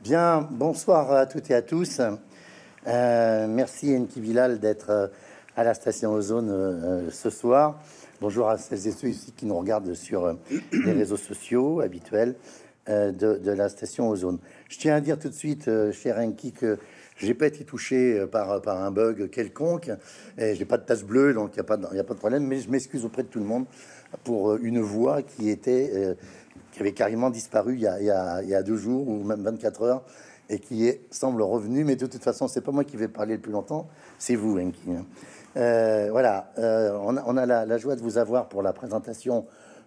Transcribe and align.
Bien, 0.00 0.46
bonsoir 0.52 1.10
à 1.10 1.26
toutes 1.26 1.50
et 1.50 1.54
à 1.54 1.60
tous. 1.60 2.00
Euh, 2.86 3.46
merci 3.48 3.96
Enki 3.96 4.20
Bilal 4.20 4.60
d'être 4.60 4.90
euh, 4.90 5.08
à 5.56 5.64
la 5.64 5.74
station 5.74 6.12
Ozone 6.12 6.50
euh, 6.50 7.10
ce 7.10 7.30
soir. 7.30 7.82
Bonjour 8.20 8.48
à 8.48 8.58
celles 8.58 8.86
et 8.86 8.92
ceux 8.92 9.08
ici 9.08 9.32
qui 9.36 9.44
nous 9.44 9.58
regardent 9.58 9.94
sur 9.94 10.36
les 10.72 10.92
réseaux 10.92 11.16
sociaux 11.16 11.80
habituels 11.80 12.36
de, 12.86 13.50
la 13.50 13.68
station 13.68 14.08
Ozone. 14.08 14.38
Je 14.68 14.78
tiens 14.78 14.94
à 14.94 15.00
dire 15.00 15.18
tout 15.18 15.28
de 15.28 15.34
suite, 15.34 15.68
cher 15.92 16.18
Enki, 16.18 16.52
que 16.52 16.78
j'ai 17.16 17.34
pas 17.34 17.48
été 17.48 17.64
touché 17.64 18.24
par, 18.30 18.62
par 18.62 18.80
un 18.80 18.90
bug 18.92 19.28
quelconque. 19.28 19.90
Et 20.38 20.54
j'ai 20.54 20.64
pas 20.64 20.78
de 20.78 20.84
tasse 20.84 21.02
bleue, 21.02 21.34
donc 21.34 21.50
il 21.52 21.56
n'y 21.56 21.60
a, 21.60 21.64
pas 21.64 21.76
de, 21.76 21.84
a 21.84 22.04
pas 22.04 22.14
de 22.14 22.18
problème. 22.18 22.46
Mais 22.46 22.60
je 22.60 22.70
m'excuse 22.70 23.04
auprès 23.04 23.24
de 23.24 23.28
tout 23.28 23.40
le 23.40 23.44
monde 23.44 23.66
pour 24.24 24.54
une 24.56 24.80
voix 24.80 25.20
qui 25.22 25.50
était 25.50 26.16
qui 26.78 26.82
avait 26.84 26.92
carrément 26.92 27.28
disparu 27.28 27.74
il 27.74 27.80
y, 27.80 27.88
a, 27.88 28.62
deux 28.62 28.76
jours 28.76 29.08
ou 29.08 29.24
même 29.24 29.42
24 29.42 29.82
heures 29.82 30.04
et 30.48 30.60
qui 30.60 30.86
est, 30.86 31.00
semble 31.10 31.42
revenu. 31.42 31.82
Mais 31.82 31.96
de 31.96 32.06
toute 32.06 32.22
façon, 32.22 32.46
c'est 32.46 32.60
pas 32.60 32.70
moi 32.70 32.84
qui 32.84 32.96
vais 32.96 33.08
parler 33.08 33.34
le 33.34 33.40
plus 33.40 33.50
longtemps, 33.50 33.88
c'est 34.16 34.36
vous, 34.36 34.60
Enki. 34.60 34.92
Hein. 34.92 35.04
Euh, 35.56 36.06
voilà, 36.12 36.52
euh, 36.58 36.96
on, 37.02 37.36
a, 37.36 37.46
la, 37.46 37.78
joie 37.78 37.96
de 37.96 38.00
vous 38.00 38.16
avoir 38.16 38.48
pour 38.48 38.62
la 38.62 38.72
présentation 38.72 39.44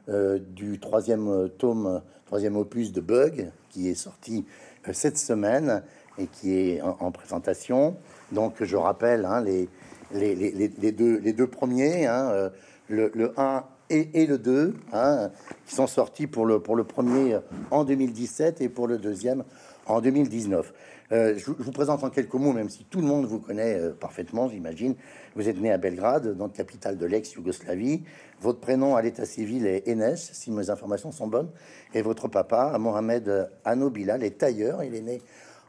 euh, 0.10 0.38
du 0.38 0.82
troisième 0.82 1.48
tome, 1.58 2.02
troisième 2.26 2.58
opus 2.58 2.92
de 2.92 3.00
Bug, 3.00 3.50
qui 3.70 3.88
est 3.88 3.96
sorti 3.96 4.46
cette 4.92 5.18
semaine 5.18 5.84
et 6.18 6.28
qui 6.28 6.54
est 6.58 6.82
en, 6.82 7.12
présentation. 7.12 7.96
Donc, 8.34 8.56
je 8.62 8.76
rappelle 8.76 9.24
hein, 9.24 9.42
les, 9.42 9.70
les, 10.14 10.92
deux, 10.92 11.20
les 11.20 11.32
deux 11.32 11.48
premiers, 11.48 12.06
hein, 12.06 12.52
le, 12.90 13.12
le 13.16 13.32
1 13.40 13.64
et, 13.92 14.26
le 14.26 14.38
2, 14.38 14.76
hein, 14.94 15.32
qui 15.66 15.76
sont 15.76 15.88
sortis 15.88 16.28
pour 16.28 16.46
le, 16.46 16.60
pour 16.60 16.76
le 16.76 16.84
premier 16.84 17.40
en 17.70 17.84
2017 17.84 18.62
et 18.62 18.70
pour 18.70 18.88
le 18.88 18.98
deuxième 18.98 19.44
en 19.86 20.02
2019. 20.02 20.74
Euh, 21.12 21.38
je, 21.38 21.52
vous 21.52 21.72
présente 21.72 22.04
en 22.06 22.10
quelques 22.10 22.34
mots, 22.36 22.54
même 22.54 22.70
si 22.70 22.86
tout 22.86 23.02
le 23.02 23.08
monde 23.08 23.26
vous 23.26 23.40
connaît 23.40 23.78
euh, 23.78 23.92
parfaitement, 23.92 24.48
j'imagine. 24.48 24.96
Vous 25.36 25.50
êtes 25.50 25.60
né 25.60 25.72
à 25.72 25.78
Belgrade, 25.78 26.38
dans 26.38 26.48
la 26.48 26.54
capitale 26.54 26.98
de 26.98 27.06
l'ex-Yougoslavie. 27.06 28.04
Votre 28.40 28.60
prénom 28.60 28.96
à 28.96 29.02
l'état 29.02 29.26
civil 29.26 29.66
est 29.66 29.88
Enes, 29.90 30.16
si 30.16 30.52
mes 30.52 30.70
informations 30.70 31.12
sont 31.12 31.28
bonnes. 31.28 31.50
Et 31.94 32.02
votre 32.02 32.30
papa, 32.30 32.78
Mohamed 32.80 33.50
Anobilal, 33.66 34.24
est 34.24 34.38
tailleur. 34.38 34.84
Il 34.84 34.96
est 34.96 35.02
né 35.02 35.22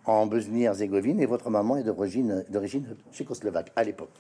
en 0.05 0.27
Bosnie-Herzégovine 0.27 1.21
et 1.21 1.27
votre 1.27 1.51
maman 1.51 1.77
est 1.77 1.85
d'origine 1.85 2.45
tchécoslovaque 3.13 3.73
à 3.77 3.85
l'époque. 3.85 4.11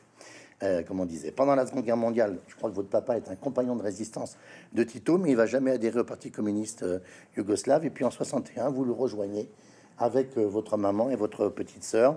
Euh, 0.63 0.83
on 0.91 1.05
disait. 1.05 1.33
Pendant 1.33 1.55
la 1.55 1.67
Seconde 1.67 1.85
Guerre 1.85 1.97
mondiale, 1.97 2.39
je 2.47 2.55
crois 2.55 2.71
que 2.71 2.77
votre 2.77 2.89
papa 2.89 3.17
est 3.17 3.29
un 3.29 3.35
compagnon 3.35 3.75
de 3.75 3.83
résistance 3.83 4.37
de 4.73 4.85
Tito, 4.85 5.19
mais 5.19 5.31
il 5.31 5.37
va 5.37 5.47
jamais 5.47 5.73
adhérer 5.73 6.01
au 6.01 6.05
Parti 6.05 6.31
communiste 6.31 6.85
euh, 6.85 7.01
yougoslave. 7.37 7.85
Et 7.85 7.91
puis 7.91 8.05
en 8.05 8.11
61, 8.11 8.71
vous 8.71 8.85
le 8.85 8.93
rejoignez 8.93 9.49
avec 9.99 10.39
euh, 10.39 10.45
votre 10.45 10.77
maman 10.77 11.11
et 11.11 11.17
votre 11.17 11.49
petite 11.49 11.83
sœur 11.83 12.17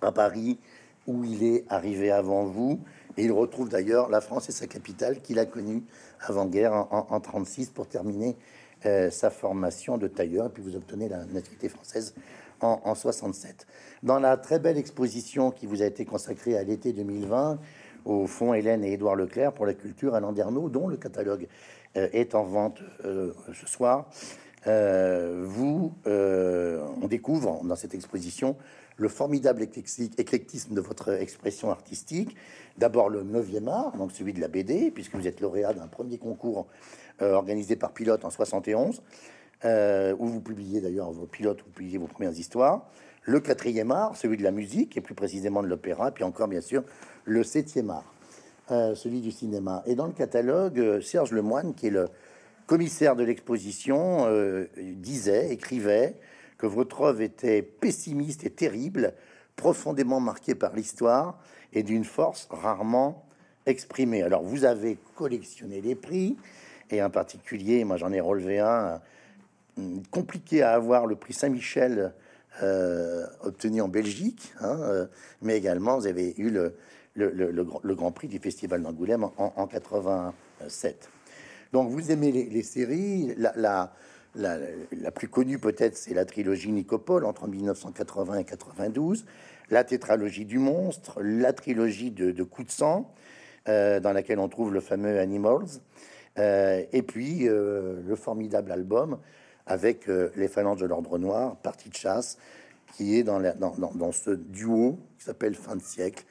à 0.00 0.12
Paris, 0.12 0.58
où 1.06 1.24
il 1.24 1.44
est 1.44 1.64
arrivé 1.68 2.10
avant 2.10 2.44
vous. 2.44 2.80
Et 3.18 3.24
il 3.24 3.32
retrouve 3.32 3.68
d'ailleurs 3.68 4.08
la 4.08 4.22
France 4.22 4.48
et 4.48 4.52
sa 4.52 4.66
capitale 4.66 5.20
qu'il 5.20 5.38
a 5.38 5.44
connue 5.44 5.82
avant-guerre 6.20 6.72
en, 6.72 7.06
en, 7.10 7.20
36 7.20 7.70
pour 7.70 7.86
terminer 7.86 8.36
sa 9.10 9.30
formation 9.30 9.98
de 9.98 10.06
tailleur. 10.06 10.46
Et 10.46 10.48
puis 10.50 10.62
vous 10.62 10.76
obtenez 10.76 11.08
la 11.08 11.24
nationalité 11.24 11.68
française 11.68 12.14
en, 12.60 12.94
67. 12.94 13.66
Dans 14.02 14.18
la 14.18 14.36
très 14.36 14.58
belle 14.58 14.78
exposition 14.78 15.50
qui 15.50 15.66
vous 15.66 15.82
a 15.82 15.86
été 15.86 16.04
consacrée 16.04 16.56
à 16.56 16.62
l'été 16.62 16.92
2020 16.92 17.58
au 18.04 18.26
fond 18.26 18.54
Hélène 18.54 18.84
et 18.84 18.92
Édouard 18.92 19.16
Leclerc 19.16 19.52
pour 19.52 19.66
la 19.66 19.74
culture 19.74 20.14
à 20.14 20.20
Landerneau, 20.20 20.68
dont 20.68 20.88
le 20.88 20.96
catalogue 20.96 21.46
euh, 21.96 22.08
est 22.12 22.34
en 22.34 22.44
vente 22.44 22.80
euh, 23.04 23.32
ce 23.52 23.66
soir, 23.66 24.08
euh, 24.66 25.44
vous, 25.46 25.92
on 26.04 27.06
découvre 27.06 27.64
dans 27.64 27.76
cette 27.76 27.94
exposition 27.94 28.56
le 28.96 29.08
formidable 29.08 29.62
éclectisme 29.62 30.74
de 30.74 30.80
votre 30.80 31.10
expression 31.12 31.70
artistique. 31.70 32.34
D'abord 32.76 33.08
le 33.08 33.22
9e 33.22 33.68
art, 33.68 33.96
donc 33.96 34.10
celui 34.10 34.32
de 34.32 34.40
la 34.40 34.48
BD, 34.48 34.90
puisque 34.90 35.14
vous 35.14 35.28
êtes 35.28 35.40
lauréat 35.40 35.72
d'un 35.72 35.86
premier 35.86 36.18
concours 36.18 36.66
organisé 37.20 37.76
par 37.76 37.92
Pilote 37.92 38.24
en 38.24 38.30
71 38.30 39.00
euh, 39.64 40.14
où 40.18 40.26
vous 40.26 40.40
publiez 40.40 40.80
d'ailleurs 40.80 41.10
vos 41.10 41.26
pilotes, 41.26 41.62
vous 41.64 41.70
publiez 41.70 41.98
vos 41.98 42.06
premières 42.06 42.32
histoires. 42.32 42.88
Le 43.22 43.40
quatrième 43.40 43.90
art, 43.90 44.16
celui 44.16 44.36
de 44.36 44.42
la 44.42 44.50
musique, 44.50 44.96
et 44.96 45.00
plus 45.00 45.14
précisément 45.14 45.62
de 45.62 45.68
l'opéra, 45.68 46.10
puis 46.10 46.24
encore 46.24 46.48
bien 46.48 46.60
sûr 46.60 46.84
le 47.24 47.42
septième 47.42 47.90
art, 47.90 48.14
euh, 48.70 48.94
celui 48.94 49.20
du 49.20 49.30
cinéma. 49.30 49.82
Et 49.86 49.94
dans 49.94 50.06
le 50.06 50.12
catalogue, 50.12 50.78
euh, 50.78 51.00
Serge 51.00 51.32
Lemoine, 51.32 51.74
qui 51.74 51.88
est 51.88 51.90
le 51.90 52.08
commissaire 52.66 53.16
de 53.16 53.24
l'exposition, 53.24 54.26
disait, 54.76 55.54
écrivait 55.54 56.16
que 56.58 56.66
votre 56.66 57.00
œuvre 57.00 57.22
était 57.22 57.62
pessimiste 57.62 58.44
et 58.44 58.50
terrible, 58.50 59.14
profondément 59.56 60.20
marquée 60.20 60.54
par 60.54 60.76
l'histoire 60.76 61.38
et 61.72 61.82
d'une 61.82 62.04
force 62.04 62.46
rarement 62.50 63.24
exprimée. 63.64 64.22
Alors 64.22 64.42
vous 64.42 64.64
avez 64.64 64.98
collectionné 65.14 65.80
les 65.80 65.94
prix, 65.94 66.36
et 66.90 67.02
en 67.02 67.08
particulier, 67.08 67.84
moi 67.84 67.96
j'en 67.96 68.12
ai 68.12 68.20
relevé 68.20 68.58
un 68.58 69.00
compliqué 70.10 70.62
à 70.62 70.72
avoir 70.72 71.06
le 71.06 71.16
prix 71.16 71.32
Saint-Michel 71.32 72.12
euh, 72.62 73.24
obtenu 73.42 73.80
en 73.80 73.88
Belgique, 73.88 74.52
hein, 74.60 74.80
euh, 74.82 75.06
mais 75.42 75.56
également 75.56 75.96
vous 75.96 76.08
avez 76.08 76.34
eu 76.38 76.50
le, 76.50 76.74
le, 77.14 77.94
Grand 77.94 78.10
Prix 78.10 78.26
du 78.26 78.40
Festival 78.40 78.82
d'Angoulême 78.82 79.24
en, 79.36 79.66
87. 79.68 81.08
Donc 81.72 81.90
vous 81.90 82.10
aimez 82.10 82.32
les, 82.32 82.62
séries, 82.64 83.32
la, 83.36 83.52
la, 84.34 84.58
la, 84.90 85.10
plus 85.12 85.28
connue 85.28 85.60
peut-être 85.60 85.96
c'est 85.96 86.14
la 86.14 86.24
trilogie 86.24 86.72
Nicopole 86.72 87.24
entre 87.24 87.46
1980 87.46 88.38
et 88.38 88.44
92, 88.44 89.24
la 89.70 89.84
tétralogie 89.84 90.44
du 90.44 90.58
monstre, 90.58 91.20
la 91.22 91.52
trilogie 91.52 92.10
de, 92.10 92.32
de 92.32 92.42
Coup 92.42 92.64
de 92.64 92.72
sang, 92.72 93.14
euh, 93.68 94.00
dans 94.00 94.12
laquelle 94.12 94.40
on 94.40 94.48
trouve 94.48 94.72
le 94.72 94.80
fameux 94.80 95.20
Animals, 95.20 95.68
et 96.36 97.02
puis 97.02 97.46
le 97.48 98.14
formidable 98.16 98.70
album 98.72 99.18
avec 99.68 100.08
euh, 100.08 100.30
les 100.34 100.48
phalanges 100.48 100.80
de 100.80 100.86
l'ordre 100.86 101.18
noir, 101.18 101.56
partie 101.56 101.90
de 101.90 101.94
chasse, 101.94 102.38
qui 102.96 103.16
est 103.16 103.22
dans, 103.22 103.40
ce 104.12 104.30
duo 104.30 104.98
qui 105.18 105.24
s'appelle 105.26 105.54
Fin 105.54 105.76
de 105.76 105.82
siècle, 105.82 106.24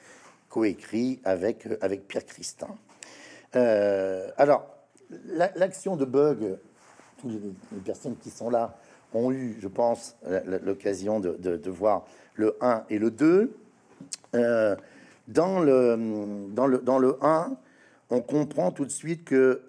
coécrit 0.50 1.22
avec, 1.24 1.68
euh, 1.68 1.78
avec 1.82 2.08
Pierre 2.08 2.26
Christin. 2.26 2.76
Euh, 3.56 4.30
alors, 4.38 4.68
l'action 5.56 5.96
de 5.96 6.04
Bug, 6.04 6.58
toutes 7.20 7.32
les, 7.32 7.80
personnes 7.86 8.18
qui 8.18 8.32
sont 8.32 8.50
là 8.50 8.76
ont 9.14 9.32
eu, 9.32 9.56
je 9.60 9.68
pense, 9.68 10.18
l'occasion 10.64 11.20
de, 11.20 11.70
voir 11.70 12.06
le 12.34 12.58
1 12.60 12.84
et 12.90 13.00
le 13.00 13.10
2. 13.10 13.56
dans, 14.34 15.60
le, 15.60 16.48
dans, 16.50 16.68
le, 16.68 16.80
dans 16.80 17.00
le 17.00 17.18
1, 17.22 17.56
on 18.10 18.22
comprend 18.22 18.72
tout 18.72 18.84
de 18.84 18.92
suite 18.92 19.24
que 19.24 19.62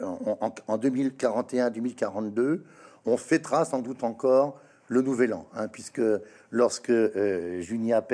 en, 0.00 0.78
2041-2042, 0.78 2.60
on 3.04 3.16
fêtera 3.16 3.64
sans 3.64 3.80
doute 3.80 4.04
encore 4.04 4.60
le 4.88 5.02
Nouvel 5.02 5.34
An, 5.34 5.46
hein, 5.54 5.68
puisque 5.68 6.02
lorsque 6.50 6.90
euh, 6.90 7.60
Junia 7.60 8.04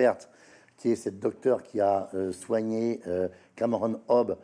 qui 0.76 0.92
est 0.92 0.96
cette 0.96 1.20
docteur 1.20 1.62
qui 1.62 1.80
a 1.80 2.08
euh, 2.14 2.32
soigné 2.32 3.00
euh, 3.06 3.28
Cameron 3.56 4.00
Hobb, 4.08 4.36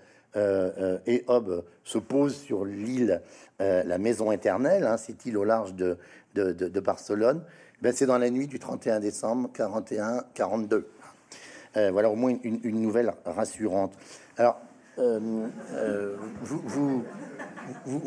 et 1.07 1.25
Hobb 1.27 1.65
se 1.83 1.99
pose 1.99 2.37
sur 2.37 2.65
l'île, 2.65 3.23
la 3.59 3.99
Maison 3.99 4.31
Éternelle, 4.31 4.87
hein, 4.87 4.97
cette 4.97 5.27
île 5.27 5.37
au 5.37 5.43
large 5.43 5.75
de, 5.75 5.99
de, 6.35 6.81
Barcelone, 6.81 7.43
ben, 7.83 7.93
c'est 7.93 8.07
dans 8.07 8.19
la 8.19 8.31
nuit 8.31 8.47
du 8.47 8.61
31 8.61 9.01
décembre 9.01 9.51
41-42. 9.53 10.85
voilà 11.91 12.09
au 12.09 12.15
moins 12.15 12.37
une, 12.45 12.61
une 12.63 12.81
nouvelle 12.81 13.13
rassurante. 13.25 13.95
Alors, 14.37 14.61
euh, 14.99 15.47
euh, 15.75 16.17
vous, 16.43 17.05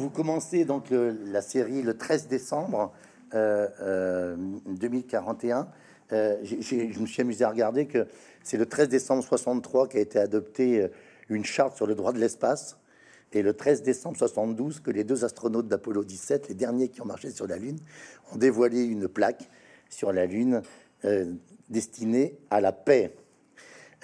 commencez 0.09 0.65
donc 0.65 0.87
la 0.91 1.41
série 1.41 1.81
le 1.81 1.97
13 1.97 2.27
décembre 2.27 2.91
2041. 3.33 5.69
Euh, 6.11 6.37
je 6.43 6.99
me 6.99 7.05
suis 7.05 7.21
amusé 7.21 7.45
à 7.45 7.49
regarder 7.49 7.87
que 7.87 8.07
c'est 8.43 8.57
le 8.57 8.65
13 8.65 8.89
décembre 8.89 9.23
63 9.23 9.87
qui 9.87 9.95
a 9.97 10.01
été 10.01 10.19
adopté 10.19 10.85
une 11.29 11.45
charte 11.45 11.77
sur 11.77 11.87
le 11.87 11.95
droit 11.95 12.11
de 12.11 12.19
l'espace. 12.19 12.77
Et 13.33 13.41
le 13.41 13.53
13 13.53 13.83
décembre 13.83 14.17
72, 14.17 14.81
que 14.81 14.91
les 14.91 15.05
deux 15.05 15.23
astronautes 15.23 15.69
d'Apollo 15.69 16.03
17, 16.03 16.49
les 16.49 16.55
derniers 16.55 16.89
qui 16.89 17.01
ont 17.01 17.05
marché 17.05 17.29
sur 17.29 17.47
la 17.47 17.55
Lune, 17.55 17.79
ont 18.33 18.37
dévoilé 18.37 18.83
une 18.83 19.07
plaque 19.07 19.49
sur 19.89 20.11
la 20.11 20.25
Lune 20.25 20.61
destinée 21.69 22.37
à 22.49 22.59
la 22.59 22.73
paix. 22.73 23.13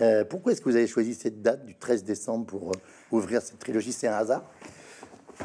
Euh, 0.01 0.23
pourquoi 0.23 0.51
est-ce 0.51 0.61
que 0.61 0.69
vous 0.69 0.75
avez 0.75 0.87
choisi 0.87 1.15
cette 1.15 1.41
date 1.41 1.65
du 1.65 1.75
13 1.75 2.03
décembre 2.03 2.45
pour 2.45 2.71
euh, 2.71 2.75
ouvrir 3.11 3.41
cette 3.41 3.59
trilogie 3.59 3.91
C'est 3.91 4.07
un 4.07 4.13
hasard 4.15 4.43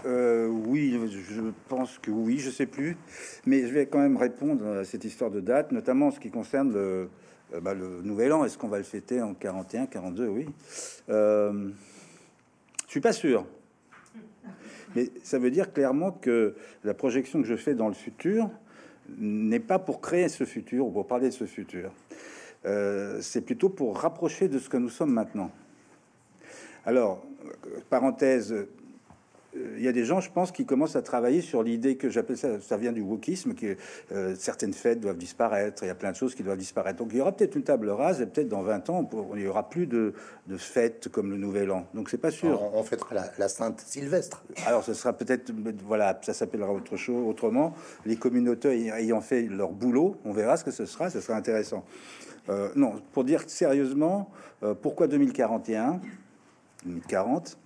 euh, 0.07 0.49
oui, 0.49 0.99
je 1.11 1.43
pense 1.69 1.99
que 1.99 2.11
oui, 2.11 2.39
je 2.39 2.49
sais 2.49 2.65
plus, 2.65 2.97
mais 3.45 3.67
je 3.67 3.75
vais 3.75 3.85
quand 3.85 3.99
même 3.99 4.17
répondre 4.17 4.67
à 4.79 4.85
cette 4.87 5.05
histoire 5.05 5.31
de 5.31 5.41
date, 5.41 5.71
notamment 5.71 6.07
en 6.07 6.11
ce 6.11 6.19
qui 6.19 6.31
concerne 6.31 6.73
le, 6.73 7.11
bah, 7.61 7.75
Nouvel 7.75 8.33
An. 8.33 8.43
Est-ce 8.43 8.57
qu'on 8.57 8.69
va 8.69 8.79
le 8.79 8.85
fêter 8.85 9.21
en 9.21 9.35
41, 9.35 9.85
42 9.85 10.29
Oui. 10.29 10.47
je 11.09 11.73
suis 12.89 13.03
pas 13.03 13.13
sûr, 13.13 13.45
mais 14.97 15.11
ça 15.23 15.39
veut 15.39 15.51
dire 15.51 15.75
clairement 15.75 16.11
que 16.11 16.55
la 16.85 16.95
projection 16.95 17.43
que 17.43 17.47
je 17.47 17.57
fais 17.57 17.75
dans 17.75 17.89
le 17.89 17.95
futur 17.95 18.49
n'est 19.19 19.61
pas 19.61 19.79
pour 19.79 20.01
créer 20.01 20.31
ce 20.31 20.45
futur 20.45 20.87
ou 20.87 20.91
pour 20.91 21.07
parler 21.07 21.29
de 21.29 21.35
ce 21.35 21.45
futur. 21.45 21.93
Euh, 22.64 23.19
c'est 23.20 23.41
plutôt 23.41 23.69
pour 23.69 23.99
rapprocher 23.99 24.49
de 24.49 24.59
ce 24.59 24.69
que 24.69 24.76
nous 24.76 24.91
sommes 24.91 25.12
maintenant. 25.12 25.50
Alors, 26.85 27.25
parenthèse, 27.91 28.53
euh, 28.53 28.69
il 29.76 29.82
y 29.82 29.88
a 29.88 29.93
des 29.93 30.05
gens, 30.05 30.20
je 30.20 30.31
pense, 30.31 30.50
qui 30.50 30.64
commencent 30.64 30.97
à 30.97 31.03
travailler 31.03 31.41
sur 31.43 31.62
l'idée 31.62 31.97
que 31.97 32.09
j'appelle 32.09 32.38
ça, 32.38 32.61
ça 32.61 32.76
vient 32.76 32.93
du 32.93 33.03
wokisme, 33.03 33.55
que 33.55 33.76
euh, 34.12 34.35
certaines 34.38 34.73
fêtes 34.73 35.00
doivent 35.00 35.19
disparaître, 35.19 35.82
il 35.82 35.88
y 35.88 35.91
a 35.91 35.94
plein 35.94 36.12
de 36.12 36.17
choses 36.17 36.35
qui 36.35 36.43
doivent 36.43 36.59
disparaître. 36.59 36.99
Donc 36.99 37.09
il 37.12 37.19
y 37.19 37.20
aura 37.20 37.32
peut-être 37.32 37.55
une 37.55 37.62
table 37.62 37.91
rase, 37.91 38.20
et 38.20 38.26
peut-être 38.26 38.49
dans 38.49 38.62
20 38.62 38.91
ans, 38.91 39.08
il 39.35 39.41
n'y 39.41 39.47
aura 39.47 39.69
plus 39.69 39.87
de, 39.87 40.15
fêtes 40.56 41.08
comme 41.08 41.31
le 41.31 41.37
Nouvel 41.37 41.70
An. 41.70 41.87
Donc 41.94 42.08
c'est 42.08 42.19
pas 42.19 42.31
sûr. 42.31 42.62
On, 42.75 42.82
fêtera 42.82 43.15
la, 43.38 43.49
Sainte 43.49 43.81
Sylvestre. 43.81 44.43
Alors 44.67 44.85
ce 44.85 44.94
sera 44.94 45.12
peut-être, 45.12 45.53
voilà, 45.85 46.19
ça 46.23 46.32
s'appellera 46.32 46.73
autre 46.73 46.97
chose, 46.97 47.26
autrement. 47.26 47.75
Les 48.06 48.17
communautés 48.17 48.88
ayant 48.88 49.20
fait 49.20 49.43
leur 49.43 49.73
boulot, 49.73 50.17
on 50.25 50.32
verra 50.32 50.56
ce 50.56 50.65
que 50.65 50.70
ce 50.70 50.87
sera, 50.87 51.11
ce 51.11 51.20
sera 51.20 51.37
intéressant. 51.37 51.85
Euh, 52.49 52.71
non, 52.75 53.00
pour 53.12 53.25
dire 53.25 53.44
sérieusement, 53.47 54.31
pourquoi 54.81 55.09
2041 55.09 56.00
2040 56.85 57.56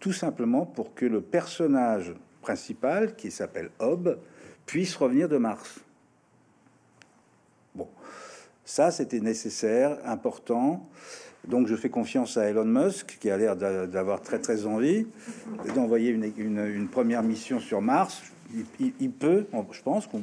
tout 0.00 0.12
simplement 0.12 0.66
pour 0.66 0.94
que 0.94 1.06
le 1.06 1.20
personnage 1.20 2.14
principal, 2.42 3.16
qui 3.16 3.30
s'appelle 3.30 3.70
Hob, 3.78 4.18
puisse 4.66 4.94
revenir 4.96 5.28
de 5.28 5.36
Mars. 5.36 5.80
Bon, 7.74 7.88
ça 8.64 8.90
c'était 8.90 9.20
nécessaire, 9.20 9.98
important. 10.04 10.88
Donc 11.48 11.66
je 11.66 11.76
fais 11.76 11.90
confiance 11.90 12.36
à 12.36 12.44
Elon 12.44 12.64
Musk, 12.64 13.18
qui 13.20 13.30
a 13.30 13.36
l'air 13.36 13.56
d'avoir 13.56 14.20
très 14.20 14.38
très 14.38 14.66
envie 14.66 15.06
d'envoyer 15.74 16.10
une, 16.10 16.88
première 16.88 17.22
mission 17.22 17.60
sur 17.60 17.80
Mars. 17.80 18.22
Il, 18.78 19.10
peut, 19.10 19.46
je 19.72 19.82
pense 19.82 20.06
qu'on 20.06 20.22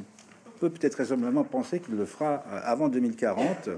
peut 0.60 0.70
peut-être 0.70 0.96
raisonnablement 0.96 1.44
penser 1.44 1.80
qu'il 1.80 1.96
le 1.96 2.04
fera 2.04 2.34
avant 2.64 2.88
2040. 2.88 3.70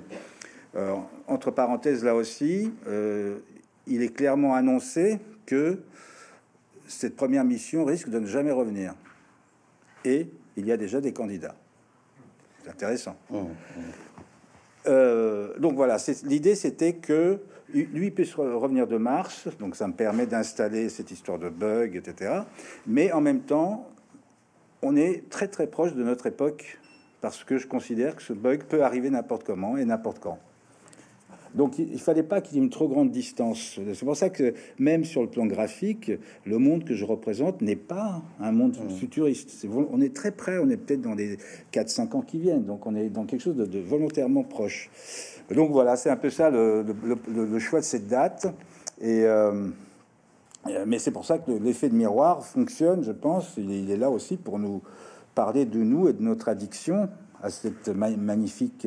Euh, 0.77 0.95
entre 1.27 1.51
parenthèses, 1.51 2.05
là 2.05 2.15
aussi, 2.15 2.73
euh, 2.87 3.39
il 3.87 4.03
est 4.03 4.15
clairement 4.15 4.55
annoncé 4.55 5.19
que 5.47 5.79
cette 6.87 7.17
première 7.17 7.45
mission 7.45 7.85
risque 7.85 8.09
de 8.09 8.19
ne 8.19 8.27
jamais 8.27 8.53
revenir. 8.53 8.95
Et 10.05 10.29
il 10.57 10.67
y 10.67 10.73
a 10.73 10.77
déjà 10.77 11.01
des 11.01 11.13
candidats. 11.13 11.57
C'est 12.63 12.71
intéressant. 12.71 13.17
Mmh, 13.31 13.37
mmh. 13.37 13.47
Euh, 14.89 15.59
donc 15.59 15.75
voilà, 15.75 15.97
l'idée 16.25 16.55
c'était 16.55 16.95
que 16.95 17.41
lui 17.73 18.11
puisse 18.13 18.35
revenir 18.35 18.87
de 18.87 18.97
Mars, 18.97 19.49
donc 19.59 19.75
ça 19.75 19.89
me 19.89 19.93
permet 19.93 20.27
d'installer 20.27 20.89
cette 20.89 21.11
histoire 21.11 21.39
de 21.39 21.49
bug, 21.49 21.97
etc. 21.97 22.43
Mais 22.87 23.11
en 23.11 23.21
même 23.21 23.41
temps, 23.41 23.89
on 24.83 24.97
est 24.97 25.29
très 25.31 25.49
très 25.49 25.67
proche 25.67 25.95
de 25.95 26.03
notre 26.03 26.27
époque 26.27 26.79
parce 27.21 27.45
que 27.45 27.59
je 27.59 27.67
considère 27.67 28.17
que 28.17 28.23
ce 28.23 28.33
bug 28.33 28.65
peut 28.65 28.85
arriver 28.85 29.11
n'importe 29.11 29.45
comment 29.45 29.77
et 29.77 29.85
n'importe 29.85 30.19
quand. 30.21 30.39
Donc 31.57 31.79
il, 31.79 31.99
fallait 31.99 32.23
pas 32.23 32.43
qu'il 32.43 32.57
y 32.57 32.61
ait 32.61 32.63
une 32.63 32.71
trop 32.71 32.87
grande 32.87 33.11
distance. 33.11 33.81
C'est 33.95 34.05
pour 34.05 34.17
ça 34.17 34.29
que 34.29 34.53
même 34.79 35.05
sur 35.05 35.23
le 35.23 35.29
plan 35.29 35.47
graphique, 35.47 36.13
le 36.45 36.59
monde 36.59 36.85
que 36.85 36.95
je 36.95 37.07
représente 37.07 37.63
n'est 37.63 37.77
pas 37.77 38.23
un 38.41 38.53
monde 38.53 38.77
mmh. 38.77 38.91
futuriste. 38.91 39.67
on 39.73 40.01
est 40.03 40.15
très 40.15 40.33
près, 40.33 40.59
on 40.59 40.69
est 40.69 40.77
peut-être 40.77 41.01
dans 41.01 41.15
les 41.15 41.39
4-5 41.73 42.15
ans 42.15 42.21
qui 42.21 42.39
viennent, 42.39 42.65
donc 42.65 42.87
on 42.87 42.95
est 42.95 43.09
dans 43.09 43.25
quelque 43.25 43.41
chose 43.41 43.57
de, 43.57 43.79
volontairement 43.79 44.43
proche. 44.43 44.91
Donc 45.51 45.71
voilà, 45.71 45.97
c'est 45.97 46.11
un 46.11 46.17
peu 46.17 46.29
ça 46.29 46.51
le, 46.51 47.59
choix 47.59 47.81
de 47.81 47.85
cette 47.85 48.07
date. 48.07 48.49
Et 49.01 49.25
euh, 49.25 49.69
mais 50.87 50.99
c'est 50.99 51.11
pour 51.11 51.25
ça 51.25 51.39
que 51.39 51.51
l'effet 51.51 51.89
de 51.89 51.95
miroir 51.95 52.45
fonctionne, 52.45 53.03
je 53.03 53.13
pense. 53.13 53.55
Il 53.57 53.91
est 53.91 53.97
là 53.97 54.11
aussi 54.11 54.37
pour 54.37 54.59
nous 54.59 54.83
parler 55.35 55.65
de 55.65 55.79
nous 55.79 56.09
et 56.09 56.13
de 56.13 56.23
notre 56.23 56.49
addiction 56.49 57.09
à 57.43 57.51
cette 57.51 57.89
magnifique 57.89 58.87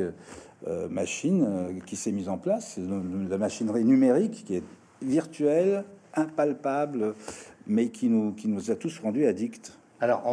euh, 0.67 0.89
machine 0.89 1.45
euh, 1.47 1.79
qui 1.85 1.95
s'est 1.95 2.11
mise 2.11 2.27
en 2.27 2.37
place, 2.37 2.77
la 3.29 3.37
machinerie 3.37 3.85
numérique 3.85 4.43
qui 4.45 4.55
est 4.55 4.63
virtuelle, 5.01 5.85
impalpable, 6.15 7.13
mais 7.65 7.89
qui 7.89 8.09
nous, 8.09 8.33
qui 8.33 8.49
nous 8.49 8.69
a 8.71 8.75
tous 8.75 8.99
rendus 8.99 9.25
addicts. 9.25 9.71
Alors, 10.01 10.23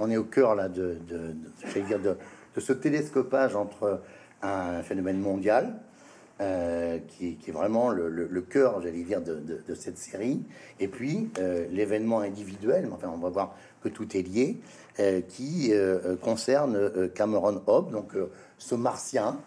on, 0.00 0.10
est 0.10 0.16
au 0.16 0.24
cœur 0.24 0.54
là 0.54 0.68
de, 0.68 0.98
de, 1.06 1.80
dire 1.80 1.98
de, 1.98 2.16
ce 2.60 2.72
télescopage 2.72 3.56
entre 3.56 4.00
un 4.42 4.82
phénomène 4.82 5.18
mondial, 5.18 5.74
euh, 6.40 6.98
qui, 7.08 7.38
est 7.46 7.52
vraiment 7.52 7.90
le, 7.90 8.08
le, 8.08 8.40
cœur, 8.42 8.80
j'allais 8.82 9.02
dire, 9.02 9.20
de, 9.20 9.74
cette 9.74 9.98
série, 9.98 10.42
et 10.80 10.88
puis 10.88 11.30
l'événement 11.70 12.20
individuel, 12.20 12.88
enfin 12.92 13.10
on 13.12 13.18
va 13.18 13.30
voir 13.30 13.56
que 13.82 13.88
tout 13.88 14.16
est 14.16 14.22
lié, 14.22 14.58
qui 15.28 15.72
concerne 16.22 17.08
Cameron 17.14 17.62
Hobbes, 17.66 17.92
donc 17.92 18.14
ce 18.58 18.74
martien 18.74 19.38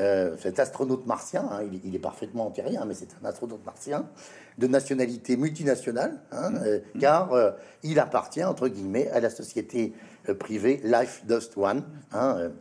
euh, 0.00 0.36
cet 0.40 0.58
astronaute 0.58 1.06
martien, 1.06 1.46
hein, 1.52 1.60
il, 1.84 1.94
est 1.94 2.00
parfaitement 2.00 2.46
antérieur, 2.46 2.82
hein, 2.82 2.86
mais 2.88 2.94
c'est 2.94 3.08
un 3.22 3.26
astronaute 3.26 3.64
martien 3.64 4.06
de 4.58 4.66
nationalité 4.66 5.36
multinationale, 5.36 6.20
hein, 6.32 6.50
mmh. 6.50 6.58
euh, 6.64 6.78
car 6.98 7.32
euh, 7.32 7.52
il 7.84 8.00
appartient 8.00 8.42
entre 8.42 8.66
guillemets 8.66 9.08
à 9.10 9.20
la 9.20 9.30
société 9.30 9.92
privée 10.38 10.80
Life 10.82 11.22
Dust 11.26 11.52
One, 11.56 11.84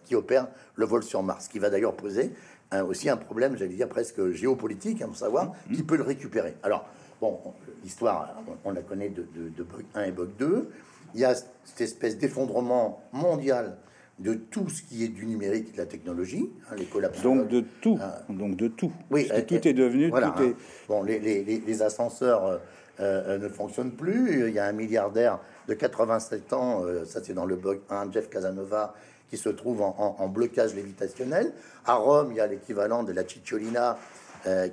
qui 0.04 0.16
opère 0.16 0.48
le 0.76 0.86
vol 0.86 1.02
sur 1.02 1.24
Mars, 1.24 1.48
qui 1.48 1.60
va 1.60 1.70
d'ailleurs 1.70 1.96
poser 1.96 2.34
aussi 2.82 3.10
un 3.10 3.18
problème, 3.18 3.56
j'allais 3.58 3.76
dire 3.76 3.90
presque 3.90 4.32
géopolitique, 4.32 5.04
pour 5.06 5.16
savoir 5.16 5.52
mmh. 5.70 5.76
qui 5.76 5.84
peut 5.84 5.98
le 5.98 6.04
récupérer. 6.04 6.56
Alors, 6.64 6.86
bon, 7.22 7.40
l'histoire, 7.84 8.36
on, 8.66 8.72
la 8.72 8.82
connaît 8.82 9.10
de, 9.10 9.28
de, 9.36 9.50
de 9.50 9.64
Bug 9.64 9.86
1 9.96 10.04
et 10.04 10.12
Bug 10.12 10.30
2. 10.40 10.70
Il 11.14 11.22
y 11.22 11.26
a 11.26 11.36
cette 11.36 11.82
espèce 11.82 12.18
d'effondrement 12.18 13.02
mondial 13.12 13.78
de 14.20 14.36
tout 14.36 14.70
ce 14.70 14.82
qui 14.84 15.04
est 15.04 15.08
du 15.08 15.26
numérique 15.26 15.70
et 15.70 15.72
de 15.74 15.78
la 15.78 15.86
technologie, 15.86 16.50
hein, 16.70 16.76
les 16.78 16.86
collapses. 16.86 17.22
Donc 17.22 17.48
de 17.48 17.64
tout, 17.82 17.98
ah. 18.02 18.22
donc 18.30 18.56
de 18.56 18.68
tout. 18.68 18.92
Oui, 19.10 19.30
tout 19.48 19.68
est 19.68 19.74
devenu. 19.74 20.10
Voilà, 20.10 20.34
tout 20.36 20.44
est... 20.44 20.50
Hein. 20.50 20.56
Bon, 20.88 21.04
les, 21.04 21.20
les, 21.20 21.44
les 21.44 21.82
ascenseurs 21.82 22.46
euh, 22.46 22.58
euh, 23.00 23.40
ne 23.40 23.50
fonctionnent 23.50 23.94
plus. 23.94 24.50
Il 24.50 24.54
y 24.54 24.60
a 24.60 24.66
un 24.66 24.72
milliardaire 24.72 25.40
de 25.68 25.74
87 25.74 26.54
ans, 26.54 26.84
euh, 26.86 27.06
ça 27.06 27.22
c'est 27.24 27.34
dans 27.34 27.46
le 27.46 27.56
blog 27.56 27.82
1, 27.90 28.12
Jeff 28.12 28.30
Casanova, 28.30 28.94
qui 29.34 29.42
se 29.42 29.50
trouve 29.50 29.82
en, 29.82 30.16
en, 30.20 30.28
blocage 30.28 30.76
lévitationnel. 30.76 31.54
À 31.88 31.96
Rome, 31.96 32.28
il 32.32 32.38
y 32.38 32.40
a 32.40 32.46
l'équivalent 32.46 33.02
de 33.02 33.14
la 33.14 33.28
Cicciolina, 33.28 33.98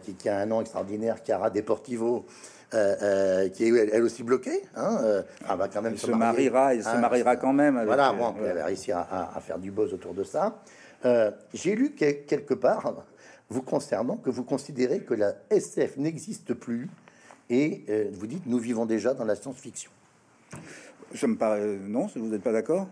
qui, 0.03 0.15
qui, 0.15 0.29
a 0.29 0.37
un 0.37 0.47
nom 0.47 0.61
extraordinaire, 0.61 1.17
Chiara 1.25 1.49
Deportivo, 1.49 2.27
euh, 2.73 2.95
euh, 3.03 3.49
qui 3.49 3.65
est 3.65 3.89
elle 3.93 4.03
aussi 4.05 4.23
bloquée. 4.23 4.63
Hein, 4.77 4.99
euh, 5.03 5.23
elle 5.49 5.57
va 5.57 5.67
quand 5.67 5.83
même 5.83 5.97
se, 5.97 6.09
mariera, 6.13 6.73
il 6.73 6.85
se 6.85 6.89
hein, 6.89 6.99
mariera 7.01 7.35
quand 7.35 7.53
même. 7.53 7.83
voilà, 7.85 8.13
bon, 8.13 8.33
elle 8.45 8.59
va 8.59 8.67
réussir 8.67 8.97
à, 8.97 9.41
faire 9.41 9.59
du 9.59 9.73
buzz 9.73 9.93
autour 9.93 10.15
de 10.15 10.23
ça. 10.23 10.63
J'ai 11.53 11.75
lu 11.75 11.95
quelque 11.95 12.55
part 12.55 12.95
vous 13.49 13.63
concernant 13.63 14.17
que 14.17 14.31
vous 14.31 14.45
considérez 14.45 15.01
que 15.01 15.15
la 15.15 15.35
SF 15.51 15.97
n'existe 15.97 16.55
plus 16.55 16.89
et 17.49 18.09
vous 18.13 18.29
dites 18.29 18.47
nous 18.47 18.59
vivons 18.59 18.87
déjà 18.87 19.15
dans 19.15 19.25
la 19.25 19.35
science-fiction. 19.35 19.91
Ça 21.13 21.27
me 21.27 21.37
paraît 21.37 21.77
non, 21.81 22.09
vous 22.15 22.29
n'êtes 22.29 22.43
pas 22.43 22.53
d'accord? 22.53 22.87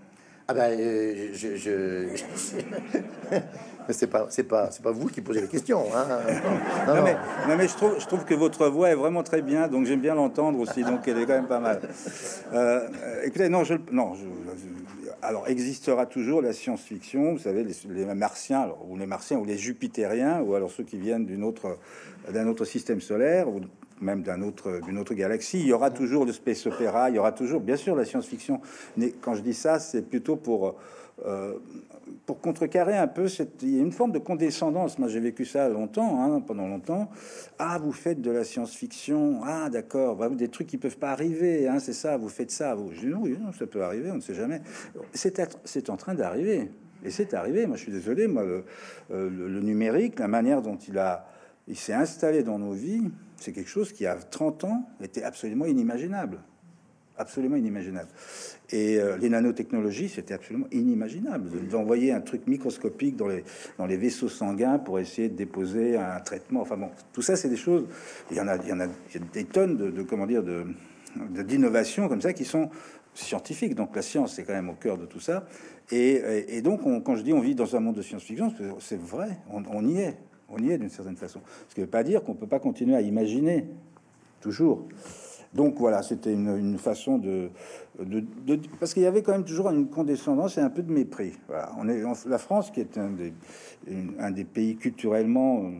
Ah 0.50 0.55
ben, 0.55 0.78
je, 1.35 1.57
je... 1.57 2.09
c'est 3.90 4.07
pas, 4.07 4.28
c'est 4.31 4.45
pas, 4.45 4.71
c'est 4.71 4.83
pas 4.83 4.93
vous 4.93 5.09
qui 5.09 5.21
posez 5.21 5.43
les 5.43 5.47
questions. 5.47 5.85
Hein. 5.95 6.07
Non, 6.87 7.02
mais, 7.05 7.17
non, 7.47 7.57
mais 7.59 7.69
je 7.69 7.75
trouve, 7.75 8.00
je 8.00 8.07
trouve 8.07 8.25
que 8.25 8.33
votre 8.33 8.67
voix 8.69 8.88
est 8.88 8.95
vraiment 8.95 9.23
très 9.23 9.43
bien, 9.43 9.69
donc 9.69 9.85
j'aime 9.85 10.00
bien 10.00 10.14
l'entendre 10.14 10.59
aussi, 10.59 10.83
donc 10.83 11.07
elle 11.07 11.19
est 11.19 11.26
quand 11.26 11.35
même 11.35 11.49
pas 11.49 11.61
mal. 11.61 11.83
Euh, 12.55 12.88
écoutez, 13.25 13.50
non, 13.50 13.64
je, 13.64 13.75
non, 13.93 14.14
alors 15.21 15.49
existera 15.49 16.07
toujours 16.07 16.40
la 16.40 16.55
science-fiction, 16.55 17.33
vous 17.33 17.40
savez, 17.40 17.62
les, 17.64 18.14
martiens, 18.14 18.71
ou 18.88 18.97
les 18.97 19.05
martiens, 19.07 19.37
ou 19.37 19.45
les 19.45 19.59
jupitériens, 19.59 20.40
ou 20.40 20.55
alors 20.55 20.71
ceux 20.71 20.85
qui 20.85 20.97
viennent 20.97 21.26
d'une 21.26 21.45
autre, 21.45 21.76
d'un 22.33 22.47
autre 22.49 22.64
système 22.64 23.02
solaire, 23.02 23.49
ou 23.49 23.61
même 24.00 24.23
d'un 24.23 24.43
autre, 24.43 24.81
d'une 24.85 24.99
autre 24.99 25.14
galaxie. 25.14 25.61
Il 25.61 25.67
y 25.67 25.73
aura 25.73 25.90
toujours 25.90 26.25
le 26.25 26.33
space 26.33 26.67
opéra, 26.67 27.11
il 27.11 27.17
y 27.17 27.19
aura 27.19 27.33
toujours, 27.33 27.61
bien 27.61 27.76
sûr, 27.76 27.97
la 27.97 28.05
science-fiction. 28.05 28.61
Mais 28.97 29.12
quand 29.21 29.35
je 29.35 29.43
dis 29.43 29.55
ça, 29.55 29.78
c'est 29.78 30.02
plutôt 30.02 30.37
pour 30.37 30.76
euh, 31.26 31.55
pour 32.26 32.40
contrecarrer 32.40 32.97
un 32.97 33.07
peu 33.07 33.28
cette, 33.28 33.62
il 33.62 33.76
y 33.76 33.78
a 33.78 33.83
une 33.83 33.93
forme 33.93 34.12
de 34.12 34.19
condescendance. 34.19 34.99
Moi, 34.99 35.09
j'ai 35.09 35.21
vécu 35.21 35.45
ça 35.45 35.69
longtemps, 35.69 36.23
hein, 36.23 36.40
pendant 36.40 36.67
longtemps. 36.67 37.11
Ah, 37.59 37.78
vous 37.83 37.93
faites 37.93 38.21
de 38.21 38.31
la 38.31 38.45
science-fiction. 38.45 39.40
Ah, 39.45 39.69
d'accord. 39.71 40.17
Bah, 40.17 40.28
des 40.28 40.49
trucs 40.49 40.67
qui 40.67 40.78
peuvent 40.78 40.99
pas 40.99 41.11
arriver. 41.11 41.69
Hein, 41.69 41.78
c'est 41.81 41.93
ça. 41.93 42.17
Vous 42.17 42.28
faites 42.28 42.50
ça. 42.50 42.75
Vous. 42.75 42.93
Je 42.93 43.00
dis 43.00 43.12
oui, 43.12 43.37
ça 43.59 43.67
peut 43.67 43.83
arriver. 43.83 44.11
On 44.11 44.17
ne 44.17 44.21
sait 44.21 44.35
jamais. 44.35 44.61
C'est, 45.12 45.90
en 45.90 45.97
train 45.97 46.14
d'arriver. 46.14 46.71
Et 47.05 47.11
c'est 47.11 47.35
arrivé. 47.35 47.67
Moi, 47.67 47.76
je 47.76 47.83
suis 47.83 47.93
désolé. 47.93 48.26
Moi, 48.26 48.45
le, 48.45 48.64
euh, 49.11 49.31
le, 49.31 49.61
numérique, 49.61 50.19
la 50.19 50.28
manière 50.28 50.62
dont 50.62 50.76
il 50.76 50.99
a, 50.99 51.26
il 51.67 51.76
s'est 51.76 51.95
installé 51.95 52.43
dans 52.43 52.59
nos 52.59 52.73
vies, 52.73 53.11
c'est 53.38 53.52
quelque 53.52 53.71
chose 53.71 53.92
qui, 53.92 54.07
a 54.07 54.14
30 54.16 54.64
ans, 54.64 54.88
était 55.00 55.23
absolument 55.23 55.66
inimaginable 55.66 56.40
absolument 57.18 57.57
inimaginable. 57.57 58.09
Et 58.71 58.99
euh, 58.99 59.16
les 59.18 59.28
nanotechnologies, 59.28 60.09
c'était 60.09 60.35
absolument 60.35 60.66
inimaginable 60.71 61.68
d'envoyer 61.68 62.12
un 62.12 62.21
truc 62.21 62.47
microscopique 62.47 63.16
dans 63.16 63.26
les, 63.26 63.45
dans 63.76 63.87
les 63.87 63.97
vaisseaux 63.97 64.28
sanguins 64.28 64.78
pour 64.78 64.99
essayer 64.99 65.28
de 65.28 65.35
déposer 65.35 65.97
un 65.97 66.21
traitement. 66.21 66.61
Enfin 66.62 66.76
bon, 66.76 66.90
tout 67.12 67.23
ça, 67.23 67.37
c'est 67.37 67.49
des 67.49 67.57
choses. 67.57 67.87
Il 68.30 68.37
y 68.37 68.40
en 68.40 68.49
a, 68.49 68.57
il 68.57 68.68
y 68.68 68.73
en 68.73 68.80
a, 68.80 68.87
des 69.33 69.45
tonnes 69.45 69.76
de, 69.76 70.02
comment 70.02 70.26
dire, 70.26 70.42
de 70.42 70.64
d'innovations 71.30 72.07
comme 72.07 72.21
ça 72.21 72.33
qui 72.33 72.45
sont 72.45 72.71
scientifique. 73.14 73.75
Donc 73.75 73.97
la 73.97 74.02
science 74.02 74.38
est 74.38 74.45
quand 74.45 74.52
même 74.52 74.68
au 74.68 74.75
cœur 74.75 74.99
de 74.99 75.07
tout 75.07 75.21
ça. 75.21 75.47
Et, 75.90 76.61
donc, 76.62 76.83
quand 77.02 77.16
je 77.16 77.23
dis 77.23 77.33
on 77.33 77.40
vit 77.40 77.54
dans 77.54 77.75
un 77.75 77.80
monde 77.80 77.97
de 77.97 78.02
science-fiction, 78.02 78.52
c'est 78.78 79.00
vrai, 79.00 79.38
on, 79.50 79.88
y 79.88 80.00
est, 80.00 80.18
on 80.49 80.59
y 80.59 80.71
est 80.71 80.78
d'une 80.78 80.90
certaine 80.90 81.17
façon. 81.17 81.40
Ce 81.69 81.75
qui 81.75 81.81
ne 81.81 81.87
veut 81.87 81.90
pas 81.90 82.02
dire 82.02 82.23
qu'on 82.23 82.33
ne 82.33 82.38
peut 82.38 82.47
pas 82.47 82.61
continuer 82.61 82.97
à 82.97 83.00
imaginer 83.00 83.67
toujours. 84.40 84.87
Donc 85.55 85.78
voilà, 85.78 86.02
c'était 86.02 86.33
une, 86.33 86.76
façon 86.76 87.17
de, 87.17 87.50
parce 88.78 88.93
qu'il 88.93 89.02
y 89.02 89.07
avait 89.07 89.23
quand 89.23 89.33
même 89.33 89.47
toujours 89.47 89.71
une 89.71 89.88
condescendance 89.88 90.59
et 90.59 90.61
un 90.61 90.69
peu 90.69 90.83
de 90.83 90.93
mépris. 90.93 91.33
On 91.78 91.88
est 91.88 92.02
la 92.26 92.38
France, 92.38 92.71
qui 92.71 92.81
est 92.81 92.99
un 92.99 93.11
des, 93.11 93.33
un 94.19 94.31
des 94.31 94.45
pays 94.45 94.76
culturellement 94.76 95.62
euh, 95.62 95.71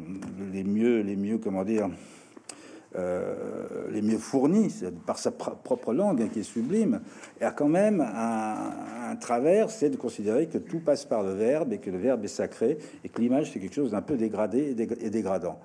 les 0.53 0.65
mieux, 0.65 1.01
les 1.01 1.17
mieux, 1.17 1.37
comment 1.37 1.65
dire, 1.65 1.91
euh, 2.97 3.87
les 3.91 4.01
mieux 4.01 4.17
fournis 4.17 4.83
par 5.07 5.19
sa 5.19 5.31
propre 5.31 5.93
langue 5.93 6.23
hein, 6.23 6.29
qui 6.33 6.41
est 6.41 6.43
sublime, 6.43 7.03
et 7.39 7.45
a 7.45 7.51
quand 7.51 7.69
même 7.69 8.01
un, 8.01 9.15
travers, 9.17 9.71
c'est 9.71 9.91
de 9.91 9.97
considérer 9.97 10.47
que 10.47 10.57
tout 10.57 10.81
passe 10.81 11.05
par 11.05 11.23
le 11.23 11.33
verbe 11.33 11.75
et 11.75 11.79
que 11.79 11.91
le 11.91 11.99
verbe 11.99 12.25
est 12.25 12.29
sacré 12.29 12.79
et 13.05 13.11
que 13.11 13.21
l'image 13.21 13.53
c'est 13.53 13.61
quelque 13.61 13.75
chose 13.75 13.91
d'un 13.91 14.01
peu 14.01 14.17
dégradé 14.17 14.75
et, 14.79 15.11
dégradant. 15.11 15.59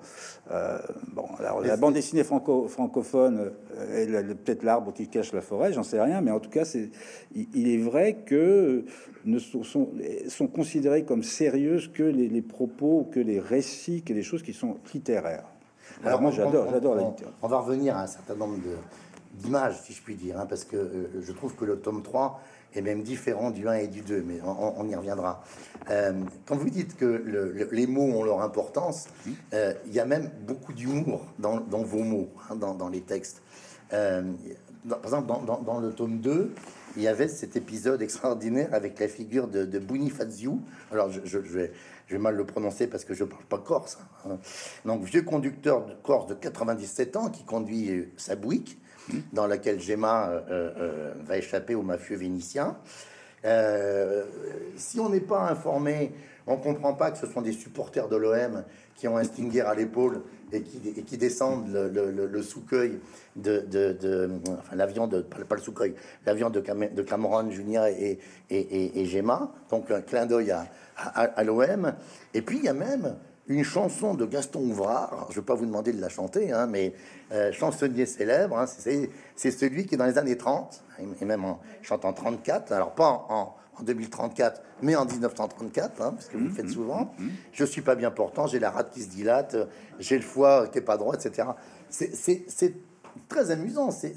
Euh, 0.50 0.78
bon, 1.14 1.24
alors 1.38 1.62
la 1.62 1.78
bande 1.78 1.94
dessinée 1.94 2.24
franco 2.24 2.68
francophone 2.68 3.52
est 3.90 4.06
peut-être 4.34 4.62
l'arbre 4.62 4.92
qui 4.92 5.08
cache 5.08 5.32
la 5.32 5.40
forêt, 5.40 5.72
j'en 5.72 5.82
sais 5.82 6.00
rien, 6.00 6.20
mais 6.20 6.30
en 6.30 6.40
tout 6.40 6.50
cas, 6.50 6.66
c'est, 6.66 6.90
il, 7.34 7.68
est 7.68 7.78
vrai 7.78 8.18
que 8.26 8.84
ne 9.24 9.38
sont, 9.38 9.62
sont, 9.62 10.46
considérés 10.46 11.04
comme 11.04 11.22
sérieuses 11.22 11.90
que 11.90 12.02
les, 12.02 12.28
les 12.28 12.42
propos, 12.42 13.08
que 13.10 13.20
les 13.20 13.40
récits, 13.40 14.02
que 14.02 14.12
les 14.12 14.22
choses 14.22 14.42
qui 14.42 14.52
sont 14.52 14.76
littéraires. 14.92 15.53
Alors, 16.04 16.20
moi, 16.20 16.30
j'adore, 16.30 16.68
j'adore 16.70 16.94
la 16.94 17.02
littérature. 17.02 17.36
On 17.42 17.48
va 17.48 17.58
revenir 17.58 17.96
à 17.96 18.02
un 18.02 18.06
certain 18.06 18.34
nombre 18.34 18.58
d'images, 19.34 19.80
si 19.82 19.92
je 19.92 20.02
puis 20.02 20.14
dire, 20.14 20.38
hein, 20.38 20.46
parce 20.46 20.64
que 20.64 20.76
euh, 20.76 21.20
je 21.20 21.32
trouve 21.32 21.54
que 21.54 21.64
le 21.64 21.78
tome 21.78 22.02
3 22.02 22.40
est 22.74 22.82
même 22.82 23.02
différent 23.02 23.50
du 23.50 23.68
1 23.68 23.74
et 23.74 23.86
du 23.88 24.00
2, 24.00 24.22
mais 24.26 24.40
on, 24.42 24.88
y 24.88 24.94
reviendra. 24.96 25.44
Euh, 25.90 26.12
quand 26.46 26.56
vous 26.56 26.70
dites 26.70 26.96
que 26.96 27.66
les 27.70 27.86
mots 27.86 28.18
ont 28.18 28.24
leur 28.24 28.40
importance, 28.42 29.06
euh, 29.52 29.74
il 29.86 29.92
y 29.92 30.00
a 30.00 30.04
même 30.04 30.30
beaucoup 30.44 30.72
d'humour 30.72 31.24
dans, 31.38 31.60
vos 31.70 32.02
mots, 32.02 32.30
hein, 32.50 32.56
dans, 32.56 32.88
les 32.88 33.00
textes. 33.00 33.42
par 33.90 34.98
exemple, 35.04 35.32
dans, 35.64 35.78
le 35.78 35.92
tome 35.92 36.18
2, 36.18 36.52
il 36.96 37.02
y 37.02 37.06
avait 37.06 37.28
cet 37.28 37.54
épisode 37.54 38.02
extraordinaire 38.02 38.70
avec 38.72 38.98
la 38.98 39.06
figure 39.06 39.46
de, 39.46 39.64
de 39.64 39.78
Bonifacio. 39.78 40.58
Alors, 40.90 41.12
je, 41.12 41.20
je, 41.24 41.38
vais, 41.38 41.72
je 42.14 42.18
vais 42.18 42.22
mal 42.22 42.36
le 42.36 42.46
prononcer 42.46 42.86
parce 42.86 43.04
que 43.04 43.12
je 43.12 43.24
parle 43.24 43.44
pas 43.44 43.58
corse. 43.58 43.98
Hein. 44.24 44.38
Donc, 44.84 45.02
vieux 45.02 45.22
conducteur 45.22 45.84
de 45.84 45.94
corse 45.94 46.28
de 46.28 46.34
97 46.34 47.16
ans 47.16 47.28
qui 47.28 47.42
conduit 47.42 47.90
euh, 47.90 48.12
sa 48.16 48.36
bouique, 48.36 48.78
dans 49.32 49.48
laquelle 49.48 49.80
Gemma 49.80 50.28
euh, 50.28 50.40
euh, 50.48 51.14
va 51.26 51.38
échapper 51.38 51.74
aux 51.74 51.82
mafieux 51.82 52.16
vénitiens. 52.16 52.76
si 54.76 55.00
on 55.00 55.08
n'est 55.08 55.20
pas 55.20 55.50
informé, 55.50 56.12
on 56.46 56.56
comprend 56.56 56.94
pas 56.94 57.10
que 57.10 57.18
ce 57.18 57.26
sont 57.26 57.40
des 57.40 57.52
supporters 57.52 58.08
de 58.08 58.16
l'OM 58.16 58.64
qui 58.96 59.08
ont 59.08 59.16
un 59.16 59.24
Stinger 59.24 59.62
à 59.62 59.74
l'épaule 59.74 60.22
et 60.52 60.62
qui, 60.62 61.16
descendent 61.16 61.72
le, 61.72 62.10
le, 62.10 62.42
sous-cueil 62.42 63.00
de, 63.34 64.30
enfin, 64.48 64.76
l'avion 64.76 65.06
de, 65.08 65.22
pas, 65.22 65.56
le 65.56 65.60
sous-cueil, 65.60 65.94
l'avion 66.26 66.50
de, 66.50 66.60
Cameron 66.60 67.48
et, 67.50 68.18
et, 68.50 69.00
et, 69.00 69.06
Gemma. 69.06 69.52
Donc, 69.70 69.90
un 69.90 70.02
clin 70.02 70.26
d'œil 70.26 70.52
à, 70.52 70.68
à, 70.96 71.42
l'OM. 71.42 71.94
Et 72.34 72.42
puis, 72.42 72.58
il 72.58 72.64
y 72.64 72.68
a 72.68 72.74
même 72.74 73.16
une 73.48 73.64
chanson 73.64 74.14
de 74.14 74.24
Gaston 74.24 74.60
Ouvrard. 74.60 75.26
je 75.28 75.34
ne 75.34 75.40
vais 75.40 75.46
pas 75.46 75.54
vous 75.54 75.66
demander 75.66 75.92
de 75.92 76.00
la 76.00 76.08
chanter, 76.08 76.52
hein, 76.52 76.66
mais 76.66 76.94
euh, 77.32 77.52
chansonnier 77.52 78.06
célèbre. 78.06 78.58
Hein, 78.58 78.66
c'est, 78.66 79.10
celui 79.50 79.86
qui, 79.86 79.96
dans 79.96 80.06
les 80.06 80.18
années 80.18 80.36
30, 80.36 80.82
et 81.20 81.24
même 81.24 81.44
en, 81.44 81.60
chante 81.82 82.04
en 82.04 82.12
34, 82.12 82.72
alors 82.72 82.94
pas 82.94 83.08
en, 83.08 83.54
en 83.78 83.82
2034, 83.82 84.62
mais 84.82 84.96
en 84.96 85.04
1934, 85.04 86.00
hein, 86.00 86.12
parce 86.12 86.28
que 86.28 86.36
vous 86.36 86.44
le 86.44 86.50
faites 86.50 86.66
mmh, 86.66 86.70
souvent. 86.70 87.14
Mmh, 87.18 87.24
mmh. 87.24 87.30
Je 87.52 87.64
suis 87.64 87.82
pas 87.82 87.94
bien 87.94 88.10
portant, 88.10 88.46
j'ai 88.46 88.58
la 88.58 88.70
rate 88.70 88.92
qui 88.92 89.02
se 89.02 89.08
dilate, 89.08 89.56
j'ai 89.98 90.16
le 90.16 90.22
foie 90.22 90.68
qui 90.68 90.78
est 90.78 90.82
pas 90.82 90.96
droit, 90.96 91.14
etc. 91.14 91.48
C'est 91.90 92.74
très 93.28 93.50
amusant, 93.50 93.90
ces, 93.90 94.14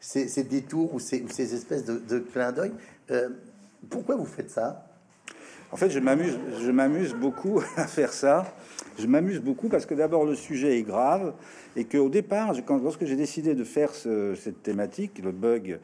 ces, 0.00 0.44
détours 0.44 0.94
ou 0.94 1.00
ces, 1.00 1.24
ces 1.28 1.54
espèces 1.54 1.84
de, 1.84 1.98
de 1.98 2.18
clins 2.18 2.52
d'œil. 2.52 2.72
Euh, 3.10 3.28
pourquoi 3.90 4.16
vous 4.16 4.26
faites 4.26 4.50
ça? 4.50 4.87
En 5.70 5.76
fait, 5.76 5.90
je 5.90 5.98
m'amuse, 5.98 7.14
beaucoup 7.14 7.60
à 7.76 7.86
faire 7.86 8.12
ça. 8.12 8.54
Je 8.98 9.06
m'amuse 9.06 9.40
beaucoup 9.40 9.68
parce 9.68 9.86
que 9.86 9.94
d'abord 9.94 10.24
le 10.24 10.34
sujet 10.34 10.78
est 10.78 10.82
grave 10.82 11.34
et 11.76 11.84
qu'au 11.84 12.08
départ, 12.08 12.52
lorsque 12.82 13.04
j'ai 13.04 13.16
décidé 13.16 13.54
de 13.54 13.64
faire 13.64 13.92
cette 13.92 14.62
thématique, 14.62 15.18
le 15.22 15.32
bug 15.32 15.78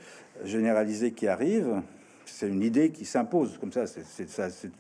généralisé 0.45 1.13
qui 1.13 1.29
arrive, 1.29 1.83
c'est 2.25 2.49
une 2.49 2.63
idée 2.63 2.91
qui 2.91 3.05
s'impose 3.05 3.59
comme 3.59 3.73
ça. 3.73 3.87
C'est 3.87 4.29
ça, 4.29 4.51
c'est 4.51 4.71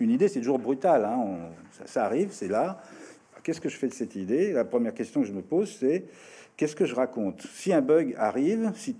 une 0.00 0.10
idée, 0.10 0.28
c'est 0.28 0.40
toujours 0.40 0.58
brutal. 0.58 1.04
Hein. 1.04 1.38
ça, 1.86 2.04
arrive, 2.04 2.28
c'est 2.30 2.48
là. 2.48 2.82
Qu'est-ce 3.42 3.60
que 3.60 3.68
je 3.68 3.76
fais 3.76 3.88
de 3.88 3.94
cette 3.94 4.14
idée? 4.14 4.52
La 4.52 4.64
première 4.64 4.94
question 4.94 5.22
que 5.22 5.26
je 5.26 5.32
me 5.32 5.42
pose, 5.42 5.74
c'est 5.80 6.04
qu'est-ce 6.56 6.76
que 6.76 6.84
je 6.84 6.94
raconte? 6.94 7.46
Si 7.54 7.72
un 7.72 7.80
bug 7.80 8.14
arrive, 8.18 8.70
si 8.76 8.96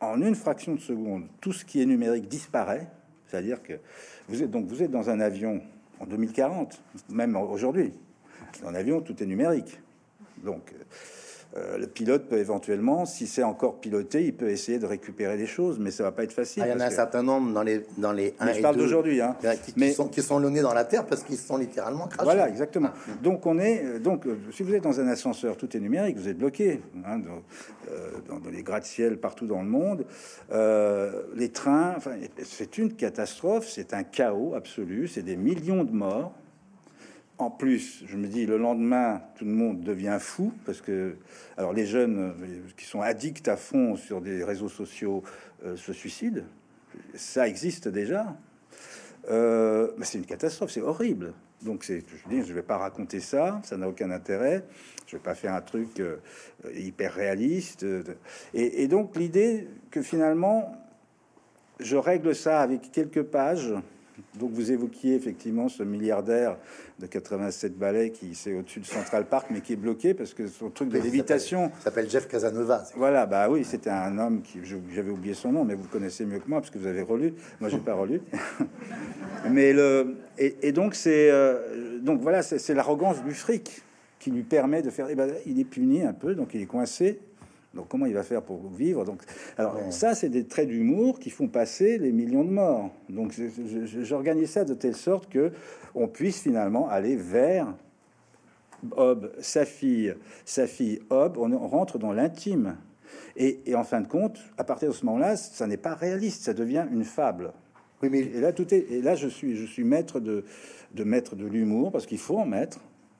en 0.00 0.22
une 0.22 0.36
fraction 0.36 0.74
de 0.74 0.80
seconde, 0.80 1.24
tout 1.40 1.52
ce 1.52 1.64
qui 1.64 1.82
est 1.82 1.86
numérique 1.86 2.28
disparaît, 2.28 2.86
c'est-à-dire 3.28 3.62
que 3.62 3.74
vous 4.28 4.42
êtes 4.42 4.50
donc 4.50 4.66
vous 4.66 4.82
êtes 4.82 4.90
dans 4.90 5.10
un 5.10 5.20
avion 5.20 5.60
en 6.00 6.06
2040, 6.06 6.80
même 7.08 7.36
aujourd'hui. 7.36 7.92
Dans 8.62 8.68
un 8.68 8.74
avion, 8.74 9.00
tout 9.00 9.22
est 9.22 9.26
numérique. 9.26 9.78
Donc 10.44 10.72
euh, 11.56 11.78
le 11.78 11.86
pilote 11.86 12.28
peut 12.28 12.36
éventuellement, 12.36 13.06
si 13.06 13.26
c'est 13.26 13.42
encore 13.42 13.80
piloté, 13.80 14.22
il 14.22 14.34
peut 14.34 14.50
essayer 14.50 14.78
de 14.78 14.84
récupérer 14.84 15.38
des 15.38 15.46
choses, 15.46 15.78
mais 15.78 15.90
ça 15.90 16.02
va 16.02 16.12
pas 16.12 16.24
être 16.24 16.32
facile. 16.32 16.62
Ah, 16.62 16.68
il 16.68 16.72
y 16.72 16.74
en 16.74 16.80
a 16.80 16.86
un 16.86 16.90
certain 16.90 17.22
nombre 17.22 17.54
dans 17.54 17.62
les 17.62 17.86
dans 17.96 18.12
les. 18.12 18.34
je 18.38 18.60
parle 18.60 18.76
d'aujourd'hui, 18.76 19.22
hein. 19.22 19.34
Qui, 19.64 19.72
mais 19.76 19.92
sont 19.92 20.08
qui 20.08 20.20
sont 20.20 20.40
dans 20.40 20.74
la 20.74 20.84
terre 20.84 21.06
parce 21.06 21.22
qu'ils 21.22 21.38
sont 21.38 21.56
littéralement 21.56 22.06
crachés. 22.06 22.24
Voilà, 22.24 22.50
exactement. 22.50 22.90
Ah. 22.92 23.12
Donc 23.22 23.46
on 23.46 23.58
est 23.58 23.82
euh, 23.82 23.98
donc 23.98 24.26
euh, 24.26 24.36
si 24.52 24.62
vous 24.62 24.74
êtes 24.74 24.82
dans 24.82 25.00
un 25.00 25.08
ascenseur, 25.08 25.56
tout 25.56 25.74
est 25.74 25.80
numérique, 25.80 26.18
vous 26.18 26.28
êtes 26.28 26.38
bloqué 26.38 26.82
hein, 27.06 27.18
dans, 27.18 28.38
dans, 28.38 28.50
les 28.50 28.62
gratte-ciel 28.62 29.16
partout 29.18 29.46
dans 29.46 29.62
le 29.62 29.68
monde. 29.68 30.04
les 31.34 31.48
trains, 31.48 31.96
c'est 32.44 32.76
une 32.76 32.92
catastrophe, 32.92 33.68
c'est 33.68 33.94
un 33.94 34.02
chaos 34.02 34.54
absolu, 34.54 35.08
c'est 35.08 35.22
des 35.22 35.36
millions 35.36 35.84
de 35.84 35.92
morts 35.92 36.34
en 37.38 37.50
plus, 37.50 38.02
je 38.06 38.16
me 38.16 38.26
dis, 38.26 38.46
le 38.46 38.58
lendemain, 38.58 39.22
tout 39.36 39.44
le 39.44 39.52
monde 39.52 39.82
devient 39.82 40.18
fou 40.20 40.52
parce 40.66 40.80
que, 40.80 41.16
alors 41.56 41.72
les 41.72 41.86
jeunes 41.86 42.18
euh, 42.18 42.60
qui 42.76 42.84
sont 42.84 43.00
addicts 43.00 43.46
à 43.46 43.56
fond 43.56 43.96
sur 43.96 44.20
des 44.20 44.42
réseaux 44.42 44.68
sociaux 44.68 45.22
euh, 45.64 45.76
se 45.76 45.92
suicident. 45.92 46.42
Ça 47.14 47.46
existe 47.46 47.86
déjà. 47.88 48.36
Euh, 49.30 49.92
mais 49.96 50.04
c'est 50.04 50.18
une 50.18 50.26
catastrophe, 50.26 50.72
c'est 50.72 50.80
horrible. 50.80 51.32
Donc, 51.62 51.84
c'est, 51.84 52.00
je 52.00 52.28
dis, 52.28 52.44
je 52.44 52.52
vais 52.52 52.62
pas 52.62 52.76
raconter 52.76 53.20
ça, 53.20 53.60
ça 53.64 53.76
n'a 53.76 53.88
aucun 53.88 54.10
intérêt. 54.10 54.64
Je 55.06 55.16
vais 55.16 55.22
pas 55.22 55.34
faire 55.34 55.54
un 55.54 55.60
truc 55.60 56.02
hyper 56.74 57.14
réaliste. 57.14 57.84
Et, 58.54 58.82
et 58.82 58.88
donc, 58.88 59.16
l'idée 59.16 59.68
que 59.90 60.02
finalement, 60.02 60.76
je 61.80 61.96
règle 61.96 62.34
ça 62.34 62.60
avec 62.60 62.92
quelques 62.92 63.22
pages 63.22 63.74
donc 64.38 64.50
vous 64.52 64.72
évoquiez 64.72 65.14
effectivement 65.14 65.68
ce 65.68 65.82
milliardaire 65.82 66.56
de 66.98 67.06
87 67.06 67.78
balais 67.78 68.10
qui 68.10 68.34
c'est 68.34 68.54
au-dessus 68.54 68.80
de 68.80 68.86
Central 68.86 69.26
Park, 69.26 69.48
mais 69.50 69.60
qui 69.60 69.74
est 69.74 69.76
bloqué 69.76 70.14
parce 70.14 70.34
que 70.34 70.46
son 70.46 70.70
truc 70.70 70.88
de 70.88 70.98
lévitation 70.98 71.70
s'appelle 71.80 72.08
Jeff 72.10 72.28
Casanova. 72.28 72.84
Voilà, 72.96 73.26
bah 73.26 73.48
oui, 73.50 73.64
c'était 73.64 73.90
un 73.90 74.18
homme 74.18 74.42
qui 74.42 74.60
j'avais 74.64 75.10
oublié 75.10 75.34
son 75.34 75.52
nom, 75.52 75.64
mais 75.64 75.74
vous 75.74 75.84
le 75.84 75.88
connaissez 75.88 76.24
mieux 76.24 76.38
que 76.38 76.48
moi 76.48 76.60
parce 76.60 76.70
que 76.70 76.78
vous 76.78 76.86
avez 76.86 77.02
relu. 77.02 77.34
Moi, 77.60 77.70
j'ai 77.70 77.78
pas 77.78 77.94
relu. 77.94 78.20
mais 79.50 79.72
le 79.72 80.16
et, 80.38 80.72
donc 80.72 80.94
c'est 80.94 81.30
euh, 81.30 81.98
donc 82.00 82.20
voilà, 82.20 82.42
c'est 82.42 82.74
l'arrogance 82.74 83.22
du 83.24 83.34
fric 83.34 83.82
qui 84.18 84.30
lui 84.30 84.42
permet 84.42 84.82
de 84.82 84.90
faire. 84.90 85.06
Eh 85.10 85.14
ben, 85.14 85.30
il 85.46 85.60
est 85.60 85.64
puni 85.64 86.02
un 86.02 86.12
peu, 86.12 86.34
donc 86.34 86.54
il 86.54 86.62
est 86.62 86.66
coincé. 86.66 87.20
Donc 87.74 87.88
comment 87.88 88.06
il 88.06 88.14
va 88.14 88.22
faire 88.22 88.42
pour 88.42 88.68
vivre? 88.70 89.04
Donc 89.04 89.22
alors 89.56 89.76
ça 89.90 90.14
c'est 90.14 90.28
des 90.28 90.46
traits 90.46 90.68
d'humour 90.68 91.18
qui 91.20 91.30
font 91.30 91.48
passer 91.48 91.98
les 91.98 92.12
millions 92.12 92.44
de 92.44 92.50
morts. 92.50 92.90
Donc 93.08 93.34
j'organise 94.02 94.50
ça 94.50 94.64
de 94.64 94.74
telle 94.74 94.96
sorte 94.96 95.28
que 95.28 95.52
on 95.94 96.08
puisse 96.08 96.40
finalement 96.40 96.88
aller 96.88 97.16
vers 97.16 97.74
Hob, 98.96 99.32
sa 99.40 99.64
fille, 99.64 100.14
sa 100.44 100.66
fille 100.66 101.00
Hob, 101.10 101.36
on, 101.36 101.68
rentre 101.68 101.98
dans 101.98 102.12
l'intime. 102.12 102.76
Et, 103.36 103.60
en 103.74 103.84
fin 103.84 104.00
de 104.00 104.08
compte, 104.08 104.38
à 104.56 104.64
partir 104.64 104.88
de 104.88 104.94
ce 104.94 105.04
moment-là, 105.06 105.36
ça 105.36 105.66
n'est 105.66 105.76
pas 105.76 105.94
réaliste, 105.94 106.42
ça 106.42 106.54
devient 106.54 106.86
une 106.90 107.04
fable. 107.04 107.52
Oui, 108.02 108.08
mais 108.10 108.20
et 108.20 108.40
là 108.40 108.52
tout 108.52 108.72
est. 108.72 108.86
Et 108.90 109.02
là, 109.02 109.16
je 109.16 109.28
suis, 109.28 109.56
je 109.56 109.64
suis 109.64 109.84
maître 109.84 110.20
de, 110.20 110.44
de 110.94 111.04
mettre 111.04 111.34
de 111.34 111.46
l'humour 111.46 111.90
parce 111.90 112.06
qu'il 112.06 112.18
faut 112.18 112.38
en 112.38 112.46
mettre. 112.46 112.78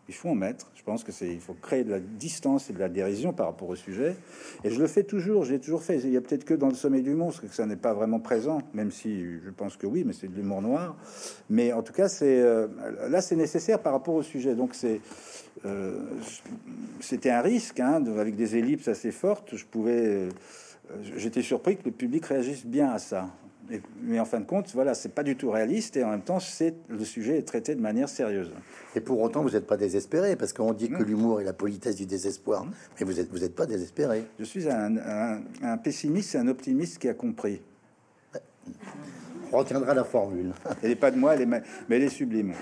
Il 0.09 0.15
faut 0.15 0.31
en 0.31 0.35
mettre. 0.35 0.71
Je 0.75 0.83
pense 0.83 1.05
que 1.05 1.13
c'est, 1.13 1.33
il 1.33 1.41
faut 1.41 1.55
créer 1.55 1.85
de 1.85 1.91
la 1.91 2.01
distance 2.01 2.71
et 2.71 2.73
de 2.73 2.79
la 2.79 2.89
dérision 2.89 3.33
par 3.33 3.47
rapport 3.47 3.69
au 3.69 3.77
sujet. 3.77 4.17
Et 4.65 4.71
je 4.71 4.81
le 4.81 4.87
fais 4.87 5.05
toujours. 5.05 5.45
J'ai 5.45 5.59
toujours 5.59 5.83
fait. 5.83 5.99
Il 5.99 6.11
y 6.11 6.17
a 6.17 6.21
peut-être 6.21 6.45
que 6.45 6.55
dans 6.55 6.69
le 6.69 6.75
sommet 6.75 7.01
du 7.01 7.15
monstre 7.15 7.43
que 7.43 7.55
ça 7.55 7.67
n'est 7.67 7.77
pas 7.77 7.93
vraiment 7.93 8.21
présent, 8.21 8.63
même 8.73 8.91
si 8.91 9.39
je 9.45 9.51
pense 9.51 9.77
que 9.77 9.87
oui, 9.87 10.05
mais 10.07 10.13
c'est 10.13 10.29
de 10.29 10.35
l'humour 10.35 10.63
noir. 10.63 10.97
Mais 11.51 11.73
en 11.73 11.83
tout 11.83 11.93
cas, 11.93 12.09
c'est 12.09 12.41
euh, 12.41 12.69
là, 13.09 13.21
c'est 13.21 13.37
nécessaire 13.37 13.81
par 13.81 13.93
rapport 13.93 14.15
au 14.15 14.23
sujet. 14.23 14.55
Donc 14.55 14.75
c'est, 14.75 15.01
euh, 15.67 16.01
c'était 17.01 17.31
un 17.31 17.43
risque 17.43 17.81
hein, 17.81 18.03
avec 18.19 18.35
des 18.35 18.57
ellipses 18.57 18.89
assez 18.89 19.13
fortes. 19.13 19.57
Je 19.57 19.65
pouvais 19.67 20.29
j'étais 21.17 21.43
surpris 21.43 21.77
que 21.77 21.85
le 21.85 21.91
public 21.91 22.25
réagisse 22.27 22.65
bien 22.65 22.91
à 22.91 22.99
ça. 22.99 23.29
Mais 24.03 24.19
en 24.19 24.25
fin 24.25 24.41
de 24.41 24.45
compte, 24.45 24.71
voilà, 24.75 24.95
c'est 24.95 25.11
pas 25.11 25.23
du 25.23 25.37
tout 25.37 25.51
réaliste 25.51 25.97
et 25.97 26.05
en 26.05 26.11
même 26.11 26.23
temps, 26.23 26.41
c'est 26.41 26.75
le 26.89 27.05
sujet 27.05 27.39
est 27.39 27.43
traité 27.43 27.75
de 27.75 27.81
manière 27.81 28.09
sérieuse. 28.09 28.51
Et 28.95 29.01
pour 29.01 29.21
autant, 29.21 29.43
vous 29.43 29.51
n'êtes 29.51 29.67
pas 29.67 29.77
désespéré 29.77 30.37
parce 30.37 30.53
qu'on 30.53 30.73
dit 30.73 30.91
que 30.91 31.03
l'humour 31.03 31.41
est 31.41 31.45
la 31.45 31.53
politesse 31.53 31.97
du 31.97 32.07
désespoir, 32.07 32.67
mais 32.99 33.07
vous 33.07 33.21
êtes 33.21 33.31
vous 33.31 33.45
êtes 33.45 33.55
pas 33.55 33.67
désespéré. 33.67 34.25
Je 34.39 34.45
suis 34.45 34.69
un, 34.69 35.41
un, 35.63 35.77
pessimiste 35.77 36.35
et 36.35 36.39
un 36.39 36.49
optimiste 36.49 36.99
qui 36.99 37.09
a 37.09 37.15
compris. 37.15 37.61
On 39.53 39.59
retiendra 39.59 39.95
la 39.95 40.05
formule. 40.05 40.53
Elle 40.83 40.91
n'est 40.91 40.97
pas 40.97 41.11
de 41.11 41.17
moi, 41.17 41.35
elle 41.35 41.43
est, 41.43 41.47
mais 41.47 41.63
elle 41.89 42.03
est 42.03 42.11
sublime. 42.11 42.53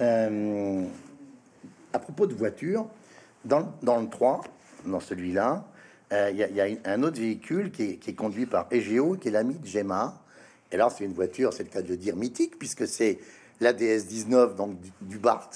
Euh, 0.00 0.84
à 1.92 1.98
propos 1.98 2.26
de 2.26 2.34
voiture, 2.34 2.86
dans, 3.44 3.72
dans 3.82 4.00
le 4.00 4.08
3, 4.08 4.42
dans 4.86 5.00
celui-là, 5.00 5.64
euh, 6.12 6.30
il 6.30 6.36
y, 6.38 6.60
a 6.60 6.66
un 6.84 7.02
autre 7.02 7.20
véhicule 7.20 7.72
qui 7.72 7.98
est, 8.06 8.14
conduit 8.14 8.46
par 8.46 8.68
Egeo, 8.70 9.16
qui 9.16 9.28
est 9.28 9.32
l'ami 9.32 9.54
de 9.54 9.66
Gemma. 9.66 10.22
Et 10.72 10.76
là, 10.76 10.88
c'est 10.90 11.04
une 11.04 11.12
voiture, 11.12 11.52
c'est 11.52 11.62
le 11.62 11.70
cas 11.70 11.82
de 11.82 11.88
le 11.88 11.96
dire, 11.96 12.16
mythique, 12.16 12.58
puisque 12.58 12.86
c'est 12.86 13.18
la 13.60 13.72
DS-19 13.72 14.54
donc 14.54 14.76
du, 15.00 15.18
Bart 15.18 15.50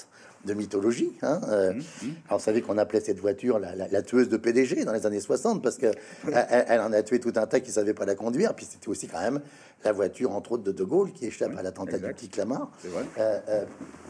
de 0.45 0.53
mythologie. 0.53 1.11
Hein, 1.21 1.39
euh. 1.49 1.73
mmh, 1.73 1.77
mmh. 1.77 2.09
Alors, 2.27 2.39
vous 2.39 2.45
savez 2.45 2.61
qu'on 2.61 2.77
appelait 2.77 3.01
cette 3.01 3.19
voiture 3.19 3.59
la, 3.59 4.01
tueuse 4.01 4.29
de 4.29 4.37
PDG 4.37 4.85
dans 4.85 4.93
les 4.93 5.05
années 5.05 5.19
60 5.19 5.61
parce 5.61 5.77
que 5.77 5.91
elle, 6.49 6.81
en 6.81 6.91
a 6.93 7.03
tué 7.03 7.19
tout 7.19 7.33
un 7.35 7.45
tas 7.45 7.59
qui 7.59 7.71
savaient 7.71 7.93
pas 7.93 8.05
la 8.05 8.15
conduire. 8.15 8.55
Puis 8.55 8.65
c'était 8.69 8.89
aussi 8.89 9.07
quand 9.07 9.21
même 9.21 9.41
la 9.83 9.91
voiture, 9.91 10.31
entre 10.31 10.53
autres, 10.53 10.63
de 10.63 10.71
De 10.71 10.83
Gaulle 10.83 11.11
qui 11.11 11.25
échappe 11.25 11.55
à 11.57 11.61
l'attentat 11.61 11.99
du 11.99 12.13
petit 12.13 12.29
Clamart. 12.29 12.71
Euh, 13.19 13.65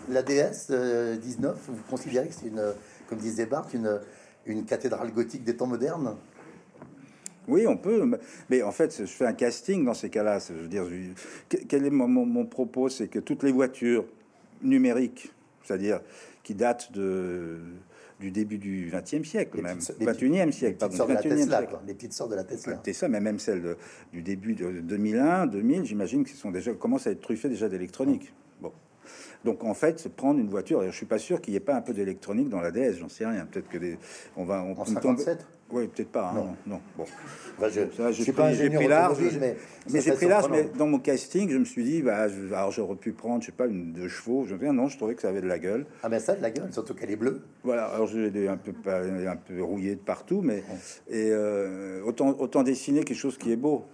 la 0.10 0.24
DS-19, 0.24 1.54
vous 1.68 1.84
considérez 1.90 2.28
que 2.28 2.34
c'est 2.34 2.48
une, 2.48 2.64
comme 3.10 3.18
disait 3.18 3.46
Bart, 3.46 3.68
une, 3.74 4.00
une 4.46 4.66
cathédrale 4.66 5.12
gothique 5.12 5.44
des 5.44 5.56
temps 5.56 5.68
modernes? 5.68 6.16
Oui, 7.48 7.66
on 7.68 7.78
peut, 7.78 8.04
mais 8.50 8.62
en 8.62 8.72
fait, 8.72 8.96
je 9.00 9.06
fais 9.06 9.26
un 9.26 9.34
casting 9.34 9.84
dans 9.84 9.94
ces 9.94 10.10
cas-là. 10.10 10.40
Je 10.40 10.54
veux 10.54 10.68
dire, 10.68 10.86
quel 11.68 11.86
est 11.86 11.90
mon, 11.90 12.46
propos 12.46 12.90
C'est 12.90 13.08
que 13.08 13.20
toutes 13.20 13.44
les 13.44 13.52
voitures 13.52 14.06
numériques, 14.62 15.32
c'est-à-dire 15.64 16.02
qui 16.44 16.54
datent 16.56 16.92
de, 16.92 17.60
du 18.20 18.32
début 18.32 18.58
du 18.58 18.92
XXe 18.92 19.28
siècle, 19.28 19.62
même 19.62 19.80
21e 19.80 20.52
siècle, 20.52 20.78
pardon, 20.78 20.96
21e 20.96 21.48
siècle. 21.48 21.78
les 21.88 21.94
petites 21.94 22.14
sortes 22.14 22.32
de 22.32 22.36
la 22.36 22.44
Tesla. 22.44 22.80
C'est 22.86 22.94
ça, 22.94 23.08
mais 23.08 23.20
même 23.20 23.40
celles 23.40 23.76
du 24.14 24.22
début 24.22 24.54
de 24.54 24.80
2001, 24.82 25.48
2000, 25.48 25.86
j'imagine 25.86 26.24
qu'ils 26.24 26.38
sont 26.38 26.52
déjà 26.52 26.74
commencent 26.74 27.08
à 27.08 27.12
être 27.12 27.22
truffées 27.22 27.50
déjà 27.50 27.70
d'électronique. 27.70 28.34
Bon, 28.62 28.72
donc 29.44 29.64
en 29.64 29.74
fait, 29.74 30.08
prendre 30.10 30.40
une 30.40 30.50
voiture, 30.50 30.84
et 30.84 30.92
je 30.92 30.96
suis 30.96 31.06
pas 31.06 31.18
sûr 31.18 31.42
qu'il 31.42 31.54
n'y 31.54 31.58
ait 31.58 31.62
pas 31.62 31.76
un 31.76 31.82
peu 31.82 31.94
d'électronique 31.94 32.50
dans 32.50 32.62
la 32.62 32.72
DS, 32.72 32.98
j'en 33.00 33.10
sais 33.10 33.26
rien. 33.26 33.46
Peut-être 33.46 33.68
que 33.68 33.80
des, 33.80 33.98
on 34.38 34.46
va 34.46 34.64
on 34.64 34.80
en 34.80 34.86
57. 34.86 35.46
Oui, 35.72 35.88
peut-être 35.88 36.12
pas. 36.12 36.30
Hein, 36.30 36.34
non. 36.36 36.56
non, 36.76 36.82
Bon. 36.98 37.06
je, 37.70 37.82
ne 38.04 38.12
suis 38.12 38.32
pas 38.32 38.48
ingénieur 38.48 38.88
large, 38.88 39.18
mais, 39.40 39.56
mais 39.92 40.02
j'ai 40.02 40.12
pris 40.12 40.28
large. 40.28 40.50
Mais 40.52 40.70
dans 40.78 40.88
mon 40.88 41.00
casting, 41.00 41.50
je 41.50 41.58
me 41.58 41.66
suis 41.66 41.84
dit, 41.84 42.02
bah, 42.02 42.28
alors 42.54 42.72
j'aurais 42.72 42.96
pu 42.96 43.14
prendre, 43.14 43.42
je 43.42 43.48
sais 43.48 43.52
pas, 43.52 43.68
une 43.68 43.94
de 43.94 44.08
chevaux. 44.08 44.46
Je 44.46 44.56
me 44.56 44.72
non, 44.72 44.88
je 44.88 44.98
trouvais 44.98 45.16
que 45.16 45.22
ça 45.22 45.30
avait 45.30 45.42
de 45.42 45.48
la 45.48 45.60
gueule. 45.60 45.86
Ah 46.04 46.10
ben 46.10 46.20
ça, 46.20 46.36
de 46.36 46.42
la 46.42 46.52
gueule, 46.52 46.72
surtout 46.72 46.94
qu'elle 46.94 47.12
est 47.12 47.16
bleue. 47.16 47.42
Voilà. 47.64 47.86
Alors 47.86 48.08
je 48.08 48.20
l'ai 48.20 48.48
un 48.48 48.58
peu, 48.58 48.74
un 48.90 49.36
peu 49.36 49.64
rouillé 49.64 49.96
de 49.96 50.02
partout, 50.02 50.42
mais 50.42 50.64
et 51.10 51.30
euh, 51.32 52.02
autant, 52.04 52.30
autant 52.40 52.64
dessiner 52.64 53.04
quelque 53.04 53.18
chose 53.18 53.38
qui 53.38 53.52
est 53.52 53.58
beau. 53.58 53.86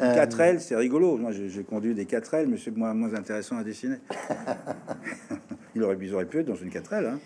Euh... 0.00 0.14
4L, 0.14 0.58
c'est 0.58 0.76
rigolo. 0.76 1.16
Moi, 1.16 1.30
j'ai 1.32 1.62
conduit 1.62 1.94
des 1.94 2.04
4L, 2.04 2.46
mais 2.46 2.56
c'est 2.56 2.76
moins, 2.76 2.94
moins 2.94 3.14
intéressant 3.14 3.56
à 3.56 3.64
dessiner. 3.64 3.96
il 5.74 5.82
aurait, 5.82 5.96
ils 6.00 6.14
auraient 6.14 6.26
pu 6.26 6.40
être 6.40 6.46
dans 6.46 6.56
une 6.56 6.70
4L. 6.70 7.06
Hein. 7.06 7.20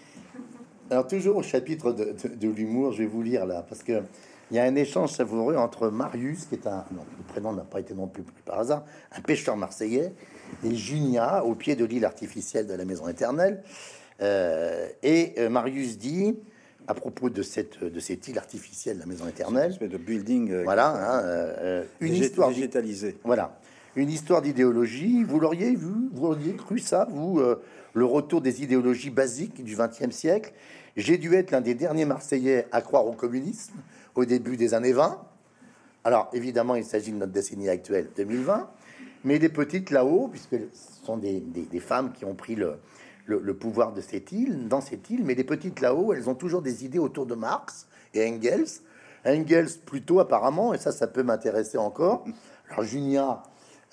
Alors, 0.90 1.06
toujours 1.06 1.36
au 1.36 1.42
chapitre 1.42 1.92
de, 1.92 2.48
l'humour, 2.48 2.92
je 2.92 2.98
vais 2.98 3.06
vous 3.06 3.22
lire 3.22 3.44
là, 3.44 3.64
parce 3.68 3.82
que 3.82 4.02
il 4.50 4.56
y 4.56 4.60
a 4.60 4.64
un 4.64 4.74
échange 4.76 5.10
savoureux 5.10 5.56
entre 5.56 5.88
Marius, 5.90 6.46
qui 6.46 6.54
est 6.54 6.66
un, 6.66 6.84
non, 6.92 7.02
le 7.18 7.24
prénom 7.28 7.52
n'a 7.52 7.64
pas 7.64 7.80
été 7.80 7.92
non 7.92 8.06
plus 8.06 8.22
par 8.46 8.60
hasard, 8.60 8.84
un 9.12 9.20
pêcheur 9.20 9.58
marseillais, 9.58 10.14
et 10.64 10.74
Junia, 10.74 11.44
au 11.44 11.54
pied 11.54 11.76
de 11.76 11.84
l'île 11.84 12.06
artificielle 12.06 12.66
de 12.66 12.72
la 12.72 12.86
Maison 12.86 13.08
Éternelle. 13.08 13.62
Euh, 14.22 14.88
et 15.02 15.34
euh, 15.38 15.50
Marius 15.50 15.98
dit, 15.98 16.34
à 16.86 16.94
propos 16.94 17.28
de 17.28 17.42
cette, 17.42 17.84
de 17.84 18.00
cette 18.00 18.26
île 18.28 18.38
artificielle, 18.38 18.98
la 18.98 19.04
Maison 19.04 19.28
Éternelle, 19.28 19.76
une 19.82 19.88
de 19.88 19.98
building, 19.98 20.50
euh, 20.50 20.62
voilà, 20.64 21.20
hein, 21.20 21.84
une 22.00 22.14
histoire 22.14 22.48
végétalisée. 22.48 23.18
Voilà, 23.24 23.60
une 23.96 24.08
histoire 24.08 24.40
d'idéologie. 24.40 25.24
Vous 25.24 25.40
l'auriez 25.40 25.74
vu, 25.74 26.08
vous 26.12 26.26
auriez 26.26 26.54
cru 26.54 26.78
ça, 26.78 27.06
vous, 27.10 27.42
le 27.92 28.04
retour 28.04 28.40
des 28.40 28.62
idéologies 28.62 29.10
basiques 29.10 29.62
du 29.62 29.76
XXe 29.76 30.14
siècle 30.14 30.52
j'ai 30.98 31.16
dû 31.16 31.34
être 31.34 31.52
l'un 31.52 31.60
des 31.60 31.74
derniers 31.74 32.04
Marseillais 32.04 32.66
à 32.72 32.82
croire 32.82 33.06
au 33.06 33.12
communisme 33.12 33.74
au 34.16 34.24
début 34.24 34.56
des 34.56 34.74
années 34.74 34.92
20. 34.92 35.16
Alors, 36.02 36.28
évidemment, 36.32 36.74
il 36.74 36.84
s'agit 36.84 37.12
de 37.12 37.16
notre 37.16 37.30
décennie 37.30 37.68
actuelle, 37.68 38.08
2020, 38.16 38.68
mais 39.22 39.38
des 39.38 39.48
petites 39.48 39.90
là-haut, 39.90 40.26
puisque 40.26 40.56
ce 40.56 41.04
sont 41.04 41.16
des, 41.16 41.40
femmes 41.78 42.12
qui 42.12 42.24
ont 42.24 42.34
pris 42.34 42.56
le, 42.56 43.54
pouvoir 43.54 43.92
de 43.92 44.00
cette 44.00 44.32
île, 44.32 44.66
dans 44.66 44.80
cette 44.80 45.08
île, 45.08 45.22
mais 45.24 45.36
les 45.36 45.44
petites 45.44 45.80
là-haut, 45.80 46.12
elles 46.12 46.28
ont 46.28 46.34
toujours 46.34 46.62
des 46.62 46.84
idées 46.84 46.98
autour 46.98 47.26
de 47.26 47.36
Marx 47.36 47.86
et 48.12 48.28
Engels. 48.28 48.80
Engels 49.24 49.78
plutôt 49.86 50.18
apparemment, 50.18 50.74
et 50.74 50.78
ça, 50.78 50.90
ça 50.90 51.06
peut 51.06 51.22
m'intéresser 51.22 51.78
encore. 51.78 52.24
Alors 52.70 52.82
Junia 52.82 53.44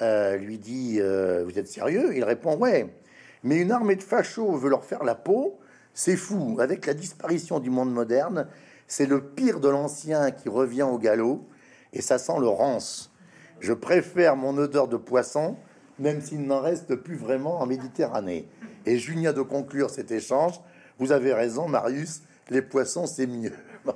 euh, 0.02 0.38
lui 0.38 0.58
dit, 0.58 0.98
euh, 1.00 1.44
vous 1.46 1.60
êtes 1.60 1.68
sérieux? 1.68 2.16
Il 2.16 2.24
répond, 2.24 2.58
ouais, 2.58 2.96
mais 3.44 3.62
une 3.62 3.72
armée 3.72 3.96
de 3.96 4.04
fachos 4.04 4.58
veut 4.58 4.70
leur 4.72 4.86
faire 4.86 5.04
la 5.04 5.14
peau, 5.14 5.60
c'est 5.96 6.18
fou. 6.18 6.58
Avec 6.60 6.86
la 6.86 6.94
disparition 6.94 7.60
du 7.60 7.72
monde 7.72 7.92
moderne, 7.92 8.48
c'est 8.88 9.08
le 9.08 9.24
pire 9.24 9.60
de 9.60 9.70
l'ancien 9.70 10.30
qui 10.30 10.50
revient 10.50 10.84
au 10.84 11.00
galop 11.00 11.48
et 11.94 12.02
ça 12.02 12.20
sent 12.20 12.40
le 12.40 12.48
rance. 12.48 13.12
Je 13.60 13.74
préfère 13.74 14.36
mon 14.36 14.56
odeur 14.58 14.88
de 14.88 14.98
poisson, 14.98 15.56
même 15.98 16.22
s'il 16.22 16.46
n'en 16.46 16.60
reste 16.60 16.96
plus 16.96 17.16
vraiment 17.16 17.62
en 17.62 17.66
Méditerranée. 17.66 18.48
Et 18.86 19.00
Junia 19.00 19.34
de 19.34 19.42
conclure 19.42 19.90
cet 19.90 20.12
échange. 20.12 20.60
Vous 21.00 21.12
avez 21.12 21.34
raison, 21.34 21.68
Marius, 21.68 22.22
les 22.50 22.62
poissons, 22.62 23.08
c'est 23.08 23.26
mieux. 23.26 23.54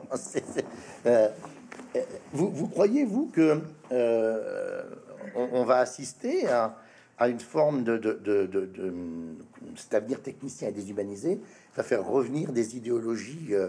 Euh, 1.06 1.30
vous, 2.34 2.68
croyez-vous 2.68 3.32
que 3.34 3.62
euh, 3.92 4.84
on, 5.34 5.64
va 5.64 5.78
assister 5.78 6.48
à, 6.48 6.78
une 7.27 7.39
forme 7.39 7.84
de, 7.84 7.97
de, 7.97 8.49
cet 9.75 9.93
avenir 9.93 10.21
technicien 10.21 10.69
et 10.69 10.71
déshumanisé 10.71 11.39
va 11.75 11.84
faire 11.84 12.05
revenir 12.05 12.51
des 12.51 12.77
idéologies 12.77 13.47
euh, 13.51 13.67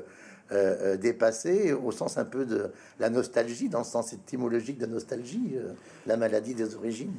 euh, 0.52 0.94
euh, 0.94 0.96
dépassées 0.96 1.72
au 1.72 1.90
sens 1.92 2.18
un 2.18 2.24
peu 2.24 2.44
de 2.44 2.70
la 2.98 3.10
nostalgie, 3.10 3.68
dans 3.68 3.80
le 3.80 3.84
sens 3.84 4.12
étymologique 4.12 4.78
de 4.78 4.86
nostalgie, 4.86 5.56
la 6.06 6.16
maladie 6.16 6.54
des 6.54 6.74
origines. 6.74 7.14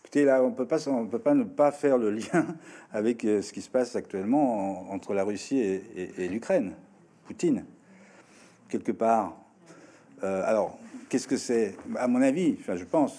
Écoutez, 0.00 0.24
là, 0.24 0.42
on 0.42 0.52
peut 0.52 0.66
pas, 0.66 0.86
on 0.88 1.06
peut 1.06 1.18
pas 1.18 1.34
ne 1.34 1.44
pas 1.44 1.72
faire 1.72 1.98
le 1.98 2.10
lien 2.10 2.46
avec 2.92 3.22
ce 3.22 3.52
qui 3.52 3.60
se 3.60 3.70
passe 3.70 3.96
actuellement 3.96 4.90
entre 4.90 5.12
la 5.14 5.24
Russie 5.24 5.58
et, 5.58 6.28
l'Ukraine, 6.28 6.72
Poutine, 7.26 7.64
quelque 8.68 8.92
part. 8.92 9.36
alors, 10.22 10.78
qu'est-ce 11.08 11.26
que 11.26 11.36
c'est? 11.36 11.74
À 11.96 12.06
mon 12.06 12.22
avis, 12.22 12.56
enfin, 12.60 12.76
je 12.76 12.84
pense, 12.84 13.12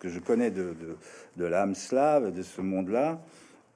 que 0.00 0.08
je 0.08 0.18
connais 0.18 0.50
de, 0.50 0.74
de, 0.74 0.96
de 1.36 1.44
l'âme 1.44 1.76
slave, 1.76 2.32
de 2.32 2.42
ce 2.42 2.60
monde-là, 2.60 3.20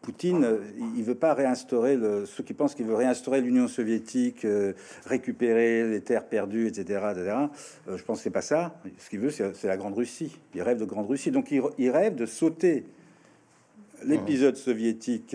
Poutine, 0.05 0.45
euh, 0.45 0.59
il 0.99 1.03
veut 1.03 1.15
pas 1.15 1.33
réinstaurer 1.33 1.97
le, 1.97 2.27
ceux 2.27 2.45
qui 2.45 2.53
pensent 2.53 2.75
qu'il 2.75 2.85
veut 2.85 2.95
réinstaurer 2.95 3.41
l'Union 3.41 3.69
soviétique, 3.69 4.45
euh, 4.45 4.75
récupérer 5.07 5.89
les 5.89 6.03
terres 6.03 6.27
perdues, 6.27 6.67
etc., 6.67 7.01
etc. 7.11 7.37
Euh, 7.89 7.97
je 7.97 8.05
pense 8.05 8.19
que 8.19 8.25
c'est 8.25 8.31
pas 8.31 8.43
ça. 8.43 8.79
Ce 8.99 9.09
qu'il 9.09 9.21
veut, 9.21 9.31
c'est 9.31 9.67
la 9.67 9.79
Grande 9.79 9.95
Russie. 9.95 10.37
Il 10.55 10.61
rêve 10.61 10.79
de 10.79 10.85
Grande 10.85 11.09
Russie, 11.09 11.31
donc 11.31 11.51
il, 11.51 11.91
rêve 11.91 12.17
de 12.17 12.27
sauter 12.27 12.85
l'épisode 14.05 14.57
soviétique 14.57 15.35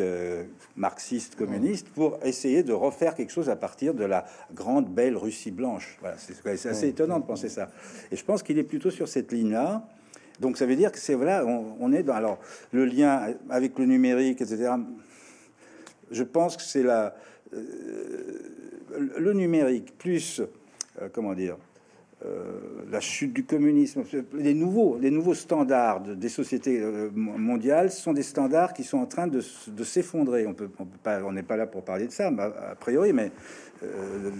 marxiste 0.75 1.35
communiste 1.35 1.87
pour 1.89 2.19
essayer 2.23 2.61
de 2.61 2.73
refaire 2.73 3.15
quelque 3.15 3.31
chose 3.31 3.49
à 3.49 3.55
partir 3.55 3.95
de 3.95 4.03
la 4.03 4.25
grande 4.53 4.93
belle 4.93 5.17
Russie 5.17 5.49
blanche. 5.49 5.97
Voilà, 6.01 6.17
c'est 6.19 6.69
assez 6.69 6.89
étonnant 6.89 7.19
de 7.19 7.25
penser 7.25 7.49
ça. 7.49 7.71
Et 8.11 8.15
je 8.15 8.23
pense 8.23 8.43
qu'il 8.43 8.59
est 8.59 8.63
plutôt 8.63 8.91
sur 8.91 9.07
cette 9.07 9.31
ligne-là. 9.31 9.87
Donc 10.39 10.57
ça 10.57 10.65
veut 10.65 10.75
dire 10.75 10.91
que 10.91 10.99
c'est 10.99 11.15
voilà, 11.15 11.45
on, 11.45 11.91
est 11.91 12.03
dans 12.03 12.13
alors 12.13 12.39
le 12.71 12.85
lien 12.85 13.33
avec 13.49 13.77
le 13.77 13.85
numérique, 13.85 14.41
etc. 14.41 14.71
Je 16.11 16.23
pense 16.23 16.57
que 16.57 16.63
c'est 16.63 16.83
la 16.83 17.15
euh, 17.53 19.17
le 19.17 19.33
numérique 19.33 19.97
plus 19.97 20.41
euh, 21.01 21.09
comment 21.11 21.33
dire 21.33 21.57
euh, 22.25 22.59
la 22.91 22.99
chute 22.99 23.33
du 23.33 23.45
communisme, 23.45 24.03
les 24.33 24.53
nouveaux, 24.53 24.97
les 24.99 25.09
nouveaux 25.09 25.33
standards 25.33 26.01
des 26.01 26.27
sociétés 26.27 26.81
mondiales 27.13 27.91
sont 27.91 28.11
des 28.11 28.23
standards 28.23 28.73
qui 28.73 28.83
sont 28.83 28.97
en 28.97 29.05
train 29.05 29.27
de, 29.27 29.39
s'effondrer. 29.39 30.45
On 30.45 30.53
peut, 30.53 30.69
pas, 31.01 31.23
on 31.23 31.31
n'est 31.31 31.43
pas 31.43 31.55
là 31.55 31.65
pour 31.65 31.83
parler 31.85 32.07
de 32.07 32.11
ça, 32.11 32.27
a 32.27 32.75
priori, 32.75 33.13
mais 33.13 33.31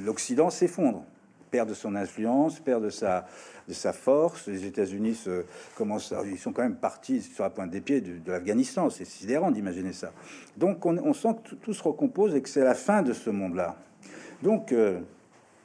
l'Occident 0.06 0.50
s'effondre, 0.50 1.06
perd 1.52 1.70
de 1.70 1.74
son 1.74 1.96
influence, 1.96 2.60
perd 2.60 2.84
de 2.84 2.90
sa 2.90 3.26
de 3.70 3.74
sa 3.74 3.94
force. 3.94 4.48
Les 4.48 4.66
États-Unis 4.66 5.16
se 5.16 5.46
commencent, 5.76 6.14
ils 6.26 6.38
sont 6.38 6.52
quand 6.52 6.64
même 6.64 6.76
partis 6.76 7.22
sur 7.22 7.44
la 7.44 7.50
pointe 7.50 7.70
des 7.70 7.82
pieds 7.82 8.02
de, 8.02 8.32
l'Afghanistan. 8.32 8.90
C'est 8.90 9.06
sidérant 9.06 9.52
d'imaginer 9.52 9.94
ça. 9.94 10.12
Donc 10.58 10.86
on, 10.86 11.14
sent 11.14 11.36
que 11.44 11.56
tout, 11.56 11.74
se 11.74 11.84
recompose 11.84 12.36
et 12.36 12.42
que 12.42 12.50
c'est 12.50 12.64
la 12.64 12.74
fin 12.74 13.04
de 13.04 13.14
ce 13.14 13.30
monde-là. 13.30 13.78
Donc 14.42 14.72
euh, 14.72 15.00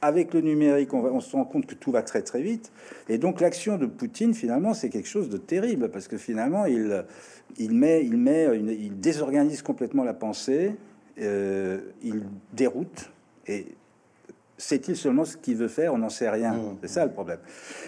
avec 0.01 0.33
le 0.33 0.41
numérique, 0.41 0.93
on, 0.93 1.01
va- 1.01 1.19
se 1.19 1.35
rend 1.35 1.45
compte 1.45 1.65
que 1.65 1.73
tout 1.73 1.91
va 1.91 2.03
très 2.03 2.21
très 2.21 2.41
vite. 2.41 2.71
Et 3.09 3.17
donc 3.17 3.41
l'action 3.41 3.77
de 3.77 3.87
Poutine, 3.87 4.33
finalement, 4.35 4.73
c'est 4.75 4.89
quelque 4.89 5.09
chose 5.09 5.29
de 5.29 5.37
terrible 5.37 5.89
parce 5.89 6.07
que 6.07 6.17
finalement, 6.17 6.65
il, 6.65 7.03
il 7.57 7.73
met, 7.73 8.05
il 8.05 8.17
met, 8.17 8.55
une- 8.55 8.69
il 8.69 8.99
désorganise 8.99 9.63
complètement 9.63 10.03
la 10.03 10.13
pensée, 10.13 10.75
euh, 11.19 11.79
il 12.03 12.23
déroute. 12.53 13.11
Et 13.47 13.65
sait-il 14.57 14.95
seulement 14.95 15.25
ce 15.25 15.37
qu'il 15.37 15.55
veut 15.57 15.67
faire 15.67 15.93
On 15.93 15.97
n'en 15.97 16.09
sait 16.09 16.29
rien. 16.29 16.53
Mmh. 16.53 16.77
C'est 16.81 16.87
ça 16.89 17.05
le 17.05 17.11
problème. 17.11 17.39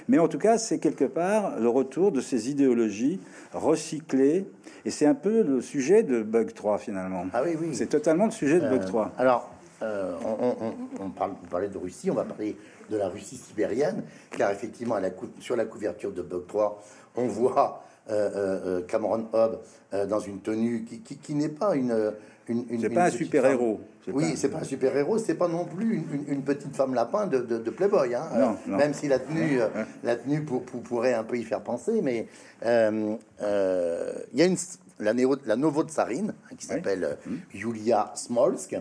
Mais 0.08 0.20
en 0.20 0.28
tout 0.28 0.38
cas, 0.40 0.58
c'est 0.58 0.80
quelque 0.80 1.06
part 1.06 1.60
le 1.60 1.70
retour 1.70 2.12
de 2.12 2.22
ces 2.22 2.50
idéologies 2.50 3.20
recyclées. 3.54 4.46
Et 4.86 4.92
c'est 4.92 5.06
un 5.06 5.16
peu 5.16 5.44
le 5.44 5.62
sujet 5.62 6.04
de 6.04 6.22
Bug 6.22 6.54
3 6.54 6.78
finalement. 6.78 7.26
Ah 7.34 7.42
oui, 7.44 7.56
oui. 7.60 7.70
C'est 7.74 7.88
totalement 7.88 8.26
le 8.26 8.32
sujet 8.32 8.60
de 8.60 8.68
Bug 8.70 8.82
Euh, 8.84 8.88
3. 8.88 9.12
Alors, 9.18 9.52
euh, 9.82 10.16
on, 10.24 10.46
on- 10.46 10.66
on- 10.68 11.06
on 11.06 11.10
parle, 11.10 11.32
parlez 11.50 11.68
de 11.68 11.78
Russie, 11.78 12.10
on 12.10 12.16
va 12.16 12.24
parler 12.24 12.56
de 12.90 12.98
la 12.98 13.10
Russie 13.10 13.36
sibérienne, 13.36 14.04
car 14.32 14.50
effectivement, 14.52 14.96
à 14.96 15.02
la 15.02 15.10
sur 15.40 15.56
la 15.58 15.66
couverture 15.66 16.12
de 16.14 16.22
Bug 16.22 16.48
3, 16.48 16.82
on 17.16 17.28
voit 17.28 17.84
euh, 18.10 18.30
euh, 18.34 18.80
euh, 18.80 18.82
Cameron 18.88 19.26
Hobb 19.34 19.60
euh, 19.94 20.06
dans 20.06 20.20
une 20.22 20.40
tenue 20.40 20.86
qui, 20.86 21.00
qui- 21.02 21.18
qui 21.18 21.34
n'est 21.36 21.50
pas 21.50 21.76
une. 21.76 22.14
Une, 22.50 22.66
une- 22.70 22.82
C'est 22.82 22.90
pas 22.90 23.06
un 23.06 23.10
super-héros. 23.18 23.80
Oui, 24.14 24.38
c'est 24.38 24.50
pas 24.50 24.60
un 24.60 24.64
super-héros, 24.64 25.18
c'est 25.18 25.36
pas 25.36 25.48
non 25.50 25.66
plus 25.66 26.04
une, 26.30 26.42
petite 26.44 26.76
femme 26.76 26.94
lapin 26.94 27.28
de, 27.28 27.40
de- 27.40 27.58
de 27.58 27.70
Playboy. 27.70 28.16
hein. 28.16 28.30
Non, 28.38 28.56
non. 28.68 28.78
Même 28.78 28.94
si 28.94 29.08
la 29.10 29.20
tenue, 29.20 29.62
euh, 29.62 29.68
la 30.04 30.16
tenue 30.16 30.44
pour, 30.44 30.64
pour- 30.64 30.82
pourrait 30.82 31.14
un 31.14 31.24
peu 31.26 31.38
y 31.38 31.44
faire 31.44 31.62
penser, 31.62 32.02
mais 32.02 32.28
euh, 32.66 33.16
euh, 33.42 34.14
il 34.34 34.40
y 34.40 34.42
a 34.44 34.46
une, 34.46 34.56
la, 35.00 35.14
néo, 35.14 35.36
la 35.46 35.56
Novo-Tsarine 35.58 36.34
hein, 36.50 36.56
qui 36.58 36.66
s'appelle 36.66 37.04
euh, 37.04 37.16
Yulia 37.54 38.12
Smolsk, 38.16 38.76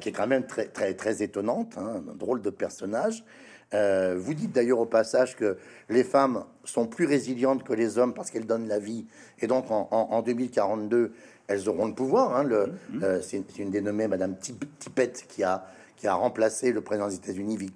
qui 0.00 0.08
est 0.08 0.12
quand 0.12 0.26
même 0.26 0.46
très, 0.46 0.66
très, 0.66 0.94
très 0.94 1.22
étonnante, 1.22 1.74
hein, 1.76 2.02
un 2.10 2.14
drôle 2.14 2.40
de 2.42 2.50
personnage. 2.50 3.24
Euh, 3.72 4.14
vous 4.16 4.34
dites 4.34 4.52
d'ailleurs 4.52 4.78
au 4.78 4.86
passage 4.86 5.34
que 5.36 5.56
les 5.88 6.04
femmes 6.04 6.44
sont 6.64 6.86
plus 6.86 7.06
résilientes 7.06 7.64
que 7.64 7.72
les 7.72 7.98
hommes 7.98 8.14
parce 8.14 8.30
qu'elles 8.30 8.46
donnent 8.46 8.68
la 8.68 8.78
vie, 8.78 9.04
et 9.40 9.46
donc 9.48 9.70
en, 9.72 9.88
en- 9.90 10.08
en 10.12 10.22
2042, 10.22 11.12
elles 11.46 11.68
auront 11.68 11.86
le 11.86 11.94
pouvoir. 11.94 12.36
hein, 12.36 12.42
le, 12.44 12.72
euh, 13.02 13.20
c'est 13.22 13.58
une 13.58 13.70
dénommée 13.70 14.08
Madame 14.08 14.36
Tip- 14.36 14.64
Tippett 14.78 15.26
qui 15.28 15.42
a, 15.42 15.66
qui 15.96 16.06
a 16.06 16.14
remplacé 16.14 16.72
le 16.72 16.80
président 16.80 17.08
des 17.08 17.16
États-Unis, 17.16 17.70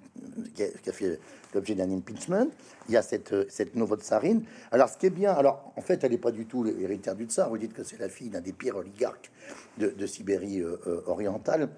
qui 0.55 0.63
a, 0.63 0.67
qui 0.67 0.89
a 0.89 0.93
fait 0.93 1.19
l'objet 1.53 1.75
d'un 1.75 1.89
impeachment. 1.91 2.47
Il 2.87 2.93
y 2.93 2.97
a 2.97 3.01
cette, 3.01 3.33
euh, 3.33 3.45
cette 3.49 3.75
Novo-Tsarine. 3.75 4.43
Alors, 4.71 4.89
ce 4.89 4.97
qui 4.97 5.05
est 5.07 5.11
bien, 5.11 5.31
alors 5.33 5.71
en 5.75 5.81
fait, 5.81 6.03
elle 6.03 6.11
n'est 6.11 6.17
pas 6.17 6.31
du 6.31 6.45
tout 6.45 6.63
l'héritière 6.63 7.15
du 7.15 7.25
tsar. 7.25 7.49
Vous 7.49 7.57
dites 7.57 7.73
que 7.73 7.83
c'est 7.83 7.99
la 7.99 8.09
fille 8.09 8.29
d'un 8.29 8.41
des 8.41 8.53
pires 8.53 8.77
oligarques 8.77 9.31
de, 9.77 9.89
de 9.89 10.05
Sibérie 10.05 10.61
euh, 10.61 10.77
orientale. 11.07 11.69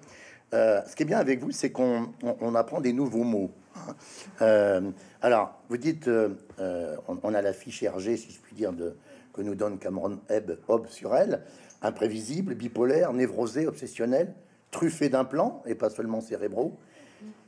Euh, 0.54 0.80
ce 0.86 0.94
qui 0.96 1.02
est 1.04 1.06
bien 1.06 1.18
avec 1.18 1.40
vous, 1.40 1.50
c'est 1.50 1.70
qu'on 1.70 2.10
on- 2.22 2.36
on 2.40 2.54
apprend 2.54 2.80
des 2.82 2.92
nouveaux 2.92 3.24
mots. 3.24 3.50
hein. 3.76 3.94
Euh, 4.42 4.90
alors, 5.22 5.58
vous 5.70 5.78
dites, 5.78 6.08
euh, 6.08 6.28
on, 7.08 7.18
on 7.22 7.32
a 7.34 7.40
la 7.40 7.52
fiche 7.54 7.82
RG, 7.82 8.16
si 8.16 8.30
je 8.32 8.40
puis 8.40 8.54
dire, 8.54 8.72
de, 8.74 8.94
que 9.32 9.40
nous 9.40 9.54
donne 9.54 9.78
Cameron 9.78 10.18
Ebb, 10.28 10.58
Hobbes 10.68 10.88
sur 10.88 11.14
elle. 11.16 11.42
Imprévisible, 11.82 12.54
bipolaire, 12.54 13.12
névrosée, 13.12 13.66
obsessionnelle, 13.66 14.34
truffée 14.70 15.08
d'implants, 15.08 15.62
et 15.66 15.74
pas 15.74 15.90
seulement 15.90 16.20
cérébraux. 16.20 16.78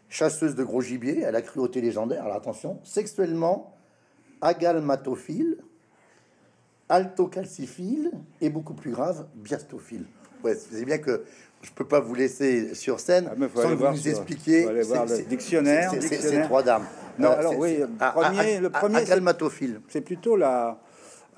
Chasseuse 0.09 0.55
de 0.55 0.65
gros 0.65 0.81
gibier, 0.81 1.25
à 1.25 1.31
la 1.31 1.41
cruauté 1.43 1.81
légendaire. 1.81 2.25
Alors 2.25 2.37
attention, 2.37 2.79
sexuellement, 2.85 3.75
agalmatophile, 4.41 5.59
altocalciphile 6.89 8.11
et 8.41 8.51
beaucoup 8.51 8.75
plus 8.75 8.91
grave, 8.91 9.27
biastophile. 9.35 10.05
Ouais, 10.43 10.55
c'est 10.55 10.85
bien 10.85 10.99
que 10.99 11.25
je 11.63 11.71
peux 11.71 11.87
pas 11.87 12.01
vous 12.01 12.15
laisser 12.15 12.75
sur 12.75 13.01
scène 13.01 13.31
Ah, 13.31 13.37
sans 13.55 13.71
que 13.71 13.75
vous 13.75 13.89
nous 13.89 14.09
expliquiez. 14.09 14.67
le 14.67 15.25
dictionnaire, 15.25 15.93
dictionnaire. 15.97 16.47
trois 16.47 16.63
dames. 16.63 16.85
Non, 17.19 17.31
Euh, 17.31 17.39
alors 17.39 17.59
oui, 17.59 17.79
le 17.79 17.89
ah, 18.01 18.11
premier- 18.11 18.57
ah, 18.57 18.61
le 18.61 18.71
ah, 18.73 18.79
premier. 18.79 19.05
C'est 19.89 20.01
plutôt 20.03 20.37
la 20.37 20.79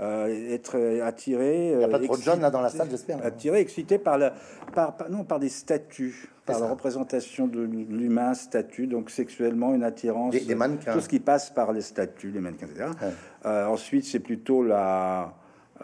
euh, 0.01 0.53
être 0.55 0.77
attiré. 1.03 1.71
Il 1.73 1.79
n'y 1.79 1.85
a 1.85 1.89
pas 1.89 1.99
euh, 1.99 2.05
trop 2.05 2.17
de 2.17 2.23
jeunes 2.23 2.41
là 2.41 2.51
dans 2.51 2.61
la 2.61 2.69
salle, 2.69 2.89
j'espère. 2.91 3.25
Attiré, 3.25 3.61
excité 3.61 3.99
par 3.99 4.19
la, 4.19 4.33
par, 4.75 4.97
par- 4.97 5.11
non, 5.11 5.25
par 5.25 5.39
des 5.39 5.49
statues, 5.49 6.29
par 6.45 6.61
la 6.61 6.69
représentation 6.69 7.47
de 7.47 7.61
l'humain 7.63 8.35
statue, 8.35 8.87
donc 8.87 9.11
sexuellement 9.11 9.75
une 9.75 9.83
attirance. 9.85 10.33
Des- 10.33 10.41
des 10.41 10.55
mannequins. 10.55 10.93
Tout 10.93 11.01
ce 11.01 11.09
qui 11.09 11.21
passe 11.21 11.51
par 11.51 11.73
les 11.73 11.81
statues, 11.81 12.31
les 12.31 12.41
mannequins, 12.41 12.67
etc. 12.67 12.91
Ouais. 13.03 13.09
Euh, 13.47 13.67
ensuite, 13.67 14.05
c'est 14.05 14.21
plutôt 14.21 14.63
la 14.63 15.33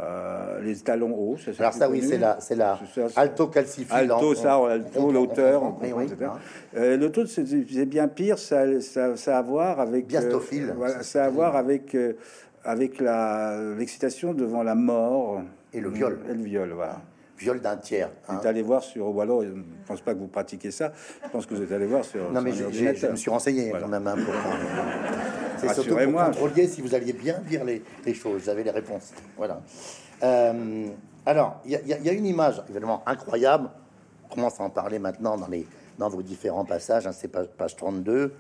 euh, 0.01 0.61
les 0.63 0.77
talons 0.77 1.15
hauts. 1.15 1.37
Alors 1.59 1.75
ça, 1.75 1.91
oui, 1.91 2.01
c'est 2.03 2.17
la, 2.17 2.41
c'est 2.41 2.55
la 2.55 2.79
C'est 2.95 3.03
ça, 3.03 3.09
c'est- 3.11 3.19
altocalciphile. 3.21 3.95
Alto, 3.95 4.35
ça, 4.35 4.55
alto, 4.55 5.13
l'auteur, 5.13 5.77
oui, 5.83 5.93
oui, 5.95 6.07
hein. 6.25 6.33
Euh, 6.77 6.97
le 6.97 7.13
taux, 7.13 7.27
c'est 7.27 7.45
bien 7.85 8.09
pire, 8.09 8.39
ça, 8.39 8.81
ça, 8.81 9.17
ça 9.17 9.37
a 9.37 9.41
à 9.41 9.43
voir 9.43 9.81
avec. 9.81 10.05
euh, 10.05 10.09
Biastophile. 10.09 10.73
voilà, 10.77 11.03
ça 11.03 11.25
a 11.25 11.27
à 11.27 11.31
voir 11.31 11.57
avec, 11.57 11.95
euh, 11.95 12.15
avec 12.65 13.01
l'excitation 13.01 14.35
devant 14.35 14.63
la 14.63 14.75
mort. 14.75 15.43
Et 15.73 15.81
le 15.81 15.89
viol. 15.91 16.19
Et 16.29 16.35
le 16.35 16.43
viol, 16.43 16.71
voilà. 16.73 17.01
Viol 17.39 17.61
d'un 17.61 17.77
tiers. 17.77 18.09
hein. 18.29 18.35
Vous 18.35 18.39
êtes 18.41 18.47
allé 18.47 18.63
voir 18.63 18.83
sur. 18.83 19.09
Ou 19.09 19.21
alors, 19.21 19.43
je 19.43 19.49
ne 19.49 19.63
pense 19.87 20.01
pas 20.01 20.15
que 20.15 20.19
vous 20.19 20.29
pratiquez 20.29 20.71
ça. 20.71 20.93
Je 21.25 21.29
pense 21.31 21.47
que 21.47 21.55
vous 21.55 21.63
êtes 21.63 21.73
allé 21.73 21.87
voir 21.87 22.05
sur. 22.05 22.31
Non, 22.31 22.41
mais 22.41 22.53
sur 22.53 22.71
je 22.73 23.07
me 23.09 23.17
suis 23.17 23.31
renseigné 23.31 23.71
Voilà. 23.71 23.85
quand 23.85 23.91
même 23.91 24.07
un 24.07 24.15
peu. 24.17 24.23
C'est 25.59 25.67
surtout 25.75 25.89
pour 25.91 25.97
Rassurez-moi. 25.99 26.25
contrôler 26.27 26.69
si 26.69 26.81
vous 26.83 26.95
alliez 26.95 27.13
bien 27.13 27.41
lire 27.49 27.65
les, 27.65 27.83
les 28.05 28.15
choses. 28.15 28.43
J'avais 28.45 28.63
les 28.65 28.71
réponses. 28.71 29.13
Voilà. 29.37 29.61
Euh, 30.23 30.87
alors, 31.27 31.61
y, 31.65 31.73
y 31.75 31.79
il 32.01 32.05
y 32.05 32.09
a 32.09 32.13
une 32.13 32.27
image 32.27 32.63
évidemment 32.69 33.03
incroyable. 33.07 33.71
On 34.31 34.35
commence 34.35 34.61
à 34.61 34.65
en 34.65 34.71
parler 34.71 34.99
maintenant 34.99 35.37
dans, 35.37 35.49
les, 35.49 35.67
dans 35.99 36.09
vos 36.09 36.23
différents 36.23 36.65
passages. 36.65 37.07
hein, 37.07 37.13
c'est 37.13 37.29
page, 37.29 37.47
page 37.57 37.77
32 37.77 38.33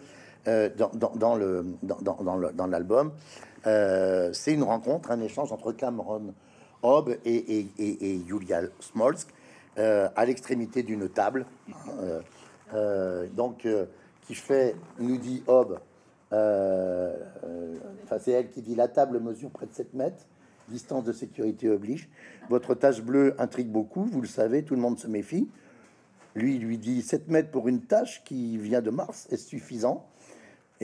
euh, 0.48 0.68
dans, 0.74 2.66
l'album. 2.66 3.12
Euh, 3.66 4.32
c'est 4.32 4.52
une 4.52 4.64
rencontre, 4.64 5.12
un 5.12 5.20
échange 5.20 5.52
entre 5.52 5.70
Cameron 5.70 6.34
Hobb 6.82 7.14
et, 7.24 7.66
et, 7.78 8.20
Julia 8.26 8.62
Smolsk 8.80 9.28
euh, 9.78 10.08
à 10.16 10.24
l'extrémité 10.24 10.82
d'une 10.82 11.08
table. 11.08 11.46
donc, 13.36 13.68
qui 14.22 14.34
fait, 14.34 14.74
nous 14.98 15.16
dit 15.16 15.44
Hobb, 15.46 15.78
enfin, 16.32 18.18
c'est 18.18 18.32
elle 18.32 18.50
qui 18.50 18.62
dit 18.62 18.74
la 18.74 18.88
table 18.88 19.20
mesure 19.20 19.50
près 19.50 19.66
de 19.66 19.74
7 19.74 19.94
mètres, 19.94 20.26
distance 20.68 21.04
de 21.04 21.12
sécurité 21.12 21.68
oblige. 21.68 22.08
Votre 22.48 22.74
tache 22.74 23.00
bleue 23.00 23.36
intrigue 23.38 23.68
beaucoup, 23.68 24.04
vous 24.06 24.20
le 24.20 24.28
savez, 24.28 24.64
tout 24.64 24.74
le 24.74 24.80
monde 24.80 24.98
se 24.98 25.06
méfie. 25.06 25.48
Lui 26.34 26.56
il 26.56 26.62
lui 26.62 26.78
dit 26.78 27.02
7 27.02 27.28
mètres 27.28 27.50
pour 27.50 27.68
une 27.68 27.82
tâche 27.82 28.24
qui 28.24 28.58
vient 28.58 28.82
de 28.82 28.90
Mars, 28.90 29.28
est 29.30 29.36
suffisant? 29.36 30.08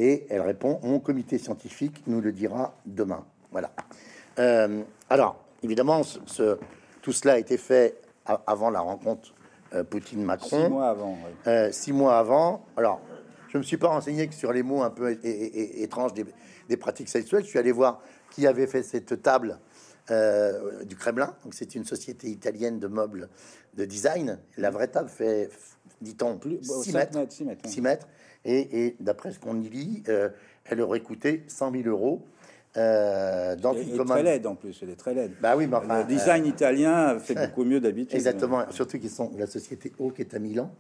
Et 0.01 0.27
elle 0.31 0.43
répond 0.43 0.79
Mon 0.85 1.01
comité 1.01 1.39
scientifique 1.39 2.05
nous 2.07 2.21
le 2.21 2.31
dira 2.31 2.73
demain. 2.87 3.25
Voilà. 3.51 3.73
Euh, 4.39 4.83
alors, 5.11 5.43
évidemment, 5.65 6.05
ce, 6.05 6.21
ce- 6.27 6.57
tout 7.03 7.11
cela 7.13 7.35
a 7.35 7.39
été 7.39 7.57
fait 7.59 7.97
a- 8.25 8.41
avant 8.47 8.71
la 8.71 8.79
rencontre 8.81 9.35
euh, 9.75 9.83
Poutine-Macron. 9.83 10.65
Six 10.65 10.69
mois 10.71 10.89
avant. 10.91 11.13
ouais. 11.15 11.49
Euh, 11.49 11.73
six 11.73 11.93
mois 11.93 12.17
avant. 12.17 12.65
Alors, 12.77 13.01
je 13.49 13.59
me 13.59 13.63
suis 13.65 13.77
pas 13.77 13.89
renseigné 13.89 14.29
que 14.29 14.35
sur 14.35 14.53
les 14.53 14.63
mots 14.63 14.83
un 14.83 14.91
peu 14.91 15.19
étranges 15.25 16.15
des, 16.15 16.25
des 16.69 16.77
pratiques 16.77 17.09
sexuelles. 17.09 17.43
Je 17.43 17.49
suis 17.49 17.59
allé 17.59 17.73
voir 17.73 18.01
qui 18.31 18.47
avait 18.47 18.69
fait 18.69 18.85
cette 18.85 19.21
table 19.21 19.59
euh, 20.13 20.85
du 20.85 20.95
Kremlin. 20.95 21.35
Donc, 21.43 21.55
c'est 21.55 21.75
une 21.75 21.85
société 21.85 22.29
italienne 22.29 22.79
de 22.79 22.87
meubles 22.87 23.29
de 23.75 23.85
design. 23.85 24.39
La 24.59 24.71
vraie 24.71 24.89
table 24.89 25.09
fait, 25.09 25.51
dit-on, 26.01 26.39
Plus, 26.39 26.59
bon, 26.69 26.83
6 26.83 26.93
cinq 26.93 26.99
mètres. 26.99 27.19
mètres, 27.19 27.33
six 27.33 27.45
mètres, 27.45 27.65
ouais. 27.65 27.71
6 27.71 27.81
mètres. 27.81 28.07
Et, 28.45 28.87
et 28.87 28.97
d'après 29.01 29.33
ce 29.33 29.39
qu'on 29.39 29.61
y 29.61 29.69
lit, 29.69 30.03
euh, 30.09 30.29
elle 30.65 30.81
aurait 30.81 31.01
coûté 31.01 31.45
100 31.49 31.73
000 31.73 31.89
euros. 31.89 32.23
euh, 32.77 33.57
dans 33.57 33.73
Et- 33.75 33.83
une 33.83 33.89
et 33.89 33.97
commande. 33.97 34.09
très 34.09 34.23
laide 34.23 34.47
en 34.47 34.55
plus, 34.55 34.79
elle 34.83 34.91
est 34.91 34.97
très 34.97 35.15
laide. 35.15 35.33
Bah 35.41 35.57
oui, 35.57 35.67
mais 35.67 35.77
enfin, 35.77 36.01
le 36.03 36.05
design 36.05 36.45
italien 36.47 37.19
fait 37.19 37.35
beaucoup 37.49 37.65
mieux 37.65 37.79
euh, 37.79 37.81
d'habitude. 37.81 38.15
exactement. 38.15 38.71
Surtout 38.71 38.99
qu'ils 38.99 39.11
sont 39.11 39.33
la 39.37 39.47
société 39.47 39.93
O 39.99 40.11
qui 40.11 40.21
est 40.23 40.35
à 40.35 40.39
Milan. 40.39 40.71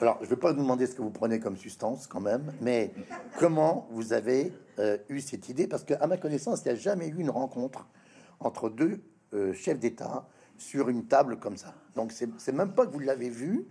Alors, 0.00 0.18
je 0.20 0.24
ne 0.26 0.30
vais 0.30 0.36
pas 0.36 0.52
vous 0.52 0.60
demander 0.60 0.86
ce 0.86 0.94
que 0.94 1.00
vous 1.02 1.10
prenez 1.10 1.38
comme 1.40 1.56
substance 1.56 2.06
quand 2.06 2.20
même, 2.20 2.52
mais 2.60 2.90
comment 3.38 3.88
vous 3.92 4.12
avez 4.12 4.52
euh, 4.78 4.98
eu 5.08 5.20
cette 5.20 5.48
idée? 5.48 5.66
Parce 5.68 5.84
qu'à 5.84 6.06
ma 6.06 6.16
connaissance, 6.18 6.62
il 6.64 6.68
n'y 6.72 6.78
a 6.78 6.80
jamais 6.80 7.06
eu 7.08 7.16
une 7.18 7.30
rencontre 7.30 7.86
entre 8.40 8.68
deux 8.68 9.00
euh, 9.32 9.52
chefs 9.54 9.78
d'État 9.78 10.26
sur 10.58 10.88
une 10.88 11.04
table 11.04 11.38
comme 11.38 11.56
ça. 11.56 11.74
Donc, 11.94 12.12
c'est 12.12 12.52
même 12.52 12.72
pas 12.72 12.86
que 12.86 12.92
vous 12.92 12.98
l'avez 12.98 13.30
vu 13.30 13.64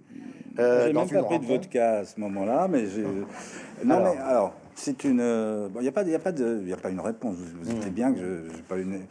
euh, 0.58 0.88
J'ai 0.88 0.94
même 0.94 1.08
pas 1.08 1.24
pris 1.24 1.40
de 1.40 1.46
vodka 1.46 2.00
à 2.00 2.06
ce 2.06 2.20
moment-là, 2.20 2.68
mais. 2.68 2.84
Non, 3.86 3.96
Alors. 3.96 4.16
mais 4.16 4.22
alors, 4.22 4.54
c'est 4.74 5.04
une. 5.04 5.20
euh, 5.22 5.70
bon, 5.70 5.80
Il 5.82 5.84
n'y 5.84 5.90
a 5.90 5.92
pas, 5.92 6.04
il 6.04 6.10
y 6.10 6.16
a 6.16 6.20
pas 6.20 6.32
de, 6.32 6.60
il 6.64 6.70
y 6.70 6.74
a 6.74 6.78
pas 6.78 6.90
une 6.90 7.00
réponse. 7.00 7.36
Vous, 7.36 7.72
savez 7.72 7.92
bien 7.92 8.12
que 8.12 8.20
je, 8.20 8.62
pas 8.64 8.78
une. 8.78 9.02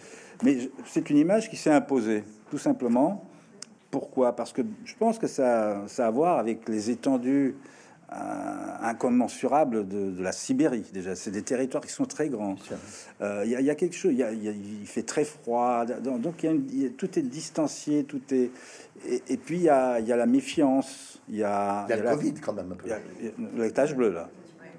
Mais 0.42 0.70
c'est 0.86 1.08
une 1.10 1.18
image 1.18 1.48
qui 1.48 1.56
s'est 1.56 1.70
imposée, 1.70 2.24
tout 2.50 2.58
simplement. 2.58 3.24
Pourquoi? 3.90 4.34
Parce 4.34 4.52
que 4.52 4.62
je 4.84 4.94
pense 4.96 5.18
que 5.18 5.26
ça, 5.26 5.82
ça 5.86 6.04
a 6.04 6.08
à 6.08 6.10
voir 6.10 6.38
avec 6.38 6.68
les 6.68 6.90
étendues 6.90 7.54
euh, 8.12 8.14
incommensurables 8.82 9.88
de, 9.88 10.10
de 10.12 10.22
la 10.22 10.32
Sibérie. 10.32 10.84
Déjà, 10.92 11.16
c'est 11.16 11.30
des 11.32 11.42
territoires 11.42 11.84
qui 11.84 11.92
sont 11.92 12.04
très 12.04 12.28
grands. 12.28 12.54
Euh, 13.20 13.42
Il 13.44 13.50
y, 13.50 13.56
a- 13.56 13.60
il 13.60 13.66
y 13.66 13.70
a 13.70 13.74
quelque 13.74 13.96
chose. 13.96 14.12
il 14.16 14.86
fait 14.86 15.02
très 15.02 15.24
froid. 15.24 15.84
Donc, 15.84 16.42
y 16.42 16.46
a 16.46 16.52
une- 16.52 16.68
y 16.70 16.86
a- 16.86 16.90
tout 16.90 17.18
est 17.18 17.22
distancié, 17.22 18.04
tout 18.04 18.20
est. 18.32 18.50
Et, 19.08 19.22
et 19.28 19.36
puis 19.36 19.56
il 19.58 19.62
y 19.64 19.68
a, 19.68 19.98
la 20.00 20.26
méfiance. 20.26 21.20
Il 21.28 21.36
y 21.36 21.42
a, 21.42 21.86
le 21.88 22.02
la- 22.02 22.14
Covid 22.14 22.34
quand 22.34 22.52
même 22.52 22.72
un 22.72 22.76
peu. 22.76 22.88
la 23.56 23.70
tache 23.70 23.94
bleue 23.94 24.12
là. 24.12 24.28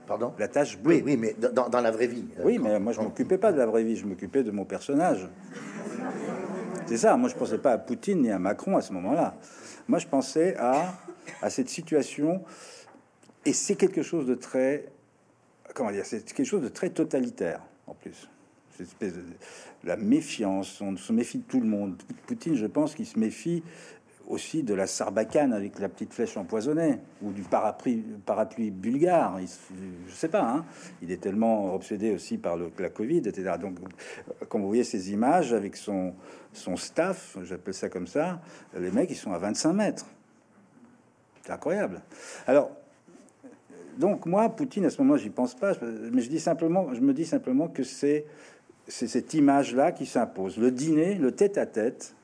Pardon? 0.08 0.32
La 0.40 0.48
tache 0.48 0.78
bleue. 0.80 0.96
Oui, 0.96 1.04
oui, 1.06 1.18
mais 1.18 1.36
dans, 1.54 1.68
dans 1.68 1.82
la 1.82 1.92
vraie 1.92 2.08
vie. 2.08 2.24
euh, 2.40 2.44
Oui, 2.46 2.60
mais 2.60 2.80
moi 2.80 2.94
je 2.94 3.02
m'occupais 3.02 3.38
pas 3.38 3.52
de 3.52 3.58
la 3.58 3.66
vraie 3.66 3.84
vie, 3.84 3.98
je 3.98 4.06
m'occupais 4.06 4.42
de 4.42 4.52
mon 4.52 4.64
personnage. 4.64 5.28
C'est 6.86 6.98
ça, 6.98 7.18
moi 7.18 7.28
je 7.30 7.36
pensais 7.36 7.58
pas 7.58 7.74
à 7.74 7.78
Poutine 7.78 8.22
ni 8.22 8.32
à 8.32 8.40
Macron 8.40 8.78
à 8.78 8.82
ce 8.82 8.94
moment-là. 8.94 9.36
Moi 9.90 10.00
je 10.00 10.08
pensais 10.08 10.56
à, 10.58 10.94
à 11.42 11.50
cette 11.50 11.68
situation, 11.70 12.42
et 13.48 13.54
c'est 13.54 13.76
quelque 13.76 14.04
chose 14.04 14.26
de 14.26 14.36
très, 14.36 14.84
comment 15.74 15.90
dire, 15.92 16.06
c'est 16.06 16.22
quelque 16.34 16.46
chose 16.46 16.62
de 16.62 16.68
très 16.68 16.90
totalitaire 16.90 17.62
en 17.88 17.94
plus. 17.94 18.30
Cette 18.72 18.88
espèce 18.88 19.14
de, 19.14 19.24
la 19.86 19.96
méfiance, 19.96 20.82
on 20.82 20.98
se 20.98 21.14
méfie 21.14 21.38
de 21.38 21.44
tout 21.44 21.62
le 21.62 21.66
monde. 21.66 21.96
Poutine, 22.26 22.56
je 22.56 22.66
pense 22.66 22.94
qu'il 22.94 23.06
se 23.06 23.18
méfie 23.18 23.64
aussi 24.28 24.64
de 24.64 24.74
la 24.74 24.86
sarbacane 24.86 25.54
avec 25.54 25.80
la 25.80 25.88
petite 25.88 26.14
flèche 26.14 26.36
empoisonnée 26.36 27.00
ou 27.22 27.32
du 27.32 27.42
parapluie, 27.44 28.70
bulgare. 28.70 29.40
Il, 29.40 29.48
je 30.10 30.14
sais 30.14 30.28
pas. 30.28 30.44
hein. 30.44 30.66
Il 31.02 31.10
est 31.10 31.22
tellement 31.22 31.74
obsédé 31.74 32.12
aussi 32.12 32.38
par 32.38 32.58
le, 32.58 32.70
la 32.78 32.90
Covid, 32.90 33.20
etc. 33.20 33.54
Donc, 33.62 33.78
quand 34.50 34.60
vous 34.60 34.68
voyez 34.68 34.84
ces 34.84 35.14
images 35.14 35.54
avec 35.54 35.78
son, 35.78 36.14
son 36.52 36.76
staff, 36.76 37.38
j'appelle 37.44 37.74
ça 37.74 37.88
comme 37.88 38.08
ça, 38.08 38.42
les 38.78 38.92
mecs, 38.92 39.10
ils 39.10 39.16
sont 39.16 39.32
à 39.32 39.38
25 39.38 39.72
mètres. 39.72 40.06
C'est 41.46 41.54
incroyable. 41.54 42.02
Alors, 42.46 42.72
donc 43.98 44.26
moi, 44.26 44.50
Poutine, 44.50 44.86
à 44.86 44.90
ce 44.90 45.02
moment, 45.02 45.18
j'y 45.18 45.30
pense 45.30 45.56
pas, 45.56 45.74
mais 46.12 46.22
je 46.22 46.30
dis 46.30 46.40
simplement, 46.40 46.94
je 46.94 47.02
me 47.02 47.14
dis 47.14 47.26
simplement 47.26 47.68
que 47.68 47.84
c'est 47.84 48.26
c'est 48.88 49.08
cette 49.08 49.34
image-là 49.34 49.92
qui 49.92 50.06
s'impose. 50.06 50.58
Le 50.58 50.72
dîner, 50.72 51.16
le 51.16 51.34
tête-à-tête. 51.34 52.16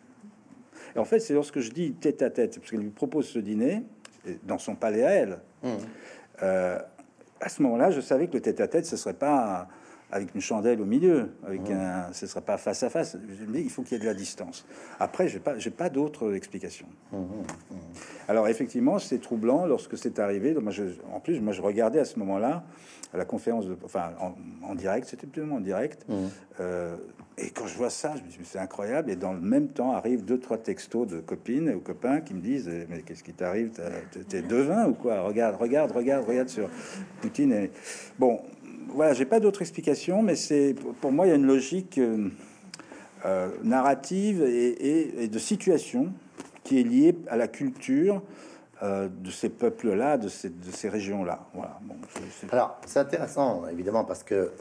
Et 0.96 1.00
en 1.00 1.06
fait, 1.06 1.20
c'est 1.20 1.34
lorsque 1.34 1.60
je 1.60 1.72
dis 1.72 1.92
tête-à-tête, 1.92 2.58
parce 2.58 2.72
qu'elle 2.72 2.80
lui 2.80 2.90
propose 2.90 3.28
ce 3.28 3.40
dîner 3.40 3.84
dans 4.44 4.58
son 4.58 4.76
palais 4.76 5.04
à 5.04 5.10
elle. 5.12 5.40
euh, 6.42 6.80
à 7.42 7.50
ce 7.50 7.62
moment-là, 7.64 7.92
je 7.92 8.00
savais 8.00 8.28
que 8.28 8.34
le 8.34 8.42
tête-à-tête, 8.42 8.86
ce 8.86 8.96
serait 8.96 9.14
pas 9.14 9.68
avec 10.14 10.36
une 10.36 10.42
chandelle 10.42 10.80
au 10.80 10.86
milieu, 10.86 11.32
avec 11.44 11.68
un, 11.72 12.14
ce 12.14 12.28
serait 12.28 12.42
pas 12.42 12.58
face 12.58 12.84
à 12.84 12.90
face. 12.92 13.16
Dis, 13.16 13.62
il 13.62 13.70
faut 13.72 13.82
qu'il 13.82 13.94
y 13.94 13.96
ait 13.96 14.00
de 14.04 14.06
la 14.08 14.14
distance. 14.14 14.64
Après, 15.00 15.28
j'ai 15.28 15.40
pas, 15.40 15.58
j'ai 15.58 15.72
pas 15.72 15.90
d'autre 15.90 16.36
explication. 16.36 16.86
Alors 18.28 18.48
effectivement, 18.48 19.00
c'est 19.00 19.20
troublant 19.20 19.66
lorsque 19.66 19.98
c'est 19.98 20.20
arrivé. 20.20 20.54
Moi, 20.54 20.72
je- 20.72 21.02
en 21.12 21.20
plus, 21.20 21.40
moi, 21.42 21.52
je 21.52 21.64
regardais 21.64 22.00
à 22.00 22.06
ce 22.06 22.20
moment-là 22.20 22.64
à 23.12 23.18
la 23.18 23.26
conférence, 23.26 23.68
de, 23.68 23.76
enfin 23.86 24.12
en, 24.20 24.34
en 24.68 24.76
direct, 24.76 25.08
c'était 25.08 25.28
moins 25.42 25.58
en 25.58 25.62
direct. 25.62 26.06
Euh, 26.60 26.96
et 27.38 27.50
quand 27.50 27.66
je 27.66 27.76
vois 27.76 27.90
ça, 27.90 28.14
je 28.16 28.22
me 28.24 28.28
dis 28.28 28.36
mais 28.40 28.46
c'est 28.46 28.60
incroyable. 28.60 29.10
Et 29.10 29.16
dans 29.16 29.34
le 29.34 29.42
même 29.42 29.68
temps, 29.70 29.94
arrivent 29.94 30.24
deux 30.26 30.40
trois 30.40 30.58
textos 30.60 31.08
de 31.08 31.22
copines 31.22 31.70
ou 31.74 31.80
copains 31.80 32.22
qui 32.22 32.36
me 32.36 32.42
disent 32.42 32.70
eh, 32.72 32.86
mais 32.90 33.02
qu'est-ce 33.02 33.24
qui 33.24 33.34
t'arrive? 33.34 33.72
T'es 34.30 34.42
devin 34.44 34.88
ou 34.88 34.94
quoi? 34.94 35.22
Regarde, 35.22 35.56
regarde, 35.60 35.92
regarde, 35.92 36.26
regarde 36.28 36.50
sur 36.50 36.70
Poutine. 37.22 37.52
Et... 37.54 37.72
Bon, 38.20 38.42
voilà, 38.90 39.14
j'ai 39.14 39.26
pas 39.26 39.40
d'autre 39.40 39.62
explication, 39.62 40.22
mais 40.22 40.36
c'est 40.36 40.76
pour- 41.02 41.12
moi 41.12 41.26
il 41.26 41.30
y 41.30 41.34
a 41.34 41.36
une 41.36 41.48
logique. 41.48 41.98
euh, 41.98 42.30
euh, 43.26 43.50
narrative 43.64 44.44
et, 44.44 45.30
de 45.30 45.40
situation 45.40 46.12
qui 46.66 46.82
est 46.82 46.84
liée 46.84 47.18
à 47.30 47.38
la 47.38 47.48
culture 47.48 48.22
euh, 48.82 49.08
de 49.08 49.32
ces 49.32 49.48
peuples-là, 49.48 50.18
de 50.18 50.28
ces, 50.28 50.90
régions-là. 50.90 51.48
Voilà. 51.54 51.80
Alors, 52.52 52.82
c'est 52.86 53.00
intéressant, 53.00 53.66
évidemment, 53.70 54.04
parce 54.04 54.24
que 54.24 54.52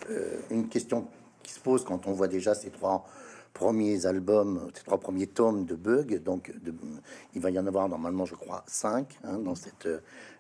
une 0.49 0.69
question 0.69 1.09
qui 1.43 1.53
se 1.53 1.59
pose 1.59 1.85
quand 1.85 2.07
on 2.07 2.13
voit 2.13 2.29
déjà 2.29 2.55
ces 2.55 2.71
trois 2.71 3.05
premiers 3.53 4.07
albums, 4.07 4.71
ces 4.75 4.85
trois 4.85 5.01
premiers 5.01 5.27
tomes 5.27 5.65
de 5.65 5.75
Bug, 5.75 6.23
donc 6.23 6.53
il 7.35 7.41
va 7.41 7.51
y 7.51 7.59
en 7.59 7.67
avoir 7.67 7.89
normalement, 7.89 8.27
je 8.27 8.37
crois, 8.37 8.63
cinq 8.69 9.19
hein, 9.25 9.39
dans 9.39 9.57
cette 9.57 9.89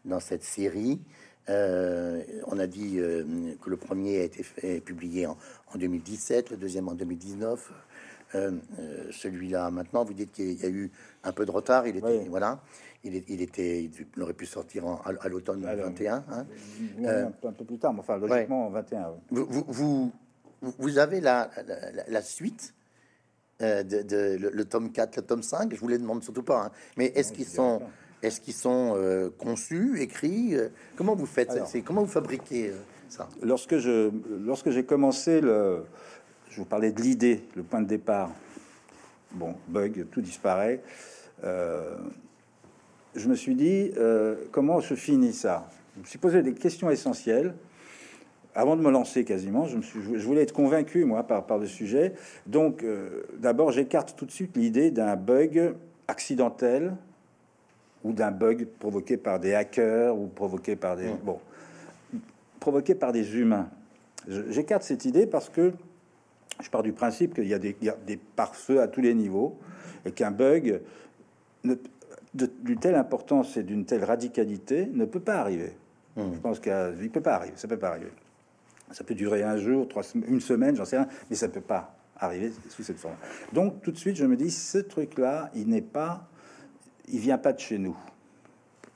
dans 0.04 0.20
cette 0.20 0.44
série. 0.44 1.00
Euh, 1.48 2.22
on 2.46 2.58
a 2.58 2.66
dit 2.66 2.98
euh, 2.98 3.24
que 3.60 3.68
le 3.70 3.76
premier 3.76 4.20
a 4.20 4.22
été 4.24 4.42
fait- 4.42 4.80
publié 4.80 5.26
en, 5.26 5.36
en 5.74 5.78
2017, 5.78 6.50
le 6.50 6.56
deuxième 6.56 6.88
en 6.88 6.94
2019. 6.94 7.72
Euh, 8.34 8.52
celui-là, 9.10 9.70
maintenant, 9.70 10.04
vous 10.04 10.14
dites 10.14 10.32
qu'il 10.32 10.52
y 10.62 10.64
a 10.64 10.68
eu 10.68 10.90
un 11.24 11.32
peu 11.32 11.44
de 11.44 11.50
retard. 11.50 11.86
Il 11.86 11.96
était, 11.96 12.06
Oui. 12.20 12.28
voilà, 12.30 12.60
il, 13.04 13.14
est- 13.16 13.24
il 13.28 13.42
était, 13.42 13.82
il 14.16 14.22
aurait 14.22 14.32
pu 14.32 14.46
sortir 14.46 14.86
en- 14.86 15.00
à, 15.04 15.28
l'automne 15.28 15.64
Alors, 15.66 15.86
21. 15.86 16.24
hein. 16.30 16.46
Un, 17.04 17.30
peu, 17.52 17.64
plus 17.64 17.78
tard, 17.78 17.92
mais 17.92 18.00
enfin, 18.00 18.16
logiquement, 18.16 18.68
en 18.68 18.70
21. 18.70 19.10
oui. 19.10 19.18
Vous, 19.32 19.46
vous, 19.68 20.12
vous, 20.62 20.74
vous 20.78 20.98
avez 20.98 21.20
la, 21.20 21.50
la, 22.08 22.22
suite 22.22 22.72
de, 23.60 23.82
de- 23.82 24.38
le, 24.40 24.50
le 24.50 24.64
tome 24.64 24.92
4, 24.92 25.16
le 25.16 25.22
tome 25.22 25.42
5 25.42 25.74
Je 25.74 25.80
vous 25.80 25.88
les 25.88 25.98
demande 25.98 26.22
surtout 26.24 26.42
pas. 26.42 26.66
hein. 26.66 26.70
Mais 26.96 27.06
est-ce 27.14 27.32
qu'ils 27.32 27.46
sont, 27.46 27.82
est-ce 28.22 28.40
qu'ils 28.40 28.54
sont 28.54 28.94
euh, 28.96 29.30
conçus, 29.36 30.00
écrits 30.00 30.54
euh, 30.54 30.68
Comment 30.96 31.14
vous 31.14 31.26
faites? 31.26 31.50
Alors. 31.50 31.66
c'est, 31.66 31.82
Comment 31.82 32.02
vous 32.02 32.10
fabriquez 32.10 32.68
euh, 32.70 32.76
ça? 33.08 33.28
Lorsque 33.42 33.78
je, 33.78 34.10
lorsque 34.44 34.70
j'ai 34.70 34.84
commencé 34.84 35.40
le, 35.40 35.84
je 36.50 36.56
vous 36.58 36.64
parlais 36.64 36.92
de 36.92 37.00
l'idée, 37.02 37.44
le 37.56 37.62
point 37.62 37.80
de 37.80 37.88
départ. 37.88 38.30
Bon, 39.32 39.54
bug, 39.68 40.06
tout 40.10 40.20
disparaît. 40.20 40.82
Euh, 41.42 41.96
je 43.16 43.28
me 43.28 43.34
suis 43.34 43.54
dit 43.54 43.90
euh, 43.96 44.36
comment 44.52 44.80
je 44.80 44.94
finis 44.94 45.32
ça? 45.32 45.68
Je 45.96 46.02
me 46.02 46.06
suis 46.06 46.18
posé 46.18 46.42
des 46.42 46.54
questions 46.54 46.90
essentielles 46.90 47.54
avant 48.54 48.76
de 48.76 48.82
me 48.82 48.90
lancer 48.90 49.24
quasiment. 49.24 49.66
Je 49.66 49.78
me 49.78 49.82
suis, 49.82 50.00
je 50.14 50.26
voulais 50.26 50.42
être 50.42 50.52
convaincu 50.52 51.04
moi 51.06 51.22
par 51.22 51.46
par 51.46 51.58
le 51.58 51.66
sujet. 51.66 52.12
Donc, 52.46 52.82
euh, 52.84 53.22
d'abord, 53.38 53.72
j'écarte 53.72 54.14
tout 54.16 54.26
de 54.26 54.30
suite 54.30 54.56
l'idée 54.56 54.90
d'un 54.90 55.16
bug 55.16 55.74
accidentel 56.08 56.94
ou 58.04 58.12
d'un 58.12 58.30
bug 58.30 58.66
provoqué 58.78 59.16
par 59.16 59.38
des 59.40 59.54
hackers 59.54 60.16
ou 60.16 60.26
provoqué 60.26 60.76
par 60.76 60.96
des 60.96 61.08
bon 61.24 61.38
provoqué 62.60 62.94
par 62.94 63.12
des 63.12 63.36
humains. 63.38 63.68
J'écarte 64.28 64.82
cette 64.84 65.04
idée 65.04 65.26
parce 65.26 65.48
que 65.48 65.72
je 66.62 66.70
pars 66.70 66.82
du 66.82 66.92
principe 66.92 67.34
qu'il 67.34 67.48
y 67.48 67.54
a 67.54 67.58
des, 67.58 67.76
il 67.80 67.86
y 67.86 67.90
a 67.90 67.96
des 68.06 68.16
pare-feux 68.16 68.80
à 68.80 68.86
tous 68.86 69.00
les 69.00 69.14
niveaux 69.14 69.58
et 70.04 70.12
qu'un 70.12 70.30
bug 70.30 70.80
ne- 71.64 71.74
de- 72.34 72.50
d'une 72.62 72.78
telle 72.78 72.94
importance 72.94 73.56
et 73.56 73.64
d'une 73.64 73.84
telle 73.84 74.04
radicalité 74.04 74.88
ne 74.92 75.04
peut 75.04 75.20
pas 75.20 75.36
arriver. 75.36 75.72
Je 76.16 76.38
pense 76.38 76.60
qu'il 76.60 76.70
ne 76.72 77.08
peut 77.08 77.20
pas 77.20 77.34
arriver. 77.34 77.54
Ça 77.56 77.66
peut 77.66 77.78
pas 77.78 77.88
arriver. 77.88 78.12
Ça 78.92 79.02
peut 79.02 79.14
durer 79.14 79.42
un 79.42 79.56
jour, 79.56 79.88
trois 79.88 80.02
une 80.28 80.40
semaine, 80.40 80.76
j'en 80.76 80.84
sais 80.84 80.98
rien, 80.98 81.08
mais 81.30 81.36
ça 81.36 81.48
peut 81.48 81.60
pas 81.62 81.96
arriver 82.18 82.52
sous 82.68 82.82
cette 82.84 82.98
forme. 82.98 83.16
Donc 83.54 83.82
tout 83.82 83.90
de 83.90 83.96
suite, 83.96 84.16
je 84.16 84.26
me 84.26 84.36
dis, 84.36 84.50
ce 84.50 84.78
truc-là, 84.78 85.50
il 85.54 85.66
n'est 85.68 85.80
pas, 85.80 86.28
il 87.08 87.18
vient 87.20 87.38
pas 87.38 87.52
de 87.52 87.60
chez 87.60 87.78
nous. 87.78 87.96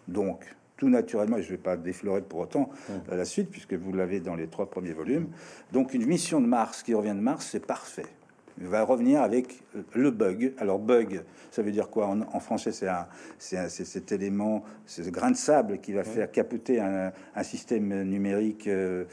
Donc, 0.09 0.45
tout 0.77 0.89
naturellement, 0.89 1.39
et 1.39 1.43
je 1.43 1.47
ne 1.53 1.57
vais 1.57 1.63
pas 1.63 1.77
déflorer 1.77 2.21
pour 2.23 2.41
autant 2.41 2.69
euh, 2.91 3.17
la 3.17 3.25
suite, 3.25 3.51
puisque 3.51 3.75
vous 3.75 3.93
l'avez 3.93 4.21
dans 4.21 4.35
les 4.37 4.47
trois 4.47 4.69
premiers 4.71 4.93
volumes. 4.93 5.29
Donc, 5.73 5.95
une 5.95 6.05
mission 6.07 6.41
de 6.41 6.47
Mars 6.47 6.83
qui 6.83 6.93
revient 6.95 7.15
de 7.15 7.21
Mars, 7.21 7.49
c'est 7.51 7.65
parfait. 7.65 8.07
Il 8.59 8.69
va 8.69 8.83
revenir 8.85 9.21
avec 9.23 9.63
le 9.95 10.11
bug. 10.11 10.55
Alors, 10.59 10.79
bug, 10.79 11.23
ça 11.51 11.63
veut 11.63 11.73
dire 11.73 11.91
quoi? 11.91 12.07
En, 12.07 12.21
en 12.23 12.41
français 12.41 12.73
C'est 12.73 12.89
un- 12.89 13.07
c'est 13.39 13.59
un- 13.59 13.69
cet 13.69 14.13
élément, 14.13 14.65
c'est 14.87 15.03
ce 15.05 15.11
grain 15.11 15.31
de 15.31 15.37
sable 15.37 15.79
qui 15.79 15.93
va 15.93 16.05
faire 16.05 16.31
capoter 16.31 16.81
un, 16.81 17.13
un 17.35 17.43
système 17.43 18.03
numérique 18.05 18.67
euh, 18.67 19.05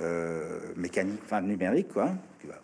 euh, 0.00 0.60
mécanique, 0.76 1.20
enfin 1.24 1.40
numérique, 1.40 1.88
quoi, 1.92 2.10
qui 2.40 2.46
va 2.46 2.54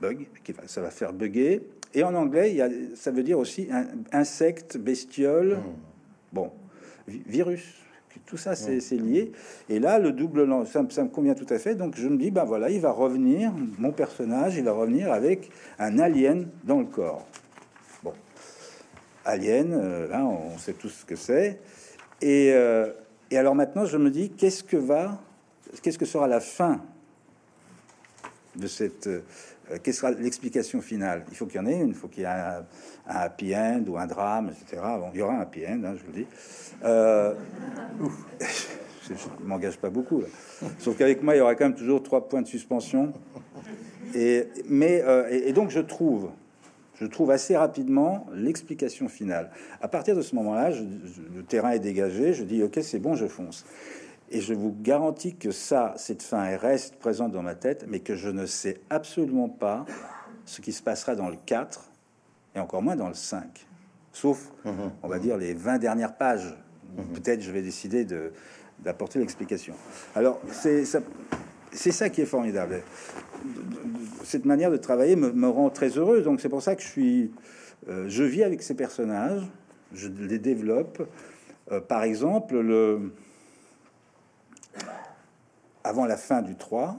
bug, 0.00 0.26
qui 0.42 0.52
va, 0.52 0.62
ça 0.66 0.80
va 0.80 0.90
faire 0.90 1.12
bugger. 1.12 1.62
Et 1.96 2.04
en 2.04 2.14
anglais, 2.14 2.50
il 2.50 2.56
y 2.58 2.62
a, 2.62 2.68
ça 2.94 3.10
veut 3.10 3.22
dire 3.24 3.38
aussi 3.38 3.68
un, 3.72 3.86
insecte, 4.12 4.76
bestiole, 4.76 5.58
bon, 6.32 6.50
vi- 7.08 7.22
virus. 7.26 7.64
Tout 8.26 8.36
ça, 8.36 8.54
c'est 8.54 8.80
c'est 8.80 8.96
lié. 8.96 9.32
Et 9.68 9.78
là, 9.78 9.98
le 9.98 10.12
double 10.12 10.46
ça, 10.66 10.82
me- 10.82 10.90
ça 10.90 11.02
me 11.04 11.08
convient 11.08 11.34
tout 11.34 11.46
à 11.50 11.58
fait. 11.58 11.74
Donc, 11.74 11.96
je 11.96 12.06
me 12.08 12.16
dis, 12.18 12.30
ben 12.30 12.44
voilà, 12.44 12.70
il 12.70 12.80
va 12.80 12.90
revenir, 12.90 13.52
mon 13.78 13.92
personnage, 13.92 14.56
il 14.56 14.64
va 14.64 14.72
revenir 14.72 15.10
avec 15.12 15.50
un 15.78 15.98
alien 15.98 16.48
dans 16.64 16.78
le 16.80 16.86
corps. 16.86 17.26
Bon, 18.02 18.12
alien, 19.24 19.72
euh, 19.72 20.08
là, 20.08 20.24
on 20.24 20.56
sait 20.58 20.72
tous 20.74 20.88
ce 20.90 21.04
que 21.04 21.16
c'est. 21.16 21.60
Et, 22.20 22.52
euh, 22.52 22.90
et 23.30 23.38
alors 23.38 23.54
maintenant, 23.54 23.84
je 23.86 23.96
me 23.98 24.10
dis, 24.10 24.30
qu'est-ce 24.30 24.64
que 24.64 24.76
va, 24.78 25.18
qu'est-ce 25.82 25.98
que 25.98 26.06
sera 26.06 26.26
la 26.28 26.40
fin 26.40 26.80
de 28.56 28.66
cette, 28.66 29.08
quelle 29.82 29.94
sera 29.94 30.10
l'explication 30.12 30.80
finale? 30.80 31.24
Il 31.30 31.36
faut 31.36 31.46
qu'il 31.46 31.56
y 31.56 31.62
en 31.62 31.66
ait 31.66 31.80
une, 31.80 31.88
il 31.88 31.94
faut 31.94 32.08
qu'il 32.08 32.22
y 32.22 32.26
ait 32.26 32.28
un, 32.28 32.64
un 33.06 33.16
happy 33.16 33.54
end 33.54 33.84
ou 33.88 33.98
un 33.98 34.06
drame, 34.06 34.50
etc. 34.50 34.82
Bon, 34.98 35.10
il 35.12 35.18
y 35.18 35.22
aura 35.22 35.34
un 35.34 35.40
happy 35.40 35.66
end, 35.66 35.82
hein, 35.84 35.94
je 35.96 36.02
vous 36.02 36.12
le 36.12 36.22
dis. 36.22 36.26
Euh, 36.84 37.34
je 39.08 39.12
ne 39.12 39.48
m'engage 39.48 39.78
pas 39.78 39.90
beaucoup, 39.90 40.22
sauf 40.78 40.96
qu'avec 40.96 41.22
moi, 41.22 41.34
il 41.34 41.38
y 41.38 41.40
aura 41.40 41.54
quand 41.54 41.64
même 41.64 41.74
toujours 41.74 42.02
trois 42.02 42.28
points 42.28 42.42
de 42.42 42.46
suspension. 42.46 43.12
Et, 44.14 44.48
mais, 44.68 45.02
euh, 45.04 45.52
donc, 45.52 45.70
je 45.70 45.80
trouve, 45.80 46.30
je 46.94 47.06
trouve 47.06 47.30
assez 47.30 47.56
rapidement 47.56 48.26
l'explication 48.32 49.08
finale. 49.08 49.50
À 49.80 49.88
partir 49.88 50.16
de 50.16 50.22
ce 50.22 50.34
moment-là, 50.36 50.70
le 50.70 51.42
terrain 51.42 51.70
est 51.70 51.80
dégagé, 51.80 52.32
je 52.32 52.44
dis, 52.44 52.62
ok, 52.62 52.78
c'est 52.82 52.98
bon, 52.98 53.14
je 53.14 53.26
fonce. 53.26 53.64
Et 54.30 54.40
je 54.40 54.54
vous 54.54 54.74
garantis 54.80 55.36
que 55.36 55.50
ça, 55.50 55.94
cette 55.96 56.22
fin, 56.22 56.44
elle 56.44 56.56
reste 56.56 56.96
présente 56.96 57.32
dans 57.32 57.42
ma 57.42 57.54
tête, 57.54 57.86
mais 57.88 58.00
que 58.00 58.16
je 58.16 58.28
ne 58.28 58.46
sais 58.46 58.80
absolument 58.90 59.48
pas 59.48 59.86
ce 60.44 60.60
qui 60.60 60.72
se 60.72 60.82
passera 60.82 61.14
dans 61.14 61.28
le 61.28 61.36
4 61.46 61.90
et 62.54 62.60
encore 62.60 62.82
moins 62.82 62.96
dans 62.96 63.08
le 63.08 63.14
5. 63.14 63.66
Sauf, 64.12 64.50
on 64.64 65.08
va 65.08 65.18
dire, 65.18 65.36
les 65.36 65.54
20 65.54 65.78
dernières 65.78 66.16
pages. 66.16 66.56
Peut-être 67.12 67.42
je 67.42 67.50
vais 67.50 67.62
décider 67.62 68.04
de, 68.04 68.32
d'apporter 68.82 69.18
l'explication. 69.18 69.74
Alors, 70.14 70.40
c'est 70.50 70.84
ça, 70.84 71.00
c'est 71.72 71.92
ça 71.92 72.08
qui 72.08 72.22
est 72.22 72.26
formidable. 72.26 72.82
Cette 74.24 74.44
manière 74.44 74.70
de 74.70 74.76
travailler 74.76 75.16
me, 75.16 75.32
me 75.32 75.48
rend 75.48 75.68
très 75.70 75.90
heureux. 75.90 76.22
Donc, 76.22 76.40
c'est 76.40 76.48
pour 76.48 76.62
ça 76.62 76.74
que 76.74 76.82
je 76.82 76.88
suis, 76.88 77.32
euh, 77.88 78.06
je 78.08 78.22
vis 78.24 78.42
avec 78.42 78.62
ces 78.62 78.74
personnages, 78.74 79.42
je 79.92 80.08
les 80.08 80.38
développe. 80.38 81.06
Euh, 81.70 81.80
par 81.80 82.02
exemple, 82.02 82.58
le, 82.58 83.12
avant 85.86 86.04
la 86.04 86.16
fin 86.16 86.42
du 86.42 86.56
3, 86.56 86.96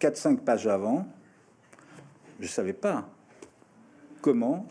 4-5 0.00 0.38
pages 0.38 0.66
avant, 0.66 1.06
je 2.38 2.44
ne 2.44 2.50
savais 2.50 2.74
pas 2.74 3.08
comment 4.20 4.66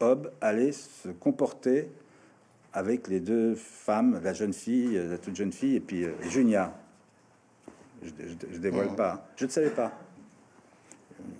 Hob 0.00 0.32
allait 0.40 0.72
se 0.72 1.08
comporter 1.08 1.90
avec 2.72 3.08
les 3.08 3.20
deux 3.20 3.54
femmes, 3.54 4.20
la 4.22 4.32
jeune 4.32 4.52
fille, 4.52 4.94
la 4.94 5.18
toute 5.18 5.36
jeune 5.36 5.52
fille, 5.52 5.76
et 5.76 5.80
puis 5.80 6.04
euh, 6.04 6.12
Junia. 6.28 6.74
Je, 8.02 8.10
je, 8.52 8.58
dévoile 8.58 8.94
pas. 8.94 9.26
Je 9.36 9.46
ne 9.46 9.50
savais 9.50 9.70
pas. 9.70 9.92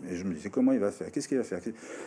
Et 0.09 0.17
je 0.17 0.25
me 0.25 0.35
disais 0.35 0.49
comment 0.49 0.73
il 0.73 0.79
va 0.79 0.91
faire, 0.91 1.13
qu'est-ce 1.13 1.29
qu'il 1.29 1.37
va 1.37 1.45
faire? 1.45 1.61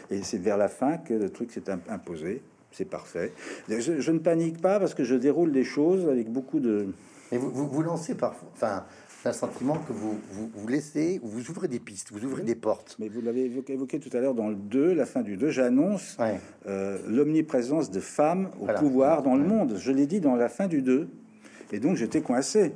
Et 0.10 0.24
c'est 0.24 0.40
vers 0.40 0.58
la 0.58 0.68
fin 0.68 0.98
que 0.98 1.14
le 1.14 1.30
truc 1.30 1.52
s'est 1.52 1.70
imposé. 1.88 2.42
C'est 2.72 2.86
parfait. 2.86 3.34
Je, 3.68 4.00
je, 4.00 4.12
ne 4.12 4.20
panique 4.20 4.62
pas 4.62 4.80
parce 4.80 4.94
que 4.94 5.04
je 5.04 5.16
déroule 5.16 5.52
des 5.52 5.64
choses 5.64 6.08
avec 6.08 6.32
beaucoup 6.32 6.60
de. 6.60 6.94
Mais 7.32 7.38
vous, 7.38 7.52
vous, 7.52 7.68
vous 7.68 7.82
lancez 7.84 8.16
parfois. 8.16 8.50
Enfin, 8.54 8.86
un 9.26 9.34
sentiment 9.34 9.76
que 9.76 9.92
vous, 9.92 10.18
vous, 10.32 10.50
vous, 10.54 10.68
laissez, 10.68 11.20
vous 11.24 11.50
ouvrez 11.50 11.68
des 11.68 11.80
pistes, 11.80 12.12
vous 12.12 12.24
ouvrez 12.24 12.44
des 12.44 12.56
portes. 12.56 12.96
Mais 13.00 13.10
vous 13.10 13.22
l'avez 13.22 13.46
évoqué, 13.46 13.74
évoqué, 13.74 14.00
tout 14.00 14.16
à 14.16 14.22
l'heure 14.22 14.34
dans 14.34 14.48
le 14.48 14.56
2, 14.56 14.94
la 14.94 15.06
fin 15.06 15.22
du 15.22 15.36
2, 15.36 15.50
j'annonce 15.50 16.16
ouais. 16.20 16.40
euh, 16.68 16.98
l'omniprésence 17.08 17.92
de 17.92 18.00
femmes 18.00 18.50
au 18.60 18.66
voilà. 18.66 18.80
pouvoir 18.80 19.24
dans 19.24 19.36
le 19.36 19.44
monde. 19.44 19.76
Je 19.78 19.92
l'ai 19.92 20.08
dit 20.08 20.22
dans 20.22 20.36
la 20.36 20.48
fin 20.48 20.68
du 20.68 20.82
2. 20.82 21.10
Et 21.72 21.80
donc 21.80 21.98
j'étais 21.98 22.22
coincé. 22.22 22.74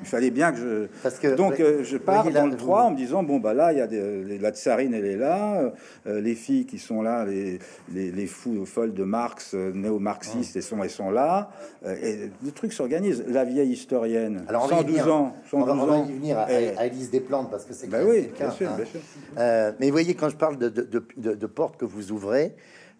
Il 0.00 0.06
fallait 0.06 0.30
bien 0.30 0.52
que 0.52 0.58
je. 0.58 0.86
Parce 1.02 1.18
que, 1.18 1.34
Donc, 1.34 1.60
euh, 1.60 1.82
je 1.82 1.96
pars 1.96 2.30
dans 2.30 2.46
le 2.46 2.56
3 2.56 2.82
en 2.84 2.90
me 2.90 2.96
disant 2.96 3.22
bon, 3.22 3.38
bah 3.38 3.54
là, 3.54 3.72
il 3.72 3.78
y 3.78 3.80
a 3.80 3.86
des, 3.86 4.38
la 4.38 4.50
tsarine, 4.50 4.92
elle 4.92 5.06
est 5.06 5.16
là. 5.16 5.72
Euh, 6.06 6.20
les 6.20 6.34
filles 6.34 6.66
qui 6.66 6.78
sont 6.78 7.00
là, 7.00 7.24
les, 7.24 7.58
les, 7.92 8.10
les 8.10 8.26
fous 8.26 8.66
folles 8.66 8.92
de 8.92 9.04
Marx, 9.04 9.52
euh, 9.54 9.72
néo-marxistes, 9.72 10.56
elles, 10.56 10.62
sont, 10.62 10.82
elles 10.82 10.90
sont 10.90 11.10
là. 11.10 11.50
et 11.86 12.30
le 12.44 12.50
truc 12.50 12.72
s'organise. 12.72 13.24
La 13.28 13.44
vieille 13.44 13.72
historienne, 13.72 14.44
Alors, 14.48 14.68
112 14.68 15.08
ans. 15.08 15.34
112 15.50 15.70
on 15.70 15.74
va, 15.76 15.82
on 15.82 15.86
va 16.04 16.10
y 16.10 16.12
venir 16.12 16.38
à, 16.38 16.52
et- 16.52 16.76
à 16.76 16.86
Élise 16.86 17.10
Desplantes 17.10 17.50
parce 17.50 17.64
que 17.64 17.72
c'est 17.72 17.86
Bah 17.86 17.98
oui, 18.06 18.28
bien 18.38 18.50
sûr, 18.50 18.68
hein. 18.70 18.74
bien 18.76 18.84
sûr. 18.86 19.00
Euh, 19.38 19.72
mais 19.80 19.86
vous 19.86 19.92
voyez, 19.92 20.14
quand 20.14 20.28
je 20.28 20.36
parle 20.36 20.58
de, 20.58 20.68
de, 20.68 20.82
de- 20.82 21.04
de- 21.16 21.34
de 21.34 21.46
portes 21.46 21.76
que 21.78 21.84
vous 21.84 22.12
ouvrez, 22.12 22.54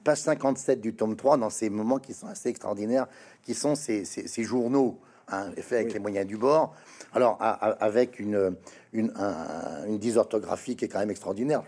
page 0.05 0.19
57 0.19 0.81
du 0.81 0.95
tome 0.95 1.17
3, 1.17 1.37
dans 1.39 1.51
ces 1.51 1.71
moments 1.71 1.99
qui 1.99 2.15
sont 2.15 2.27
assez 2.29 2.49
extraordinaires, 2.49 3.07
qui 3.43 3.55
sont 3.55 3.75
ces, 3.75 4.05
ces- 4.05 4.29
ces 4.29 4.43
journaux 4.45 4.99
hein, 5.29 5.51
faits 5.57 5.73
avec 5.73 5.87
Oui. 5.89 5.93
les 5.95 5.99
moyens 6.01 6.27
du 6.27 6.37
bord, 6.37 6.75
alors 7.13 7.37
a- 7.41 7.51
a- 7.53 7.85
avec 7.85 8.19
une, 8.19 8.57
une, 8.93 9.13
un- 9.17 9.87
une 9.87 9.99
dysorthographie 9.99 10.77
qui 10.77 10.85
est 10.85 10.89
quand 10.89 11.01
même 11.01 11.11
extraordinaire. 11.11 11.63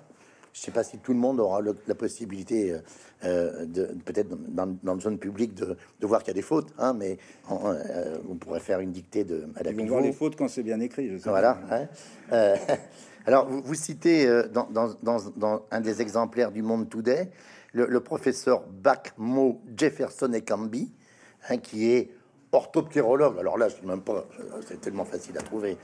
Je 0.52 0.62
ne 0.62 0.64
sais 0.64 0.70
pas 0.70 0.84
si 0.84 0.96
tout 0.98 1.12
le 1.12 1.18
monde 1.18 1.38
aura 1.38 1.60
le- 1.60 1.76
la 1.86 1.94
possibilité, 1.94 2.72
euh, 2.72 2.78
euh, 3.24 3.66
de 3.66 3.84
peut-être 4.06 4.28
dans, 4.48 4.74
dans 4.82 4.94
le 4.94 5.00
zone 5.00 5.18
publique, 5.18 5.54
de, 5.54 5.76
de 6.00 6.06
voir 6.06 6.20
qu'il 6.22 6.28
y 6.28 6.30
a 6.30 6.34
des 6.34 6.40
fautes, 6.42 6.68
hein, 6.78 6.94
mais 6.94 7.18
on, 7.50 7.58
euh, 7.66 8.16
on 8.30 8.36
pourrait 8.36 8.60
faire 8.60 8.80
une 8.80 8.90
dictée 8.90 9.24
de 9.24 9.46
à 9.56 9.62
la 9.62 9.70
Ils 9.72 9.76
vont 9.76 9.86
voir 9.86 10.00
les 10.00 10.12
fautes 10.12 10.34
quand 10.36 10.48
c'est 10.48 10.62
bien 10.62 10.80
écrit. 10.80 11.10
Je 11.10 11.18
sais 11.18 11.28
Voilà. 11.28 11.58
hein. 11.70 11.86
Euh, 12.32 12.56
alors, 13.26 13.46
vous, 13.48 13.60
vous 13.62 13.74
citez 13.74 14.26
dans, 14.50 14.66
dans- 14.70 15.62
un 15.70 15.80
des 15.82 16.00
exemplaires 16.00 16.50
du 16.50 16.62
Monde 16.62 16.88
Today 16.88 17.30
le, 17.74 17.84
le 17.86 18.00
professeur 18.00 18.62
Bachmo 18.66 19.60
Jefferson 19.76 20.32
Ekambi, 20.32 20.90
hein, 21.50 21.58
qui 21.58 21.90
est 21.90 22.10
orthoptérologue. 22.56 23.38
Alors 23.38 23.56
là, 23.58 23.68
je 23.68 23.76
ne 23.82 23.88
même 23.88 24.02
pas, 24.02 24.26
euh, 24.40 24.60
c'est 24.66 24.80
tellement 24.80 25.04
facile 25.04 25.36
à 25.38 25.42
trouver, 25.42 25.76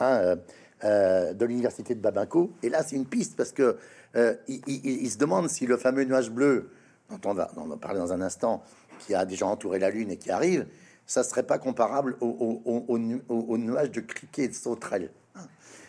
hein, 0.00 0.14
euh, 0.16 0.36
euh, 0.84 1.32
de 1.34 1.44
l'université 1.44 1.94
de 1.94 2.00
Babinco. 2.00 2.52
Et 2.62 2.68
là, 2.68 2.82
c'est 2.82 2.96
une 2.96 3.06
piste 3.06 3.36
parce 3.36 3.52
que 3.52 3.76
euh, 4.16 4.34
il, 4.48 4.60
il- 4.66 5.02
il 5.02 5.10
se 5.10 5.18
demande 5.18 5.48
si 5.48 5.66
le 5.66 5.76
fameux 5.76 6.04
nuage 6.04 6.30
bleu, 6.30 6.70
dont 7.10 7.20
on 7.30 7.34
va, 7.34 7.50
dont 7.54 7.62
on 7.62 7.66
va 7.68 7.76
parler 7.76 7.98
dans 7.98 8.12
un 8.12 8.20
instant, 8.22 8.62
qui 9.00 9.14
a 9.14 9.24
déjà 9.24 9.46
entouré 9.46 9.78
la 9.78 9.90
Lune 9.90 10.10
et 10.10 10.16
qui 10.16 10.30
arrive, 10.30 10.66
ça 11.06 11.22
serait 11.24 11.42
pas 11.42 11.58
comparable 11.58 12.16
au, 12.20 12.26
au- 12.26 12.62
au- 12.70 12.84
au 12.88 12.98
nu- 12.98 13.22
au- 13.28 13.44
au 13.48 13.58
nuage 13.58 13.90
de 13.90 14.00
criquet 14.00 14.44
et 14.44 14.48
de 14.48 14.54
sauterelles. 14.54 15.10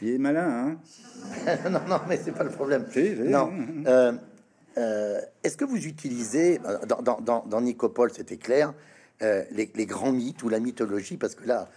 Il 0.01 0.09
est 0.15 0.17
malin, 0.17 0.47
hein 0.49 0.77
non, 1.69 1.81
non, 1.87 1.99
mais 2.09 2.17
c'est 2.17 2.31
pas 2.31 2.43
le 2.43 2.49
problème. 2.49 2.85
Non. 3.29 3.51
Euh, 3.85 4.13
euh, 4.77 5.21
Est-ce 5.43 5.57
que 5.57 5.65
vous 5.65 5.85
utilisez, 5.85 6.59
dans, 6.87 7.01
dans, 7.03 7.21
dans, 7.21 7.45
dans 7.45 7.61
Nicopole, 7.61 8.11
c'était 8.11 8.37
clair, 8.37 8.73
euh, 9.21 9.43
les, 9.51 9.71
les 9.75 9.85
grands 9.85 10.11
mythes 10.11 10.43
ou 10.43 10.49
la 10.49 10.59
mythologie, 10.59 11.17
parce 11.17 11.35
que 11.35 11.45
là, 11.47 11.69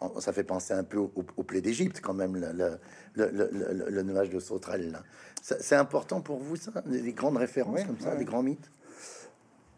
on- 0.00 0.20
ça 0.20 0.32
fait 0.32 0.44
penser 0.44 0.72
un 0.74 0.84
peu 0.84 0.98
au, 0.98 1.10
au, 1.16 1.24
au 1.36 1.42
plaid 1.42 1.62
d'Égypte, 1.64 2.00
quand 2.02 2.14
même, 2.14 2.36
le, 2.36 2.52
le, 2.52 2.70
le, 3.14 3.30
le- 3.30 3.72
le- 3.72 3.90
le 3.90 4.02
nuage 4.02 4.30
de 4.30 4.38
sauterelles. 4.40 4.98
C'est 5.40 5.76
important 5.76 6.20
pour 6.20 6.38
vous, 6.38 6.56
ça, 6.56 6.70
des 6.86 7.12
grandes 7.12 7.36
références 7.36 7.74
Ouais, 7.80 7.84
comme 7.84 7.98
ça, 8.00 8.14
des 8.14 8.24
grands 8.24 8.42
mythes? 8.42 8.70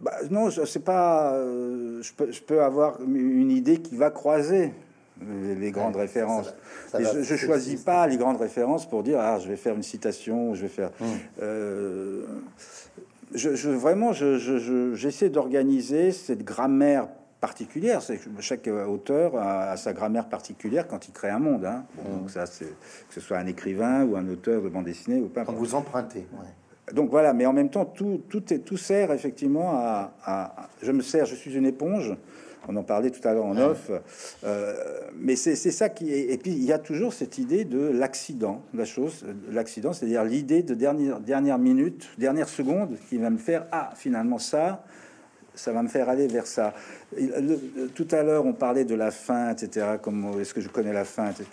Bah, 0.01 0.17
non, 0.31 0.51
je 0.51 0.65
sais 0.67 0.81
pas. 0.81 1.35
euh, 1.37 2.03
je, 2.03 2.13
peux, 2.13 2.31
je 2.31 2.43
peux 2.43 2.63
avoir 2.63 3.01
une 3.03 3.51
idée 3.51 3.79
qui 3.79 3.97
va 3.97 4.11
croiser 4.11 4.73
les, 5.21 5.71
grandes 5.71 5.95
Ouais, 5.95 6.03
références. 6.03 6.47
ça 6.47 6.53
va- 6.53 6.91
ça 6.91 7.01
Et 7.01 7.05
va- 7.05 7.13
je, 7.15 7.23
je 7.23 7.37
choisis 7.37 7.81
pas 7.81 8.07
les 8.07 8.17
grandes 8.19 8.37
références 8.39 8.87
pour 8.89 9.03
dire 9.05 9.19
ah 9.21 9.39
je 9.39 9.49
vais 9.49 9.57
faire 9.57 9.75
une 9.77 9.83
citation, 9.85 10.55
je 10.55 10.63
vais 10.63 10.69
faire. 10.69 10.91
Hum. 11.01 11.07
Euh, 11.41 12.27
je, 13.35 13.55
je- 13.55 13.71
vraiment, 13.71 14.13
je- 14.13 14.39
je- 14.39 14.59
je- 14.59 14.95
j'essaie 14.95 15.29
d'organiser 15.31 16.13
cette 16.13 16.45
grammaire 16.45 17.09
particulière. 17.41 18.01
C'est 18.03 18.19
chaque 18.41 18.67
euh, 18.69 18.87
auteur 18.87 19.37
a, 19.37 19.71
a 19.71 19.77
sa 19.77 19.93
grammaire 19.93 20.29
particulière 20.29 20.87
quand 20.89 21.09
il 21.09 21.13
crée 21.13 21.31
un 21.31 21.39
monde. 21.39 21.65
hein. 21.65 21.85
Bon, 21.97 22.11
Hum. 22.13 22.19
donc 22.21 22.31
ça, 22.31 22.47
c'est 22.47 22.65
que 22.67 23.15
ce 23.15 23.21
soit 23.21 23.39
un 23.39 23.47
écrivain 23.47 24.05
ou 24.05 24.17
un 24.17 24.29
auteur 24.29 24.63
de 24.63 24.69
bande 24.69 24.85
dessinée 24.87 25.21
ou 25.21 25.29
pas. 25.29 25.45
Quand 25.45 25.53
vous 25.53 25.75
empruntez. 25.75 26.27
ouais. 26.33 26.93
Donc 26.95 27.11
voilà, 27.11 27.33
mais 27.33 27.47
en 27.47 27.53
même 27.55 27.71
temps, 27.71 27.87
tout, 27.87 28.21
tout, 28.29 28.53
est, 28.53 28.59
tout 28.59 28.77
sert 28.77 29.11
effectivement 29.13 29.73
à- 29.75 30.69
Je 30.83 30.93
me 30.93 31.01
sers, 31.01 31.25
je 31.25 31.35
suis 31.35 31.55
une 31.57 31.65
éponge. 31.67 32.15
On 32.66 32.77
en 32.77 32.83
parlait 32.83 33.11
tout 33.11 33.27
à 33.29 33.35
l'heure 33.35 33.44
en 33.44 33.57
off. 33.59 33.90
Euh, 34.44 34.74
mais 35.18 35.37
c'est 35.37 35.55
ça 35.55 35.88
qui 35.90 36.12
est. 36.12 36.33
Et 36.33 36.38
puis, 36.38 36.53
il 36.53 36.64
y 36.64 36.72
a 36.72 36.79
toujours 36.79 37.12
cette 37.12 37.37
idée 37.38 37.64
de 37.64 37.88
l'accident, 37.88 38.62
la 38.72 38.85
chose. 38.85 39.24
L'accident, 39.50 39.92
c'est-à-dire 39.92 40.24
l'idée 40.24 40.62
de 40.62 40.74
dernière, 40.74 41.20
dernière 41.20 41.59
minute, 41.59 42.09
dernière 42.18 42.48
seconde 42.48 42.96
qui 43.09 43.18
va 43.18 43.29
me 43.31 43.38
faire 43.38 43.66
Ah, 43.70 43.90
finalement, 43.96 44.38
ça, 44.38 44.85
ça 45.55 45.72
va 45.72 45.83
me 45.83 45.88
faire 45.88 46.09
aller 46.09 46.27
vers 46.27 46.46
ça. 46.46 46.72
Tout 47.94 48.09
à 48.11 48.22
l'heure, 48.22 48.46
on 48.46 48.53
parlait 48.55 48.85
de 48.85 48.94
la 48.94 49.11
fin, 49.11 49.50
etc. 49.50 49.87
Comme 50.03 50.40
est-ce 50.40 50.55
que 50.55 50.61
je 50.61 50.68
connais 50.68 50.92
la 50.92 51.05
fin 51.05 51.31
etc. 51.31 51.44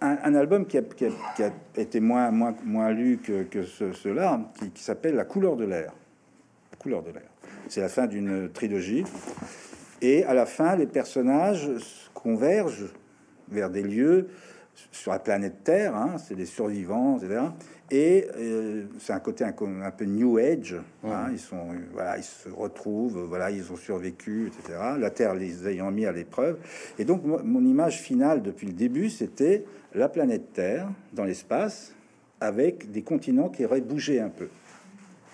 un, 0.00 0.18
un 0.24 0.34
album 0.34 0.66
qui 0.66 0.78
a, 0.78 0.82
qui 0.82 1.04
a- 1.06 1.10
qui 1.36 1.42
a 1.42 1.50
été 1.76 2.00
moins, 2.00 2.30
moins, 2.30 2.54
moins 2.64 2.90
lu 2.90 3.18
que, 3.22 3.42
que 3.42 3.64
ce- 3.64 3.92
ceux-là, 3.92 4.40
qui, 4.58 4.70
qui 4.70 4.82
s'appelle 4.82 5.14
La 5.16 5.24
couleur 5.24 5.56
de 5.56 5.64
l'air. 5.64 5.92
La 6.72 6.78
couleur 6.78 7.02
de 7.02 7.10
l'air. 7.10 7.28
C'est 7.68 7.80
la 7.80 7.88
fin 7.88 8.06
d'une 8.06 8.48
trilogie. 8.50 9.04
Et 10.00 10.24
à 10.24 10.34
la 10.34 10.46
fin, 10.46 10.76
les 10.76 10.86
personnages 10.86 11.70
convergent 12.14 12.92
vers 13.50 13.70
des 13.70 13.82
lieux 13.82 14.28
sur 14.92 15.10
la 15.12 15.18
planète 15.18 15.64
Terre, 15.64 15.96
hein, 15.96 16.16
c'est 16.18 16.34
des 16.34 16.46
survivants, 16.46 17.18
etc. 17.18 17.40
Et 17.90 18.28
euh, 18.36 18.84
c'est 19.00 19.12
un 19.12 19.18
côté 19.18 19.44
un, 19.44 19.52
peu 19.52 20.04
New 20.04 20.38
Age. 20.38 20.76
hein, 21.04 21.28
ils 21.32 21.38
sont, 21.38 21.68
voilà, 21.92 22.18
ils 22.18 22.24
se 22.24 22.48
retrouvent, 22.48 23.24
voilà, 23.24 23.50
ils 23.50 23.72
ont 23.72 23.76
survécu, 23.76 24.48
etc. 24.48 24.78
La 24.98 25.10
Terre 25.10 25.34
les 25.34 25.66
ayant 25.68 25.90
mis 25.90 26.06
à 26.06 26.12
l'épreuve. 26.12 26.58
Et 26.98 27.04
donc, 27.04 27.24
moi, 27.24 27.40
mon 27.42 27.64
image 27.64 28.00
finale 28.00 28.42
depuis 28.42 28.66
le 28.66 28.74
début, 28.74 29.08
c'était 29.08 29.64
la 29.94 30.08
planète 30.08 30.52
Terre 30.52 30.88
dans 31.12 31.24
l'espace 31.24 31.94
avec 32.40 32.90
des 32.92 33.02
continents 33.02 33.48
qui 33.48 33.64
auraient 33.64 33.80
bougé 33.80 34.20
un 34.20 34.28
peu. 34.28 34.48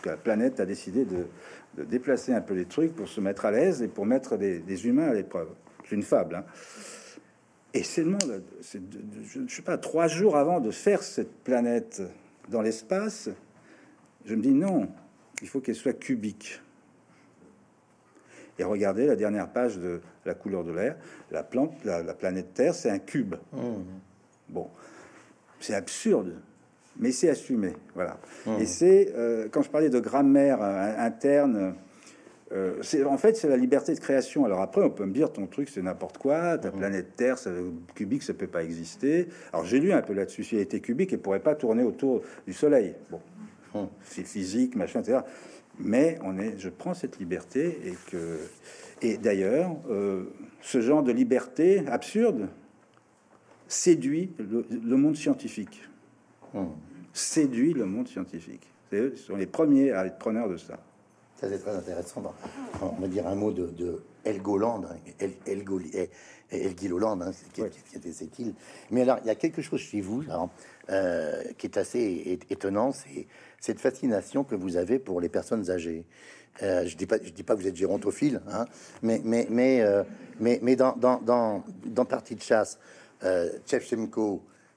La 0.05 0.17
planète 0.17 0.61
a 0.61 0.67
décidé 0.67 1.05
de, 1.05 1.27
de 1.77 1.85
déplacer 1.85 2.33
un 2.33 2.41
peu 2.41 2.55
les 2.55 2.67
trucs 2.67 2.95
pour 2.95 3.09
se 3.09 3.21
mettre 3.21 3.45
à 3.47 3.51
l'aise 3.51 3.83
et 3.83 3.89
pour 3.89 4.07
mettre 4.07 4.37
des, 4.37 4.59
des 4.61 4.87
humains 4.87 5.09
à 5.09 5.15
l'épreuve. 5.15 5.49
C'est 5.89 5.95
une 5.97 6.03
fable. 6.03 6.37
hein. 6.37 6.45
Et 7.75 7.83
seulement, 7.83 8.19
c'est 8.61 8.81
je 9.25 9.41
ne 9.41 9.49
sais 9.49 9.63
pas, 9.63 9.77
trois 9.79 10.07
jours 10.07 10.37
avant 10.37 10.61
de 10.61 10.71
faire 10.71 11.03
cette 11.03 11.33
planète 11.43 12.03
dans 12.49 12.63
l'espace, 12.63 13.29
je 14.25 14.35
me 14.35 14.43
dis 14.43 14.53
non, 14.53 14.89
il 15.43 15.49
faut 15.49 15.61
qu'elle 15.61 15.75
soit 15.75 15.93
cubique. 15.93 16.61
Et 18.59 18.65
regardez 18.65 19.07
la 19.07 19.17
dernière 19.17 19.49
page 19.51 19.79
de 19.79 20.01
La 20.25 20.35
couleur 20.35 20.63
de 20.63 20.71
l'air, 20.71 20.97
la, 21.33 21.43
plante, 21.43 21.73
la, 21.85 22.03
la 22.05 22.15
planète 22.15 22.55
Terre, 22.55 22.75
c'est 22.75 22.91
un 22.91 23.01
cube. 23.01 23.35
Bon, 24.49 24.71
c'est 25.59 25.75
absurde, 25.75 26.37
mais 26.99 27.13
c'est 27.13 27.29
assumé. 27.29 27.73
Voilà. 27.95 28.19
Et 28.61 28.67
c'est, 28.67 29.13
euh, 29.15 29.49
quand 29.51 29.63
je 29.63 29.71
parlais 29.71 29.91
de 29.91 30.01
grammaire 30.01 30.59
euh, 30.63 30.95
interne, 30.99 31.75
euh, 32.53 32.75
c'est, 32.83 33.05
en 33.05 33.19
fait, 33.19 33.37
c'est 33.37 33.49
la 33.49 33.57
liberté 33.57 33.95
de 33.95 34.01
création. 34.01 34.45
Alors 34.45 34.61
après, 34.61 34.83
on 34.83 34.91
peut 34.91 35.07
me 35.07 35.13
dire, 35.13 35.33
ton 35.33 35.47
truc, 35.47 35.69
c'est 35.69 35.83
n'importe 35.83 36.19
quoi, 36.19 36.59
ta 36.59 36.71
planète 36.71 37.17
Terre, 37.17 37.39
ça, 37.39 37.51
cubique, 37.95 38.23
ça 38.23 38.35
peut 38.35 38.47
pas 38.47 38.63
exister. 38.63 39.29
Alors 39.53 39.65
j'ai 39.65 39.81
lu 39.81 39.93
un 39.93 40.03
peu 40.03 40.13
là-dessus, 40.13 40.45
si 40.45 40.57
elle 40.57 40.63
était 40.63 40.81
cubique, 40.81 41.13
elle 41.13 41.21
pourrait 41.21 41.41
pas 41.41 41.55
tourner 41.55 41.83
autour 41.83 42.23
du 42.47 42.53
Soleil. 42.53 42.95
Bon, 43.11 43.91
c'est 44.03 44.25
physique, 44.25 44.77
machin, 44.77 45.01
etc. 45.01 45.21
Mais 45.81 46.19
on 46.23 46.39
est, 46.39 46.57
je 46.59 46.69
prends 46.69 46.95
cette 46.95 47.19
liberté 47.19 47.79
et 47.85 47.95
que, 48.11 48.39
et 49.03 49.17
d'ailleurs, 49.17 49.75
ce 50.61 50.81
genre 50.81 51.03
de 51.03 51.11
liberté 51.11 51.83
absurde 51.89 52.49
séduit 53.69 54.33
le, 54.39 54.97
monde 54.97 55.17
scientifique. 55.17 55.83
Séduit 57.13 57.75
le 57.75 57.87
monde 57.87 58.09
scientifique. 58.09 58.67
Ce 58.91 59.17
sont 59.17 59.37
les 59.37 59.47
premiers 59.47 59.93
à 59.93 60.07
être 60.07 60.19
preneurs 60.19 60.49
de 60.49 60.57
ça. 60.57 60.79
Ça, 61.37 61.49
c'est 61.49 61.59
très 61.59 61.75
intéressant. 61.75 62.23
On 62.81 63.01
va 63.01 63.09
dire 63.09 63.27
un 63.27 63.35
mot 63.35 63.51
de, 63.51 63.67
de 63.67 64.03
Helgoland, 64.25 64.85
hein. 64.85 64.97
El, 65.19 65.33
El, 65.47 65.65
hein, 65.71 67.31
qui, 67.53 67.63
était 67.97 68.13
cette 68.13 68.39
île. 68.39 68.55
Mais 68.91 69.03
alors, 69.03 69.19
il 69.25 69.27
y 69.27 69.31
a 69.31 69.35
quelque 69.35 69.63
chose 69.63 69.81
chez 69.81 70.01
vous 70.01 70.25
euh, 70.91 71.43
qui 71.59 71.67
est 71.67 71.77
assez 71.77 72.39
étonnant, 72.51 72.93
c'est 72.93 73.27
cette 73.61 73.81
fascination 73.81 74.45
que 74.45 74.55
vous 74.55 74.77
avez 74.77 74.99
pour 74.99 75.21
les 75.21 75.29
personnes 75.29 75.71
âgées. 75.71 76.05
Euh, 76.63 76.87
je 76.87 76.97
dis 76.97 77.07
pas, 77.07 77.17
je 77.23 77.31
dis 77.31 77.43
pas 77.43 77.57
que 77.57 77.61
vous 77.61 77.67
êtes 77.67 77.75
gérontophile, 77.75 78.41
hein, 78.49 78.67
mais 79.03 79.21
mais 79.25 79.49
mais 79.51 79.81
euh, 79.81 80.05
mais, 80.39 80.61
mais 80.63 80.77
dans, 80.77 80.93
dans, 80.97 81.21
dans, 81.21 81.65
dans 81.85 82.05
Partie 82.05 82.37
de 82.37 82.43
chasse, 82.43 82.79
euh, 83.25 83.51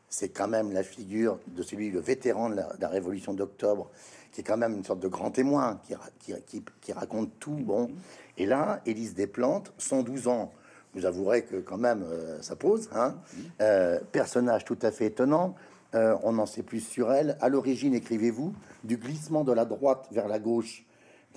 c'est 0.10 0.30
quand 0.30 0.48
même 0.48 0.72
la 0.72 0.84
figure 0.84 1.40
de 1.48 1.62
celui, 1.64 1.92
le 1.92 2.00
vétéran 2.00 2.50
de 2.50 2.56
la, 2.56 2.88
révolution 2.88 3.34
d'octobre, 3.34 3.90
qui 4.32 4.42
est 4.42 4.44
quand 4.44 4.58
même 4.58 4.76
une 4.76 4.84
sorte 4.84 5.00
de 5.00 5.08
grand 5.08 5.32
témoin, 5.32 5.80
qui, 6.20 6.64
qui, 6.82 6.94
raconte 6.94 7.32
tout. 7.40 7.52
Bon, 7.52 7.90
et 8.38 8.46
là, 8.46 8.82
Élise 8.86 9.16
Desplantes, 9.16 9.74
112 9.78 10.28
ans, 10.28 10.54
vous 10.94 11.06
avouerez 11.06 11.44
que 11.44 11.58
quand 11.58 11.78
même 11.78 12.04
euh, 12.04 12.42
ça 12.42 12.56
pose. 12.56 12.90
Hein, 12.94 13.16
euh, 13.62 14.00
personnage 14.12 14.66
tout 14.66 14.80
à 14.82 14.92
fait 14.92 15.08
étonnant. 15.08 15.56
Euh, 15.96 16.18
on 16.24 16.38
en 16.40 16.46
sait 16.46 16.64
plus 16.64 16.82
sur 16.82 17.12
elle. 17.12 17.38
À 17.42 17.50
l'origine, 17.50 17.94
écrivez-vous, 17.94 18.54
du 18.84 18.98
glissement 18.98 19.44
de 19.44 19.52
la 19.52 19.66
droite 19.66 20.08
vers 20.12 20.28
la 20.28 20.40
gauche 20.40 20.86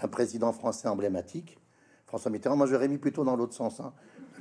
d'un 0.01 0.09
président 0.09 0.53
français 0.53 0.89
emblématique, 0.89 1.59
François 2.07 2.31
Mitterrand. 2.31 2.57
Moi, 2.57 2.67
j'aurais 2.67 2.89
mis 2.89 2.99
plutôt 2.99 3.25
dans 3.25 3.37
l'autre 3.37 3.55
sens. 3.55 3.81
Hein 3.81 3.93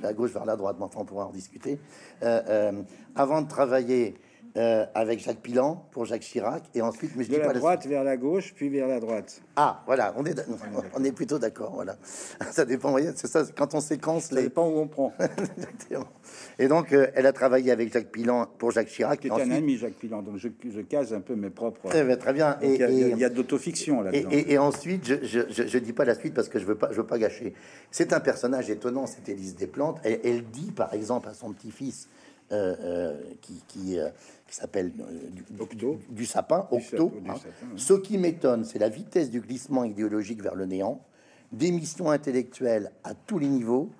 la 0.02 0.12
gauche 0.12 0.32
vers 0.32 0.44
la 0.44 0.56
droite, 0.56 0.76
mais 0.78 0.84
enfin, 0.84 1.00
on 1.00 1.04
pourra 1.04 1.26
en 1.26 1.32
discuter. 1.32 1.78
Euh, 2.22 2.42
euh, 2.48 2.82
avant 3.14 3.42
de 3.42 3.48
travailler 3.48 4.14
euh, 4.56 4.84
avec 4.94 5.20
Jacques 5.20 5.40
Pilan 5.40 5.86
pour 5.92 6.06
Jacques 6.06 6.22
Chirac, 6.22 6.64
et 6.74 6.82
ensuite, 6.82 7.12
mais 7.14 7.24
je 7.24 7.30
de 7.30 7.36
la 7.36 7.52
droite 7.52 7.86
vers 7.86 8.02
la 8.02 8.16
gauche, 8.16 8.52
puis 8.54 8.68
vers 8.68 8.88
la 8.88 8.98
droite. 8.98 9.42
Ah, 9.54 9.82
voilà, 9.86 10.12
on 10.16 10.24
est, 10.24 10.34
on 10.94 11.04
est 11.04 11.12
plutôt 11.12 11.38
d'accord, 11.38 11.72
voilà. 11.74 11.96
Ça 12.50 12.64
dépend, 12.64 12.96
c'est 13.14 13.28
ça, 13.28 13.44
quand 13.56 13.74
on 13.74 13.80
séquence 13.80 14.24
ça 14.24 14.34
les... 14.34 14.42
dépend 14.42 14.68
où 14.68 14.78
on 14.78 14.88
prend. 14.88 15.12
Et 16.58 16.68
donc, 16.68 16.92
elle 16.92 17.26
a 17.26 17.32
travaillé 17.32 17.70
avec 17.70 17.92
Jacques 17.92 18.10
Pilan 18.10 18.46
pour 18.58 18.70
Jacques 18.70 18.88
Chirac. 18.88 19.20
Qui 19.20 19.30
un 19.30 19.50
ami, 19.50 19.76
Jacques 19.76 19.94
Pilan, 19.94 20.22
donc 20.22 20.36
je, 20.36 20.48
je, 20.68 20.80
case 20.80 21.12
un 21.12 21.20
peu 21.20 21.34
mes 21.34 21.50
propres... 21.50 21.88
Eh 21.94 22.02
ben, 22.02 22.16
très 22.16 22.32
bien. 22.32 22.58
Et, 22.60 22.74
il 22.74 23.18
y 23.18 23.24
a, 23.24 23.28
de 23.28 23.36
l'autofiction 23.36 24.02
là 24.02 24.10
et, 24.12 24.52
et, 24.52 24.58
ensuite, 24.58 25.04
je, 25.04 25.14
je, 25.22 25.66
je, 25.66 25.78
dis 25.78 25.92
pas 25.92 26.04
la 26.04 26.14
suite 26.14 26.34
parce 26.34 26.48
que 26.48 26.58
je 26.58 26.66
veux 26.66 26.74
pas, 26.74 26.88
je 26.90 26.96
veux 26.96 27.06
pas 27.06 27.18
gâcher. 27.18 27.54
C'est 27.90 28.12
un 28.12 28.20
personnage 28.20 28.70
étonnant, 28.70 29.06
cette 29.06 29.28
Élise 29.28 29.56
Desplantes. 29.56 29.98
Elle, 30.04 30.20
elle 30.24 30.44
dit, 30.44 30.72
par 30.72 30.92
exemple, 30.94 31.28
à 31.28 31.34
son 31.34 31.52
petit-fils, 31.52 32.08
euh, 32.52 32.74
euh, 32.80 33.20
qui, 33.42 33.62
qui, 33.68 33.96
euh, 33.96 34.08
qui 34.48 34.56
s'appelle 34.56 34.90
du, 34.90 35.44
du, 36.08 36.26
sapin, 36.26 36.66
Octo. 36.72 37.12
Hein. 37.28 37.34
Ce 37.76 37.94
qui 37.94 38.18
m'étonne, 38.18 38.64
c'est 38.64 38.80
la 38.80 38.88
vitesse 38.88 39.30
du 39.30 39.40
glissement 39.40 39.84
idéologique 39.84 40.42
vers 40.42 40.56
le 40.56 40.66
néant, 40.66 41.00
démission 41.52 42.10
intellectuelle 42.10 42.90
à 43.04 43.14
tous 43.14 43.38
les 43.38 43.46
niveaux, 43.46 43.90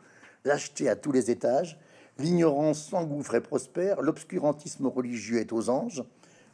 lâcheté 0.45 0.89
à 0.89 0.97
tous 0.97 1.13
les 1.13 1.31
étages, 1.31 1.79
l'ignorance 2.19 2.83
s'engouffre 2.89 3.37
et 3.37 3.41
prospère, 3.41 4.03
l'obscurantisme 4.03 4.89
religieux 4.89 5.39
est 5.39 5.53
aux 5.53 5.71
anges. 5.71 6.03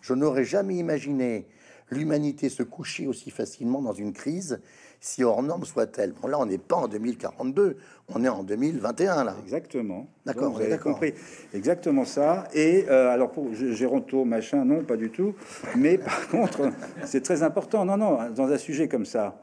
Je 0.03 0.13
n'aurais 0.13 0.45
jamais 0.45 0.77
imaginé 0.77 1.47
l'humanité 1.91 2.51
se 2.51 2.63
coucher 2.63 3.07
aussi 3.07 3.31
facilement 3.31 3.81
dans 3.81 3.95
une 3.95 4.13
crise 4.13 4.61
si 5.07 5.23
hors 5.23 5.41
norme 5.41 5.65
soit-elle. 5.65 6.13
Bon, 6.21 6.27
là, 6.27 6.37
on 6.41 6.47
n'est 6.47 6.59
pas 6.59 6.75
en 6.75 6.89
2042, 6.89 7.77
on 8.09 8.25
est 8.25 8.29
en 8.29 8.43
2021, 8.43 9.23
là. 9.23 9.37
Exactement. 9.45 10.09
D'accord, 10.25 10.53
vous 10.53 10.61
avez 10.61 10.79
compris. 10.79 11.15
Exactement 11.55 12.05
ça. 12.05 12.49
Et 12.53 12.87
euh, 12.89 13.11
alors, 13.11 13.31
pour 13.31 13.55
Géronto, 13.55 14.25
machin, 14.25 14.65
non, 14.65 14.83
pas 14.83 14.97
du 14.97 15.11
tout. 15.11 15.35
Mais 15.77 15.99
par 15.99 16.29
contre, 16.31 16.71
c'est 17.05 17.23
très 17.23 17.45
important. 17.45 17.85
Non, 17.85 17.97
non, 17.97 18.19
dans 18.35 18.49
un 18.49 18.59
sujet 18.59 18.89
comme 18.89 19.07
ça, 19.07 19.41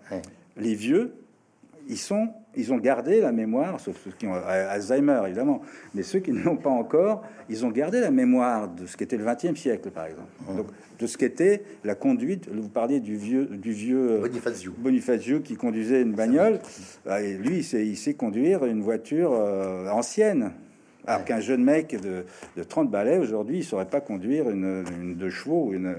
les 0.58 0.76
vieux, 0.76 1.14
ils 1.88 1.98
sont 1.98 2.30
ils 2.56 2.72
ont 2.74 2.78
gardé 2.78 3.20
la 3.20 3.32
mémoire, 3.32 3.80
sauf 3.80 3.98
ceux 4.04 4.12
qui 4.12 4.28
ont 4.28 4.34
Alzheimer 4.34 5.22
évidemment, 5.26 5.62
mais 5.96 6.04
ceux 6.04 6.20
qui 6.20 6.32
ne 6.32 6.42
l'ont 6.42 6.58
pas 6.58 6.70
encore, 6.70 7.24
ils 7.50 7.66
ont 7.66 7.72
gardé 7.72 8.00
la 8.00 8.12
mémoire 8.12 8.70
de 8.70 8.86
ce 8.86 8.96
qu'était 8.96 9.18
le 9.18 9.26
XXe 9.26 9.60
siècle, 9.60 9.90
par 9.90 10.06
exemple. 10.06 10.30
Donc, 10.56 10.68
de 11.00 11.08
ce 11.08 11.18
qu'était 11.18 11.64
la 11.84 11.96
conduite. 11.96 12.48
Vous 12.50 12.70
parliez 12.70 13.00
du 13.00 13.16
vieux, 13.16 13.46
du 13.46 13.72
vieux 13.72 14.12
euh, 14.12 14.20
Bonifacio. 14.20 14.74
Bonifacio 14.78 15.40
qui 15.40 15.56
conduisait 15.56 16.02
une 16.02 16.14
bagnole. 16.14 16.60
Ah, 17.08 17.22
et 17.22 17.34
lui, 17.34 17.66
il 17.74 17.98
sait, 17.98 18.14
conduire 18.14 18.66
une 18.66 18.82
voiture 18.82 19.32
euh, 19.34 19.90
ancienne. 19.90 20.52
Alors 21.06 21.26
qu'un 21.26 21.42
jeune 21.42 21.64
mec 21.64 22.00
de, 22.00 22.24
de 22.56 22.64
30 22.64 22.90
balais 22.90 23.18
aujourd'hui, 23.18 23.58
il 23.58 23.64
saurait 23.66 23.90
pas 23.90 24.00
conduire 24.00 24.50
une, 24.50 24.86
une 25.02 25.16
deux 25.16 25.32
chevaux. 25.32 25.74
Une... 25.74 25.96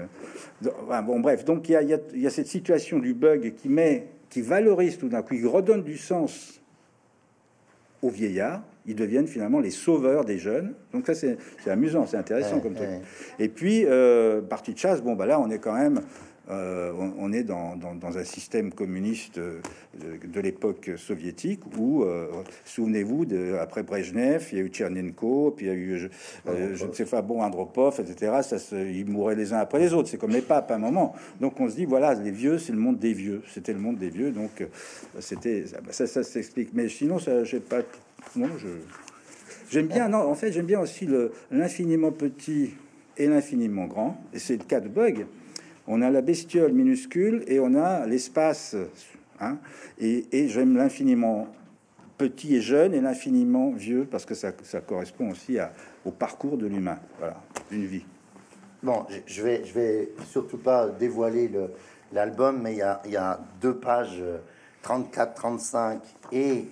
bon, 0.61 1.19
bref, 1.19 1.45
donc 1.45 1.69
il 1.69 1.73
y 1.73 1.75
a, 1.75 1.81
il 1.83 2.19
y 2.19 2.25
a 2.25 2.31
cette 2.31 2.47
situation 2.47 2.97
du 2.97 3.13
bug 3.13 3.53
qui 3.55 3.69
met 3.69 4.07
qui 4.35 4.41
valorisent 4.41 4.97
tout 4.97 5.07
d'un 5.07 5.21
coup, 5.21 5.33
qui 5.33 5.45
redonnent 5.45 5.85
du 5.85 5.97
sens 5.97 6.59
aux 8.01 8.09
vieillards, 8.09 8.61
ils 8.85 8.93
deviennent 8.93 9.27
finalement 9.27 9.61
les 9.61 9.69
sauveurs 9.69 10.25
des 10.25 10.37
jeunes. 10.37 10.73
Donc 10.91 11.05
ça, 11.05 11.15
c'est 11.15 11.37
amusant, 11.67 12.05
c'est 12.05 12.17
intéressant 12.17 12.59
comme 12.59 12.73
truc. 12.73 12.89
Et 13.39 13.47
puis, 13.47 13.85
euh, 13.85 14.41
partie 14.41 14.73
de 14.73 14.77
chasse, 14.77 15.01
bon, 15.01 15.15
bah 15.15 15.25
là, 15.25 15.39
on 15.39 15.49
est 15.49 15.59
quand 15.59 15.71
même 15.71 16.01
euh, 16.49 16.93
on, 17.17 17.33
est 17.33 17.43
dans, 17.43 17.75
un 18.03 18.23
système 18.23 18.71
communiste 18.71 19.39
de, 19.39 20.39
l'époque 20.39 20.91
soviétique 20.97 21.61
où, 21.77 22.03
euh, 22.03 22.27
souvenez-vous, 22.65 23.25
après 23.59 23.81
Brezhnev, 23.81 24.47
il 24.51 24.57
y 24.57 24.61
a 24.61 24.63
eu 24.63 24.69
Tchernenko, 24.69 25.55
puis 25.57 25.65
il 25.65 25.69
y 25.69 25.71
a 25.71 25.75
eu, 25.75 26.09
euh, 26.47 26.75
je 26.75 26.85
ne 26.85 26.93
sais 26.93 27.05
pas, 27.05 27.23
bon, 27.23 27.41
Andropov, 27.41 27.99
etc. 27.99 28.41
Ça 28.43 28.57
ils 28.77 29.05
mouraient 29.05 29.35
les 29.35 29.53
uns 29.53 29.57
après 29.57 29.79
les 29.79 29.93
autres. 29.93 30.09
C'est 30.09 30.17
comme 30.17 30.31
les 30.31 30.41
papes 30.41 30.69
à 30.69 30.75
un 30.75 30.79
moment. 30.79 31.15
Donc 31.41 31.59
on 31.59 31.67
se 31.67 31.75
dit, 31.75 31.85
voilà, 31.85 32.13
les 32.13 32.31
vieux, 32.31 32.59
c'est 32.59 32.73
le 32.73 32.79
monde 32.79 32.99
des 32.99 33.13
vieux. 33.13 33.41
C'était 33.51 33.73
le 33.73 33.79
monde 33.79 33.97
des 33.97 34.09
vieux. 34.09 34.31
Donc 34.31 34.63
c'était 35.19 35.65
ça, 35.89 36.05
ça 36.05 36.23
s'explique. 36.23 36.69
Mais 36.73 36.89
sinon, 36.89 37.17
ça, 37.17 37.43
j'ai 37.43 37.59
pas. 37.59 37.81
Non, 38.35 38.49
je. 38.59 38.67
J'aime 39.71 39.87
bien, 39.87 40.13
en 40.13 40.35
fait, 40.35 40.51
j'aime 40.51 40.67
bien 40.67 40.79
aussi 40.79 41.09
l'infiniment 41.49 42.11
petit 42.11 42.75
et 43.17 43.25
l'infiniment 43.25 43.85
grand. 43.85 44.21
Et 44.31 44.37
c'est 44.37 44.57
le 44.57 44.63
cas 44.63 44.79
de 44.79 44.87
Bug 44.87 45.25
on 45.87 46.01
a 46.01 46.09
la 46.09 46.21
bestiole 46.21 46.73
minuscule 46.73 47.43
et 47.47 47.59
on 47.59 47.75
a 47.75 48.05
l'espace. 48.05 48.75
Hein, 49.39 49.57
et, 49.99 50.47
j'aime 50.47 50.77
l'infiniment 50.77 51.47
petit 52.17 52.55
et 52.55 52.61
jeune 52.61 52.93
et 52.93 53.01
l'infiniment 53.01 53.71
vieux 53.71 54.07
parce 54.09 54.25
que 54.25 54.33
ça, 54.33 54.51
correspond 54.85 55.31
aussi 55.31 55.57
au 56.05 56.11
parcours 56.11 56.57
de 56.57 56.67
l'humain, 56.67 56.99
voilà, 57.19 57.41
une 57.71 57.85
vie. 57.85 58.05
Bon, 58.81 59.05
je 59.25 59.41
vais, 59.41 59.63
vais 59.73 60.11
surtout 60.29 60.57
pas 60.57 60.87
dévoiler 60.87 61.49
l'album, 62.13 62.61
mais 62.61 62.73
il 62.73 63.11
y, 63.11 63.17
a, 63.17 63.39
deux 63.61 63.75
pages, 63.75 64.23
34, 64.83 65.33
35 65.33 66.01
et 66.31 66.65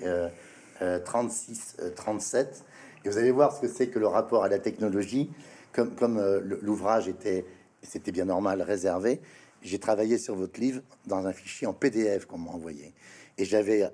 36, 1.06 1.78
euh, 1.80 1.90
37. 1.96 2.48
Euh, 2.48 3.06
et 3.06 3.10
vous 3.10 3.18
allez 3.18 3.32
voir 3.32 3.54
ce 3.54 3.62
que 3.62 3.68
c'est 3.68 3.88
que 3.88 4.00
le 4.00 4.08
rapport 4.08 4.44
à 4.44 4.50
la 4.50 4.60
technologie. 4.60 5.30
Comme, 5.72 6.18
euh, 6.18 6.40
l'ouvrage 6.62 7.08
était 7.08 7.46
c'était 7.84 8.12
bien 8.12 8.26
normal, 8.26 8.62
réservé. 8.62 9.22
J'ai 9.62 9.80
travaillé 9.80 10.18
sur 10.18 10.36
votre 10.36 10.60
livre 10.60 10.82
dans 11.06 11.26
un 11.26 11.34
fichier 11.34 11.68
en 11.68 11.74
PDF 11.74 12.26
qu'on 12.26 12.38
m'a 12.38 12.52
envoyé. 12.52 12.94
Et 13.38 13.46
j'avais, 13.46 13.90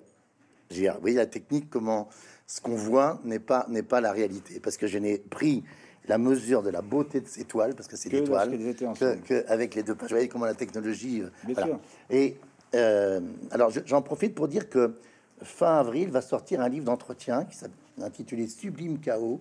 j'ai, 0.71 0.89
vous 0.89 0.99
voyez 1.01 1.17
la 1.17 1.25
technique, 1.25 1.69
comment 1.69 2.09
ce 2.47 2.61
qu'on 2.61 2.75
voit 2.75 3.21
n'est 3.23 3.39
pas, 3.39 3.65
n'est 3.69 3.83
pas 3.83 4.01
la 4.01 4.11
réalité. 4.11 4.59
Parce 4.59 4.77
que 4.77 4.87
je 4.87 4.97
n'ai 4.97 5.19
pris 5.19 5.63
la 6.07 6.17
mesure 6.17 6.63
de 6.63 6.71
la 6.71 6.81
beauté 6.81 7.21
de 7.21 7.27
ces 7.27 7.43
toiles, 7.43 7.75
parce 7.75 7.87
que 7.87 7.95
c'est 7.95 8.09
des 8.09 8.23
toiles, 8.23 8.57
que, 8.97 9.47
avec 9.47 9.75
les 9.75 9.83
deux 9.83 9.93
pages. 9.93 10.09
Vous 10.09 10.15
voyez 10.15 10.27
comment 10.27 10.45
la 10.45 10.55
technologie. 10.55 11.21
Euh, 11.21 11.75
Et 12.09 12.37
euh, 12.73 13.21
alors, 13.51 13.71
j'en 13.85 14.01
profite 14.01 14.33
pour 14.33 14.47
dire 14.47 14.69
que 14.69 14.95
fin 15.43 15.77
avril 15.77 16.09
va 16.09 16.21
sortir 16.21 16.61
un 16.61 16.69
livre 16.69 16.85
d'entretien 16.85 17.45
qui 17.45 17.57
s'intitulé 17.99 18.47
Sublime 18.47 18.99
Chaos 18.99 19.39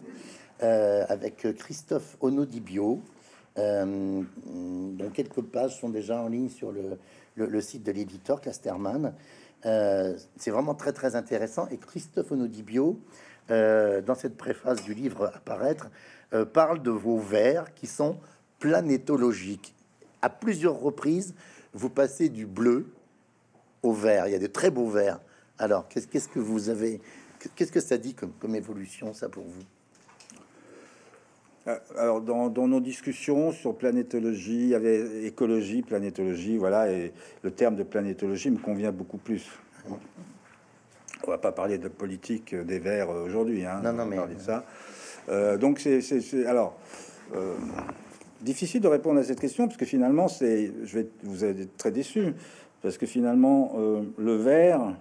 euh, 0.62 1.04
avec 1.08 1.46
Christophe 1.56 2.18
Onodibio 2.20 3.00
euh, 3.58 4.22
dont 4.44 5.10
quelques 5.10 5.42
pages 5.42 5.78
sont 5.80 5.88
déjà 5.88 6.22
en 6.22 6.28
ligne 6.28 6.48
sur 6.48 6.72
le, 6.72 7.60
site 7.60 7.82
de 7.82 7.92
l'éditeur 7.92 8.40
Casterman. 8.40 9.14
Euh, 9.66 10.16
c'est 10.36 10.50
vraiment 10.50 10.74
très 10.74 10.92
très 10.92 11.16
intéressant. 11.16 11.66
Et 11.68 11.78
Christophe 11.78 12.30
Onodibio, 12.30 13.00
euh, 13.50 14.00
dans 14.00 14.14
cette 14.14 14.36
préface 14.36 14.82
du 14.84 14.94
livre 14.94 15.32
apparaître, 15.34 15.90
parle 16.52 16.82
de 16.82 16.90
vos 16.90 17.18
vers 17.18 17.72
qui 17.72 17.86
sont 17.86 18.18
planétologiques. 18.58 19.74
À 20.20 20.28
plusieurs 20.28 20.78
reprises, 20.78 21.34
vous 21.72 21.88
passez 21.88 22.28
du 22.28 22.44
bleu 22.44 22.92
au 23.82 23.92
vert. 23.92 24.26
Il 24.26 24.32
y 24.32 24.34
a 24.34 24.38
de 24.38 24.46
très 24.46 24.70
beaux 24.70 24.88
vers. 24.88 25.20
Alors, 25.58 25.88
qu'est-ce 25.88 26.28
que 26.28 26.38
vous 26.38 26.68
avez 26.68 27.00
Qu'est-ce 27.54 27.72
que 27.72 27.80
ça 27.80 27.96
dit 27.96 28.14
comme, 28.14 28.32
comme 28.32 28.54
évolution, 28.56 29.14
ça, 29.14 29.28
pour 29.28 29.44
vous? 29.44 29.62
Alors, 31.98 32.20
dans, 32.20 32.68
nos 32.68 32.80
discussions 32.80 33.52
sur 33.52 33.74
planétologie, 33.76 34.62
il 34.62 34.68
y 34.68 34.74
avait 34.74 35.26
écologie, 35.26 35.82
planétologie, 35.82 36.56
voilà, 36.56 36.90
et 36.90 37.12
le 37.42 37.50
terme 37.50 37.76
de 37.76 37.82
planétologie 37.82 38.50
me 38.50 38.58
convient 38.58 38.92
beaucoup 38.92 39.18
plus. 39.18 39.46
On 41.26 41.30
va 41.30 41.38
pas 41.38 41.52
parler 41.52 41.78
de 41.78 41.88
politique 41.88 42.54
des 42.54 42.78
Verts 42.78 43.10
aujourd'hui, 43.10 43.64
hein, 43.64 43.80
non, 43.82 43.92
non, 43.92 44.06
mais 44.06 44.16
parler 44.16 44.36
de 44.36 44.40
ça. 44.40 44.64
Euh, 45.28 45.58
donc 45.58 45.78
c'est 45.80 46.46
alors 46.46 46.78
euh, 47.34 47.54
difficile 48.40 48.80
de 48.80 48.88
répondre 48.88 49.20
à 49.20 49.24
cette 49.24 49.40
question 49.40 49.66
parce 49.66 49.76
que 49.76 49.84
finalement 49.84 50.28
c'est, 50.28 50.72
je 50.84 50.98
vais, 51.00 51.08
vous 51.22 51.44
allez 51.44 51.62
être 51.62 51.76
très 51.76 51.90
déçu 51.90 52.32
parce 52.80 52.96
que 52.96 53.04
finalement 53.06 53.74
euh, 53.76 54.02
le 54.16 54.36
vert, 54.36 54.94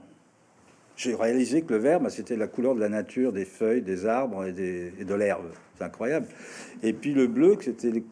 j'ai 0.97 1.13
réalisé 1.13 1.61
que 1.61 1.73
le 1.73 1.79
vert, 1.79 1.99
bah, 1.99 2.09
c'était 2.09 2.35
la 2.35 2.47
couleur 2.47 2.75
de 2.75 2.79
la 2.79 2.89
nature, 2.89 3.31
des 3.31 3.45
feuilles, 3.45 3.83
des 3.83 4.05
arbres 4.07 4.45
et, 4.45 4.51
des, 4.51 4.91
et 4.99 5.05
de 5.05 5.13
l'herbe. 5.13 5.45
C'est 5.77 5.83
incroyable. 5.83 6.27
Et 6.81 6.91
puis 6.91 7.13
le 7.13 7.27
bleu, 7.27 7.55
que 7.55 7.63
c'était 7.63 8.03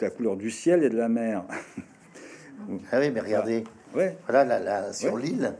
la 0.00 0.10
couleur 0.10 0.36
du 0.36 0.50
ciel 0.50 0.84
et 0.84 0.90
de 0.90 0.96
la 0.96 1.08
mer. 1.08 1.44
ah 2.92 3.00
oui, 3.00 3.10
mais 3.10 3.20
regardez. 3.20 3.64
Ouais. 3.94 4.16
Voilà, 4.28 4.44
là, 4.44 4.60
là 4.60 4.92
sur 4.92 5.16
l'île. 5.16 5.54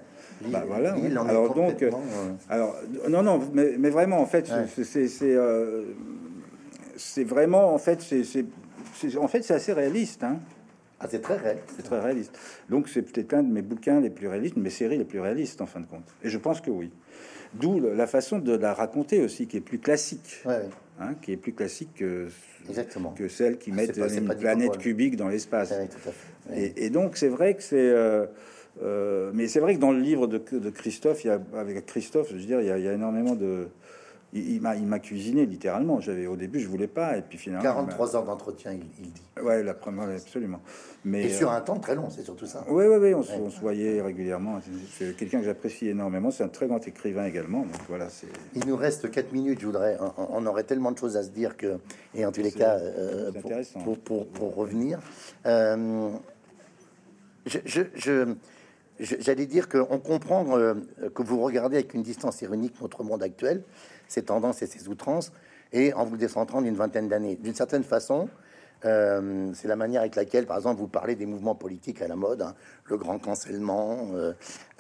Bah, 0.47 0.64
voilà. 0.66 0.95
Alors 0.95 1.55
donc, 1.55 1.82
euh, 1.82 1.91
alors 2.51 2.76
non, 3.09 3.22
non, 3.22 3.41
mais, 3.55 3.76
mais 3.78 3.89
vraiment, 3.89 4.20
en 4.20 4.26
fait, 4.26 4.53
c'est 4.82 5.09
euh, 5.22 5.85
c'est 6.97 7.24
vraiment, 7.24 7.72
en 7.72 7.78
fait, 7.78 8.03
c'est 8.03 8.45
en 9.16 9.28
fait, 9.28 9.43
c'est 9.43 9.55
assez 9.55 9.72
réaliste. 9.72 10.22
Hein. 10.22 10.39
Ah, 11.05 11.09
c'est 11.11 11.21
très 11.21 11.37
réaliste. 11.37 11.65
C'est 11.77 11.83
très 11.83 12.01
réaliste. 12.01 12.39
Donc, 12.71 12.89
c'est 12.89 13.03
peut-être 13.03 13.35
un 13.35 13.43
de 13.43 13.53
mes 13.53 13.61
bouquins 13.61 14.01
les 14.01 14.11
plus 14.11 14.27
réalistes, 14.27 14.57
mes 14.57 14.71
séries 14.71 14.97
les 14.97 15.05
plus 15.05 15.21
réalistes, 15.21 15.61
en 15.61 15.67
fin 15.67 15.81
de 15.81 15.87
compte. 15.87 16.07
Et 16.23 16.31
je 16.31 16.39
pense 16.39 16.61
que 16.63 16.71
oui. 16.71 16.91
D'où 17.53 17.79
la 17.79 18.07
façon 18.07 18.39
de 18.39 18.57
la 18.57 18.73
raconter 18.73 19.21
aussi, 19.23 19.47
qui 19.47 19.59
est 19.59 19.61
plus 19.61 19.79
classique. 19.79 20.43
Hein, 21.01 21.15
qui 21.21 21.33
est 21.33 21.37
plus 21.37 21.53
classique 21.53 21.91
que, 21.97 22.29
Exactement. 22.69 23.11
que 23.11 23.29
celle 23.29 23.59
qui 23.59 23.73
met 23.73 23.87
une 23.87 24.35
planète 24.37 24.79
cubique 24.79 25.17
dans 25.17 25.29
l'espace. 25.29 25.75
et, 26.53 26.87
et, 26.87 26.91
donc, 26.91 27.17
c'est 27.17 27.29
vrai 27.29 27.55
que 27.55 27.63
c'est. 27.63 27.77
Euh, 27.77 28.27
euh, 28.83 29.31
mais 29.35 29.47
c'est 29.47 29.61
vrai 29.61 29.75
que 29.75 29.81
dans 29.81 29.93
le 29.93 30.01
livre 30.01 30.27
de, 30.27 30.39
de, 30.39 30.71
Christophe, 30.71 31.25
il 31.25 31.29
y 31.29 31.31
a, 31.31 31.41
avec 31.57 31.85
Christophe, 31.87 32.29
je 32.31 32.35
veux 32.35 32.41
dire, 32.41 32.61
il 32.61 32.67
y 32.67 32.71
a, 32.71 32.79
il 32.79 32.85
y 32.85 32.89
a 32.89 32.93
énormément 32.93 33.35
de. 33.35 33.69
Il, 34.37 34.61
il 34.76 34.87
m'a 34.87 34.99
cuisiné 34.99 35.47
littéralement. 35.47 36.01
J'avais 36.01 36.26
au 36.26 36.35
début, 36.35 36.59
je 36.59 36.66
voulais 36.66 36.89
pas, 36.89 37.16
et 37.16 37.22
puis 37.22 37.39
finalement. 37.39 37.62
43 37.62 38.16
heures 38.16 38.24
d'entretien, 38.24 38.72
il, 38.72 38.85
il, 38.99 39.12
dit. 39.12 39.22
Ouais, 39.41 39.62
la 39.62 39.74
première, 39.74 40.09
absolument. 40.09 40.61
Mais 41.05 41.26
et 41.26 41.32
sur 41.32 41.53
euh, 41.53 41.57
un 41.57 41.61
temps 41.61 41.78
très 41.78 41.95
long, 41.95 42.11
c'est 42.11 42.24
surtout 42.24 42.47
ça. 42.47 42.64
Oui, 42.68 42.85
oui, 42.87 42.97
oui, 43.01 43.14
on, 43.14 43.20
on 43.20 43.51
se 43.51 43.61
voyait 43.61 44.03
régulièrement. 44.03 44.59
C'est 44.91 45.16
quelqu'un 45.16 45.39
que 45.39 45.45
j'apprécie 45.45 45.89
énormément. 45.89 46.32
C'est 46.32 46.43
un 46.43 46.49
très 46.49 46.66
grand 46.66 46.85
écrivain 46.87 47.26
également. 47.26 47.61
Donc 47.61 47.80
voilà, 47.89 48.09
c'est. 48.09 48.26
Il 48.57 48.66
nous 48.66 48.76
reste 48.76 49.09
4 49.09 49.32
minutes. 49.32 49.61
Je 49.61 49.66
voudrais. 49.66 49.99
On, 50.18 50.45
aurait 50.47 50.64
tellement 50.64 50.91
de 50.91 50.99
choses 50.99 51.16
à 51.16 51.22
se 51.22 51.30
dire 51.30 51.57
que, 51.57 51.78
et 52.14 52.26
en 52.26 52.32
tous 52.32 52.43
les 52.43 52.53
cas, 52.53 52.78
euh, 52.78 53.30
pour, 53.85 53.99
pour, 53.99 54.26
pour, 54.26 54.55
revenir, 54.57 54.99
euh, 55.47 56.11
je, 57.47 57.59
je, 57.64 57.82
je 57.95 58.35
J'allais 59.01 59.47
dire 59.47 59.68
qu'on 59.68 59.99
comprend 59.99 60.57
euh, 60.57 60.74
que 61.14 61.22
vous 61.22 61.41
regardez 61.41 61.76
avec 61.78 61.95
une 61.95 62.03
distance 62.03 62.43
ironique 62.43 62.80
notre 62.80 63.03
monde 63.03 63.24
actuel, 63.24 63.64
ses 64.15 64.23
tendances 64.23 64.62
et 64.62 64.67
ses 64.67 64.89
outrances, 64.89 65.33
et 65.73 65.93
en 65.93 66.05
vous 66.05 66.17
décentrant 66.17 66.62
d'une 66.62 66.77
vingtaine 66.77 67.09
d'années. 67.09 67.37
D'une 67.37 67.55
certaine 67.55 67.85
façon, 67.85 68.29
euh, 68.85 69.51
c'est 69.55 69.69
la 69.69 69.77
manière 69.77 70.03
avec 70.03 70.15
laquelle, 70.15 70.47
par 70.47 70.57
exemple, 70.57 70.81
vous 70.81 70.89
parlez 70.89 71.15
des 71.15 71.27
mouvements 71.27 71.55
politiques 71.55 72.03
à 72.03 72.09
la 72.09 72.17
mode, 72.17 72.43
hein, 72.43 72.55
le 72.87 72.97
grand 72.97 73.19
cancellement 73.19 74.11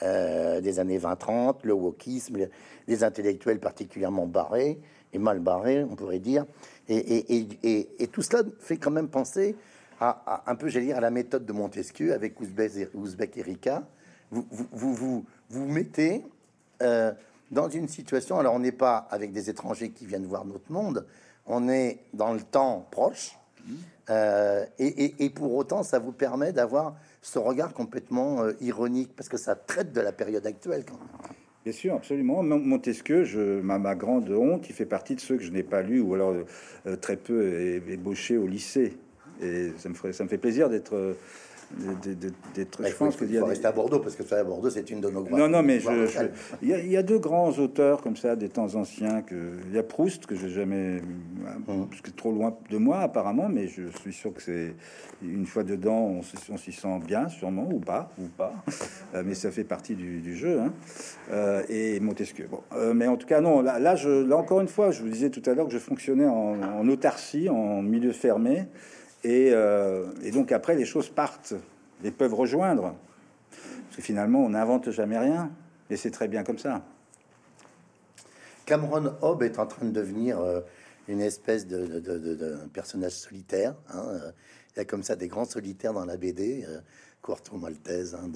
euh, 0.02 0.60
des 0.60 0.78
années 0.78 0.98
20-30, 0.98 1.60
le 1.64 1.72
wokisme, 1.72 2.48
les, 2.86 3.04
intellectuels 3.04 3.60
particulièrement 3.60 4.26
barrés 4.26 4.78
et 5.12 5.18
mal 5.18 5.40
barrés, 5.40 5.84
on 5.84 5.96
pourrait 5.96 6.18
dire. 6.18 6.44
Et, 6.88 8.08
tout 8.12 8.22
cela 8.22 8.42
fait 8.60 8.76
quand 8.76 8.90
même 8.90 9.08
penser 9.08 9.56
à, 10.00 10.44
un 10.46 10.54
peu, 10.54 10.68
j'allais 10.68 10.86
dire, 10.86 10.98
à 10.98 11.00
la 11.00 11.10
méthode 11.10 11.46
de 11.46 11.52
Montesquieu 11.52 12.12
avec 12.12 12.38
Ouzbek 12.40 13.36
Erika, 13.36 13.82
vous 14.30 14.46
vous, 14.50 14.94
vous, 14.94 15.24
vous, 15.48 15.66
mettez 15.66 16.24
euh, 16.82 17.12
dans 17.50 17.68
une 17.68 17.88
situation, 17.88 18.38
alors 18.38 18.54
on 18.54 18.60
n'est 18.60 18.72
pas 18.72 19.06
avec 19.10 19.32
des 19.32 19.50
étrangers 19.50 19.90
qui 19.90 20.06
viennent 20.06 20.26
voir 20.26 20.44
notre 20.44 20.70
monde, 20.72 21.06
on 21.46 21.68
est 21.68 22.00
dans 22.12 22.32
le 22.32 22.40
temps 22.40 22.86
proche, 22.90 23.38
euh, 24.10 24.64
et, 24.78 25.24
et, 25.24 25.30
pour 25.30 25.54
autant 25.54 25.82
ça 25.82 25.98
vous 25.98 26.12
permet 26.12 26.52
d'avoir 26.52 26.96
ce 27.22 27.38
regard 27.38 27.72
complètement 27.72 28.42
euh, 28.42 28.52
ironique, 28.60 29.10
parce 29.16 29.28
que 29.28 29.38
ça 29.38 29.54
traite 29.54 29.92
de 29.92 30.00
la 30.00 30.12
période 30.12 30.46
actuelle 30.46 30.84
quand 30.86 30.98
même. 30.98 31.32
Bien 31.64 31.72
sûr, 31.72 31.94
absolument. 31.94 32.42
Montesquieu, 32.42 33.24
je, 33.24 33.60
ma, 33.60 33.78
ma, 33.78 33.94
grande 33.94 34.28
honte, 34.28 34.68
il 34.68 34.74
fait 34.74 34.84
partie 34.84 35.14
de 35.14 35.20
ceux 35.20 35.38
que 35.38 35.42
je 35.42 35.50
n'ai 35.50 35.62
pas 35.62 35.80
lu 35.80 35.98
ou 35.98 36.12
alors 36.12 36.34
très 37.00 37.16
peu 37.16 37.80
ébauché 37.88 38.36
au 38.36 38.46
lycée. 38.46 38.98
Et 39.40 39.72
ça 39.78 39.88
me, 39.88 39.94
ferait, 39.94 40.12
ça 40.12 40.24
me 40.24 40.28
fait 40.28 40.36
plaisir 40.36 40.68
d'être 40.68 41.16
d'être. 42.54 42.86
je 42.86 42.94
pense 42.94 43.16
qu'il 43.16 43.38
faut 43.38 43.46
rester 43.46 43.66
à 43.66 43.72
Bordeaux 43.72 43.98
parce 43.98 44.16
que 44.16 44.24
ça, 44.24 44.38
à 44.38 44.44
Bordeaux, 44.44 44.70
c'est 44.70 44.90
une 44.90 45.00
de 45.00 45.08
nos 45.08 45.22
grandes. 45.22 45.38
Non, 45.38 45.48
non, 45.48 45.62
mais 45.62 45.80
je, 45.80 45.90
il, 46.62 46.68
y 46.68 46.74
a, 46.74 46.78
il, 46.78 46.90
y 46.90 46.96
a, 46.96 47.02
deux 47.02 47.18
grands 47.18 47.50
auteurs 47.50 48.00
comme 48.02 48.16
ça 48.16 48.36
des 48.36 48.48
temps 48.48 48.74
anciens 48.74 49.22
que 49.22 49.34
il 49.68 49.74
y 49.74 49.78
a 49.78 49.82
Proust 49.82 50.26
que 50.26 50.34
j'ai 50.34 50.50
jamais 50.50 51.00
hum. 51.68 51.88
parce 51.88 52.00
que 52.00 52.10
trop 52.10 52.32
loin 52.32 52.56
de 52.70 52.78
moi 52.78 53.00
apparemment, 53.00 53.48
mais 53.48 53.68
je 53.68 53.82
suis 54.00 54.12
sûr 54.12 54.32
que 54.32 54.42
c'est 54.42 54.74
une 55.22 55.46
fois 55.46 55.64
dedans, 55.64 56.20
on, 56.50 56.56
s'y 56.56 56.72
sent 56.72 57.00
bien, 57.06 57.28
sûrement 57.28 57.68
ou 57.72 57.80
pas, 57.80 58.10
ou 58.18 58.28
pas, 58.28 58.52
euh, 59.14 59.22
mais 59.24 59.34
ça 59.34 59.50
fait 59.50 59.64
partie 59.64 59.94
du, 59.94 60.20
du 60.20 60.36
jeu. 60.36 60.60
Hein. 60.60 60.72
Euh, 61.30 61.62
et 61.68 62.00
Montesquieu. 62.00 62.46
Bon, 62.50 62.60
euh, 62.74 62.94
mais 62.94 63.06
en 63.06 63.16
tout 63.16 63.26
cas, 63.26 63.40
non. 63.40 63.60
Là, 63.60 63.78
là, 63.78 63.96
je, 63.96 64.08
là, 64.08 64.36
encore 64.36 64.60
une 64.60 64.68
fois, 64.68 64.90
je 64.90 65.02
vous 65.02 65.08
disais 65.08 65.30
tout 65.30 65.42
à 65.46 65.54
l'heure 65.54 65.66
que 65.66 65.72
je 65.72 65.78
fonctionnais 65.78 66.26
en, 66.26 66.60
en 66.60 66.88
autarcie, 66.88 67.48
en 67.48 67.82
milieu 67.82 68.12
fermé. 68.12 68.66
Euh, 69.24 70.12
et, 70.22 70.30
donc 70.30 70.52
après, 70.52 70.74
les 70.74 70.84
choses 70.84 71.08
partent 71.08 71.54
et 72.02 72.10
peuvent 72.10 72.34
rejoindre. 72.34 72.94
Parce 73.50 73.96
que 73.96 74.02
finalement, 74.02 74.40
on 74.40 74.50
n'invente 74.50 74.90
jamais 74.90 75.18
rien. 75.18 75.50
Et 75.90 75.96
c'est 75.96 76.10
très 76.10 76.28
bien 76.28 76.44
comme 76.44 76.58
ça. 76.58 76.82
Cameron 78.66 79.14
Hobb 79.20 79.42
est 79.42 79.58
en 79.58 79.66
train 79.66 79.86
de 79.86 79.90
devenir 79.90 80.40
euh, 80.40 80.60
une 81.08 81.20
espèce 81.20 81.66
de, 81.66 82.56
personnage 82.72 83.12
solitaire. 83.12 83.74
Hein. 83.92 84.04
Il 84.74 84.78
y 84.78 84.80
a 84.80 84.84
comme 84.84 85.02
ça 85.02 85.16
des 85.16 85.28
grands 85.28 85.44
solitaires 85.44 85.92
dans 85.92 86.04
la 86.04 86.16
BD, 86.16 86.66
euh, 86.66 86.80
Maltese, 87.52 88.14
hein, 88.14 88.30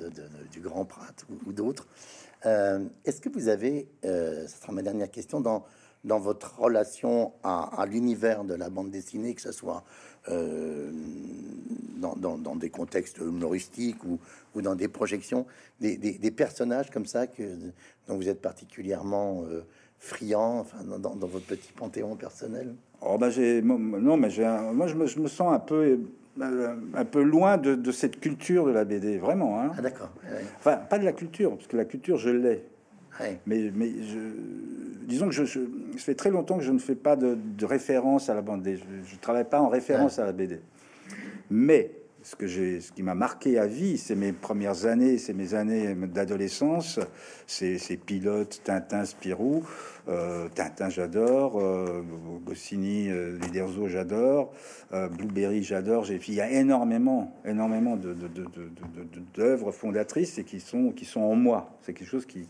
du 0.53 0.61
Grand 0.61 0.85
Prat 0.85 1.15
ou, 1.47 1.53
d'autres. 1.53 1.87
Est-ce 2.45 3.21
que 3.21 3.29
vous 3.29 3.49
avez, 3.49 3.89
ce 4.03 4.47
sera 4.47 4.73
ma 4.73 4.81
dernière 4.81 5.11
question, 5.11 5.41
dans, 5.41 5.67
dans 6.05 6.19
votre 6.19 6.59
relation 6.59 7.33
à, 7.43 7.81
à 7.81 7.87
l'univers 7.87 8.45
de 8.45 8.55
la 8.55 8.71
bande 8.71 8.91
dessinée, 8.91 9.35
que 9.35 9.43
ce 9.43 9.53
soit 9.53 9.85
euh, 10.31 10.91
dans, 11.97 12.57
des 12.57 12.71
contextes 12.71 13.19
humoristiques 13.19 14.03
ou, 14.05 14.19
ou 14.55 14.63
dans 14.63 14.75
des 14.75 14.89
projections, 14.89 15.47
des, 15.81 15.97
des, 15.97 16.31
personnages 16.31 16.91
comme 16.91 17.07
ça 17.07 17.27
que, 17.27 17.43
dont 18.07 18.17
vous 18.17 18.29
êtes 18.29 18.41
particulièrement 18.41 19.45
euh, 19.51 19.63
friand 19.99 20.61
enfin, 20.61 20.79
dans, 20.85 21.17
votre 21.27 21.47
petit 21.47 21.73
panthéon 21.73 22.15
personnel? 22.15 22.75
Oh 23.01 23.19
j'ai 23.31 23.63
Non, 23.63 24.17
mais 24.17 24.31
j'ai 24.31 24.45
moi 24.73 24.87
je 24.87 24.95
me, 24.95 25.07
je 25.07 25.19
me, 25.19 25.29
sens 25.29 25.53
un 25.53 25.59
peu, 25.59 25.99
euh, 26.41 26.77
un 26.95 27.05
peu 27.05 27.23
loin 27.23 27.57
de, 27.59 27.75
de 27.75 27.93
cette 27.93 28.21
culture 28.21 28.67
de 28.67 28.71
la 28.71 28.85
BD, 28.85 29.19
vraiment. 29.19 29.61
Hein. 29.61 29.73
Ah, 29.77 29.83
d'accord. 29.83 30.11
Enfin, 30.59 30.77
pas 30.77 30.99
de 30.99 31.05
la 31.05 31.13
culture, 31.13 31.57
parce 31.57 31.67
que 31.67 31.77
la 31.77 31.85
culture, 31.85 32.17
je 32.17 32.31
l'ai. 32.31 32.65
Mais, 33.47 33.71
mais 33.75 33.91
je, 34.03 34.19
disons 35.07 35.29
que 35.29 35.35
je, 35.35 35.61
fait 35.97 36.15
très 36.15 36.31
longtemps 36.31 36.59
que 36.59 36.65
je 36.65 36.73
ne 36.73 36.79
fais 36.79 36.95
pas 36.95 37.17
de, 37.17 37.37
référence 37.65 38.29
à 38.29 38.35
la 38.35 38.43
bande 38.43 38.63
dessinée. 38.63 39.03
Je 39.07 39.15
ne 39.15 39.21
travaille 39.21 39.49
pas 39.49 39.61
en 39.61 39.69
référence 39.69 40.19
à 40.19 40.25
la 40.25 40.33
BD. 40.33 40.61
Mais 41.51 41.98
ce, 42.29 42.37
que 42.37 42.47
j'ai, 42.47 42.83
ce 42.83 42.93
qui 42.93 43.03
m'a 43.03 43.15
marqué 43.15 43.59
à 43.59 43.67
vie, 43.67 43.97
c'est 43.97 44.15
mes 44.15 44.35
premières 44.35 44.85
années, 44.85 45.17
c'est 45.17 45.33
mes 45.33 45.55
années 45.55 45.95
d'adolescence, 45.95 47.01
c'est, 47.47 47.79
c'est 47.79 47.97
Pilote, 47.97 48.61
Tintin, 48.65 49.07
Spirou. 49.07 49.65
Euh, 50.09 50.49
Tintin, 50.55 50.91
j'adore. 50.91 51.59
Euh, 51.59 52.03
Goscinny, 52.45 53.09
euh, 53.09 53.39
Liderzo, 53.39 53.89
j'adore. 53.89 54.53
Euh, 54.93 55.09
Blueberry, 55.09 55.63
j'adore. 55.63 56.05
J'ai, 56.05 56.21
il 56.29 56.35
y 56.35 56.43
a 56.43 56.51
énormément, 56.51 57.35
énormément 57.47 57.97
de, 57.97 58.13
de, 58.13 58.29
de, 58.29 58.45
d'œuvres 59.35 59.73
fondatrices 59.73 60.39
et 60.39 60.45
qui 60.45 60.61
sont, 60.61 60.93
qui 60.93 61.07
sont 61.07 61.23
en 61.23 61.35
moi. 61.35 61.79
C'est 61.81 61.95
quelque 61.95 62.09
chose 62.09 62.27
qui, 62.27 62.47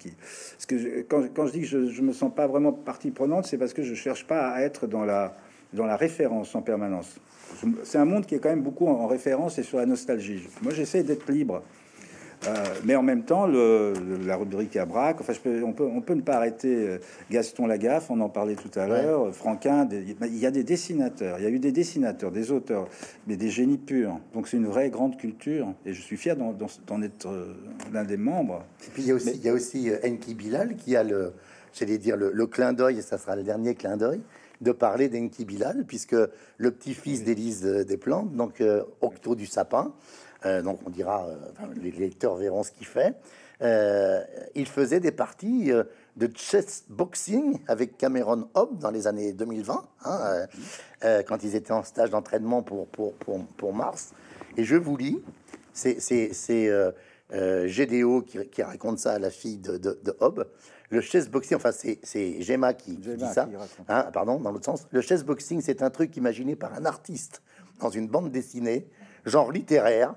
quand, 1.09 1.47
je 1.47 1.53
dis 1.53 1.61
que 1.61 1.67
je, 1.67 1.89
je 1.89 2.03
me 2.03 2.13
sens 2.13 2.35
pas 2.35 2.49
vraiment 2.49 2.73
partie 2.73 3.13
prenante, 3.13 3.47
c'est 3.47 3.59
parce 3.59 3.75
que 3.75 3.85
je 3.85 3.95
cherche 3.95 4.27
pas 4.27 4.49
à 4.49 4.63
être 4.63 4.89
dans 4.89 5.05
la, 5.05 5.37
dans 5.73 5.87
la 5.87 5.97
référence 5.97 6.55
en 6.55 6.63
permanence. 6.63 7.19
C'est 7.83 7.99
un 7.99 8.05
monde 8.05 8.27
qui 8.27 8.35
est 8.35 8.39
quand 8.39 8.51
même 8.51 8.63
beaucoup 8.63 8.87
en 8.87 9.07
référence 9.07 9.59
et 9.59 9.63
sur 9.63 9.79
la 9.79 9.87
nostalgie. 9.87 10.47
Moi, 10.63 10.73
j'essaie 10.73 11.03
d'être 11.03 11.31
libre. 11.31 11.63
Euh, 12.47 12.55
mais 12.85 12.95
en 12.95 13.03
même 13.03 13.25
temps, 13.25 13.49
le, 13.49 13.95
la 14.25 14.37
rubrique 14.37 14.77
à 14.77 14.85
braque, 14.85 15.21
enfin, 15.21 15.33
je 15.33 15.41
peux, 15.41 15.65
on, 15.65 15.73
peut, 15.73 15.83
on 15.83 16.01
peut 16.01 16.15
ne 16.15 16.21
pas 16.21 16.37
arrêter 16.37 16.73
euh, 16.73 16.99
Gaston 17.33 17.67
Lagaffe, 17.67 18.13
on 18.13 18.21
en 18.21 18.29
parlait 18.29 18.55
tout 18.55 18.71
à 18.79 18.87
l'heure, 18.87 19.35
Franquin, 19.35 19.89
il 19.91 20.39
y 20.39 20.47
a 20.47 20.53
des 20.53 20.63
dessinateurs, 20.63 21.41
il 21.41 21.43
y 21.43 21.47
a 21.49 21.51
eu 21.51 21.59
des 21.59 21.73
dessinateurs, 21.73 22.31
des 22.31 22.53
auteurs, 22.53 22.87
mais 23.27 23.37
des 23.37 23.49
génies 23.49 23.77
purs. 23.77 24.21
Donc 24.35 24.47
c'est 24.47 24.57
une 24.57 24.67
vraie 24.69 24.89
grande 24.89 25.17
culture, 25.17 25.75
et 25.85 25.93
je 25.93 26.01
suis 26.01 26.17
fier 26.17 26.37
d'en 26.37 27.03
être 27.03 27.27
euh, 27.27 27.57
l'un 27.93 28.05
des 28.05 28.17
membres. 28.17 28.65
Et 28.87 28.91
puis 28.95 29.03
il 29.03 29.09
y 29.09 29.11
a 29.11 29.15
aussi, 29.15 29.33
il 29.35 29.43
y 29.43 29.49
a 29.49 29.53
aussi 29.53 29.91
Enki 30.05 30.37
Bilal 30.37 30.77
qui 30.77 30.95
a 30.95 31.03
le, 31.03 31.33
j'allais 31.73 31.99
dire, 31.99 32.17
le, 32.17 32.31
le 32.33 32.47
clin 32.47 32.73
d'œil, 32.73 33.01
et 33.01 33.03
ça 33.03 33.19
sera 33.19 33.35
le 33.35 33.43
dernier 33.43 33.75
clin 33.75 33.97
d'œil, 33.97 34.21
de 34.61 34.73
parler 34.73 35.09
d'Enki 35.09 35.45
Bilal, 35.45 35.85
puisque 35.87 36.17
le 36.57 36.71
petit-fils 36.71 37.25
d'Élise 37.25 37.87
Plantes, 38.01 38.35
donc 38.35 38.63
Octo 39.01 39.35
du 39.35 39.47
Sapin, 39.47 39.93
euh, 40.47 40.63
donc 40.63 40.81
on 40.87 40.91
dira, 40.91 41.27
euh, 41.27 41.67
les 41.83 41.91
lecteurs 41.91 42.37
verront 42.37 42.63
ce 42.63 42.71
qu'il 42.71 42.87
fait. 42.87 43.15
Euh, 43.61 44.23
il 44.55 44.67
faisait 44.67 45.01
des 45.01 45.11
parties 45.11 45.73
de 46.19 46.31
chess 46.35 46.85
boxing 46.89 47.59
avec 47.67 47.97
Cameron 47.97 48.49
Hobb 48.55 48.79
dans 48.79 48.91
les 48.91 49.07
années 49.07 49.33
2020, 49.33 49.89
hein, 50.05 50.21
euh, 50.25 50.47
euh, 51.05 51.23
quand 51.23 51.43
ils 51.43 51.55
étaient 51.55 51.73
en 51.73 51.83
stage 51.83 52.11
d'entraînement 52.11 52.63
pour, 52.63 52.87
pour, 52.89 53.15
pour, 53.15 53.45
pour, 53.57 53.73
Mars. 53.73 54.13
Et 54.57 54.65
je 54.65 54.77
vous 54.77 54.97
lis, 54.97 55.23
c'est 55.73 55.99
euh, 56.51 56.93
euh, 57.33 57.69
GDO 57.69 58.23
qui, 58.23 58.39
qui, 58.49 58.63
raconte 58.63 58.99
ça 58.99 59.13
à 59.13 59.19
la 59.19 59.31
fille 59.31 59.59
de, 59.59 59.77
de, 59.77 59.99
de 60.03 60.17
Hobb. 60.21 60.47
Le 60.91 61.01
chess 61.01 61.29
boxing, 61.29 61.57
enfin 61.57 61.71
c'est 61.73 62.43
Gemma 62.43 62.73
qui, 62.73 62.97
qui 62.97 63.17
dit 63.17 63.25
ça, 63.33 63.49
hein, 63.89 64.05
pardon, 64.13 64.41
dans 64.41 64.51
l'autre 64.51 64.65
sens. 64.65 64.87
Le 64.91 65.01
chess 65.01 65.25
boxing, 65.25 65.61
c'est 65.61 65.83
un 65.83 65.91
truc 65.91 66.17
imaginé 66.17 66.57
par 66.57 66.73
un 66.75 66.85
artiste 66.87 67.43
dans 67.81 67.91
une 67.91 68.09
bande 68.09 68.31
dessinée, 68.31 68.89
genre 69.25 69.53
littéraire, 69.53 70.15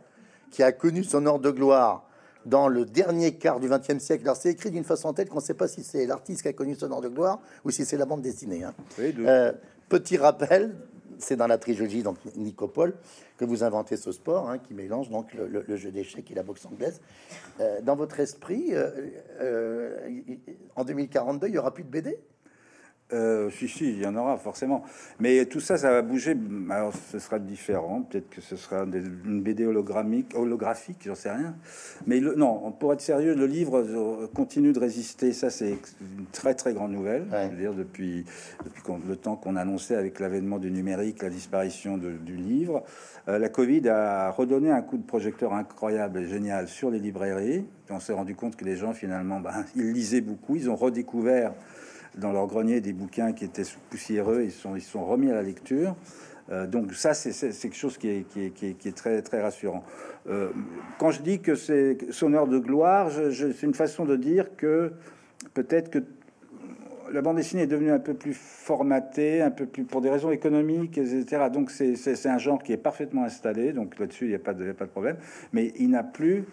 qui 0.50 0.64
a 0.64 0.72
connu 0.72 1.04
son 1.04 1.26
heure 1.26 1.40
de 1.40 1.52
gloire 1.52 2.08
dans 2.46 2.68
le 2.68 2.86
dernier 2.86 3.36
quart 3.36 3.60
du 3.60 3.70
XXe 3.70 4.00
siècle. 4.00 4.24
Alors, 4.24 4.36
c'est 4.36 4.50
écrit 4.50 4.72
d'une 4.72 4.84
façon 4.84 5.14
telle 5.14 5.30
qu'on 5.30 5.38
ne 5.38 5.42
sait 5.42 5.54
pas 5.54 5.68
si 5.68 5.84
c'est 5.84 6.06
l'artiste 6.06 6.42
qui 6.42 6.48
a 6.48 6.54
connu 6.54 6.76
son 6.76 6.92
heure 6.92 7.02
de 7.02 7.10
gloire 7.10 7.40
ou 7.64 7.72
si 7.72 7.86
c'est 7.86 7.98
la 7.98 8.06
bande 8.06 8.22
dessinée. 8.22 8.64
Hein. 8.64 8.74
Euh, 9.00 9.52
petit 9.90 10.18
rappel, 10.18 10.76
c'est 11.22 11.36
dans 11.36 11.48
la 11.48 11.58
trilogie 11.58 12.04
donc 12.04 12.18
Nicopole 12.36 12.96
que 13.38 13.46
vous 13.46 13.64
inventez 13.64 13.98
ce 13.98 14.12
sport 14.12 14.50
hein, 14.50 14.60
qui 14.60 14.74
mélange 14.74 15.10
donc 15.10 15.34
le, 15.34 15.76
jeu 15.76 15.92
d'échecs 15.92 16.30
et 16.30 16.36
la 16.36 16.44
boxe 16.44 16.66
anglaise. 16.66 17.02
Euh, 17.60 17.82
dans 17.82 17.96
votre 17.96 18.20
esprit, 18.20 18.70
euh, 18.74 20.10
en 20.76 20.84
2042, 20.84 21.48
il 21.48 21.56
y 21.56 21.58
aura 21.58 21.74
plus 21.74 21.84
de 21.84 21.90
BD 21.90 22.20
euh, 23.14 23.49
si, 23.49 23.68
si, 23.68 23.89
il 23.89 24.01
y 24.01 24.05
en 24.05 24.16
aura 24.16 24.38
forcément. 24.38 24.84
Mais 25.20 25.45
tout 25.45 25.59
ça, 25.59 25.78
ça 25.78 25.91
va 25.91 26.01
bouger. 26.01 26.36
Alors, 26.70 26.93
ce 27.12 27.20
sera 27.20 27.39
différent. 27.39 28.01
Peut-être 28.03 28.30
que 28.30 28.41
ce 28.41 28.55
sera 28.55 28.84
une 28.84 29.41
BD 29.41 29.66
hologrammique, 29.66 30.34
holographique, 30.36 31.03
j'en 31.05 31.16
sais 31.16 31.32
rien. 31.32 31.55
Mais 32.07 32.20
le, 32.20 32.36
non, 32.36 32.72
pour 32.72 32.93
être 32.93 33.01
sérieux, 33.01 33.36
le 33.36 33.45
livre 33.45 33.80
euh, 33.80 34.28
continue 34.34 34.74
de 34.74 34.80
résister. 34.80 35.34
Ça, 35.34 35.49
c'est 35.49 35.78
une 36.01 36.26
très, 36.32 36.53
très 36.53 36.74
grande 36.74 36.91
nouvelle. 36.91 37.26
dire, 37.57 37.74
depuis, 37.74 38.26
depuis 38.64 38.82
le 39.07 39.16
temps 39.16 39.36
qu'on 39.36 39.55
annonçait 39.55 39.95
avec 39.95 40.20
l'avènement 40.20 40.59
du 40.59 40.72
numérique, 40.72 41.22
la 41.22 41.30
disparition 41.30 41.97
du 41.97 42.36
livre. 42.36 42.84
Euh, 43.28 43.38
la 43.38 43.49
Covid 43.49 43.88
a 43.89 44.32
redonné 44.32 44.72
un 44.72 44.82
coup 44.82 44.97
de 44.97 45.05
projecteur 45.05 45.53
incroyable 45.53 46.20
et 46.20 46.28
génial 46.28 46.68
sur 46.68 46.89
les 46.89 46.99
librairies. 46.99 47.66
on 47.89 47.99
s'est 47.99 48.14
rendu 48.14 48.36
compte 48.36 48.55
que 48.55 48.66
les 48.66 48.76
gens, 48.76 48.93
finalement, 48.93 49.39
ben, 49.39 49.66
ils 49.76 49.91
lisaient 49.91 50.22
beaucoup. 50.22 50.55
Ils 50.55 50.70
ont 50.70 50.76
redécouvert 50.76 51.53
dans 52.18 52.32
leur 52.32 52.47
grenier 52.47 52.82
des 52.82 52.93
bouquins 52.93 53.34
qui 53.34 53.45
étaient 53.45 53.64
poussiéreux, 53.89 54.43
ils 54.43 54.51
sont, 54.51 54.76
ils 54.76 54.82
sont 54.82 55.05
remis 55.05 55.30
à 55.30 55.36
la 55.36 55.43
lecture. 55.43 55.95
Euh, 56.51 56.68
donc 56.68 56.93
ça, 56.93 57.14
c'est 57.14 57.32
quelque 57.32 57.76
chose 57.76 57.97
qui 57.97 58.09
est, 58.09 58.28
qui 58.30 58.45
est, 58.45 58.78
qui 58.78 58.88
est, 58.88 58.95
très, 58.95 59.22
très 59.22 59.41
rassurant. 59.41 59.84
Euh, 60.30 60.49
quand 60.99 61.12
je 61.12 61.22
dis 61.22 61.39
que 61.39 61.55
c'est 61.55 61.97
son 62.12 62.34
heure 62.34 62.47
de 62.47 62.59
gloire, 62.59 63.09
c'est 63.12 63.64
une 63.64 63.74
façon 63.74 64.05
de 64.05 64.16
dire 64.16 64.55
que 64.57 64.91
peut-être 65.53 65.89
que 65.89 65.99
la 67.12 67.22
bande 67.22 67.38
dessinée 67.38 67.64
est 67.64 67.68
devenue 67.68 67.91
un 67.91 67.99
peu 67.99 68.14
plus 68.14 68.34
formatée, 68.34 69.41
un 69.41 69.51
peu 69.51 69.66
plus 69.66 69.84
pour 69.84 70.01
des 70.01 70.09
raisons 70.09 70.32
économiques, 70.32 70.97
etc. 70.97 71.47
Donc 71.51 71.72
c'est 71.72 72.26
un 72.26 72.38
genre 72.38 72.62
qui 72.64 72.74
est 72.74 72.78
parfaitement 72.78 73.24
installé, 73.24 73.74
donc 73.74 73.99
là-dessus 73.99 74.26
il 74.26 74.30
n'y 74.30 74.36
a, 74.36 74.38
a 74.38 74.74
pas 74.74 74.86
de 74.86 74.91
problème. 74.91 75.18
Mais 75.53 75.74
il 75.78 75.89
n'a 75.89 76.03
plus 76.03 76.45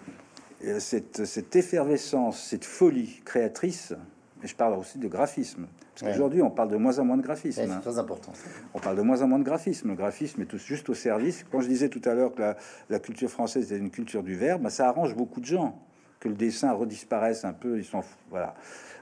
euh, 0.65 0.81
cette, 0.81 1.25
cette 1.25 1.55
effervescence, 1.55 2.41
cette 2.43 2.65
folie 2.65 3.21
créatrice 3.25 3.95
mais 4.41 4.49
je 4.49 4.55
parle 4.55 4.75
aussi 4.75 4.99
de 4.99 5.09
graphisme. 5.09 5.67
Parce 5.95 6.13
qu'aujourd'hui, 6.13 6.43
on 6.43 6.51
parle 6.51 6.71
de 6.71 6.77
moins 6.77 6.99
en 6.99 7.05
moins 7.05 7.17
de 7.17 7.23
graphisme. 7.23 7.63
c'est 7.65 7.71
hein. 7.71 7.81
très 7.81 7.99
important. 7.99 8.33
On 8.75 8.79
parle 8.79 8.97
de 8.97 9.03
moins 9.03 9.23
en 9.23 9.29
moins 9.29 9.39
de 9.39 9.45
graphisme. 9.45 9.89
Le 9.89 9.95
graphisme 9.95 10.43
est 10.43 10.47
tout, 10.47 10.59
juste 10.59 10.89
au 10.89 10.95
service. 10.95 11.45
Quand 11.51 11.61
je 11.61 11.69
disais 11.69 11.89
tout 11.89 12.03
à 12.05 12.15
l'heure 12.15 12.35
que 12.35 12.55
la, 12.89 12.99
culture 12.99 13.31
française 13.31 13.73
est 13.73 13.79
une 13.79 13.91
culture 13.91 14.23
du 14.23 14.37
verbe, 14.37 14.63
bah, 14.63 14.71
ça 14.71 14.89
arrange 14.89 15.15
beaucoup 15.15 15.41
de 15.41 15.47
gens 15.47 15.79
que 16.21 16.29
le 16.29 16.35
dessin 16.35 16.73
redisparaisse 16.73 17.45
un 17.45 17.53
peu. 17.53 17.79
Ils 17.79 17.85
sont 17.85 18.03
voilà. 18.31 18.55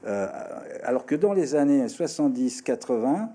Euh, 0.06 0.28
alors 0.84 1.06
que 1.06 1.14
dans 1.14 1.32
les 1.32 1.54
années 1.54 1.86
70-80, 1.86 3.28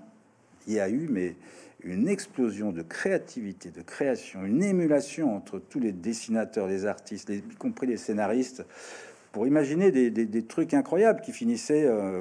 il 0.66 0.74
y 0.74 0.80
a 0.80 0.88
eu 0.88 1.08
mais 1.10 1.36
une 1.84 2.08
explosion 2.08 2.70
de 2.70 2.82
créativité, 2.82 3.70
de 3.70 3.82
création, 3.82 4.44
une 4.44 4.62
émulation 4.62 5.34
entre 5.34 5.58
tous 5.58 5.80
les 5.80 5.92
dessinateurs, 5.92 6.68
les 6.68 6.86
artistes, 6.86 7.30
y 7.30 7.42
compris 7.56 7.86
les 7.86 7.96
scénaristes 7.96 8.64
pour 9.32 9.46
imaginer 9.46 9.90
des, 9.90 10.42
trucs 10.44 10.74
incroyables 10.74 11.22
qui 11.22 11.32
finissaient, 11.32 11.86
euh, 11.86 12.20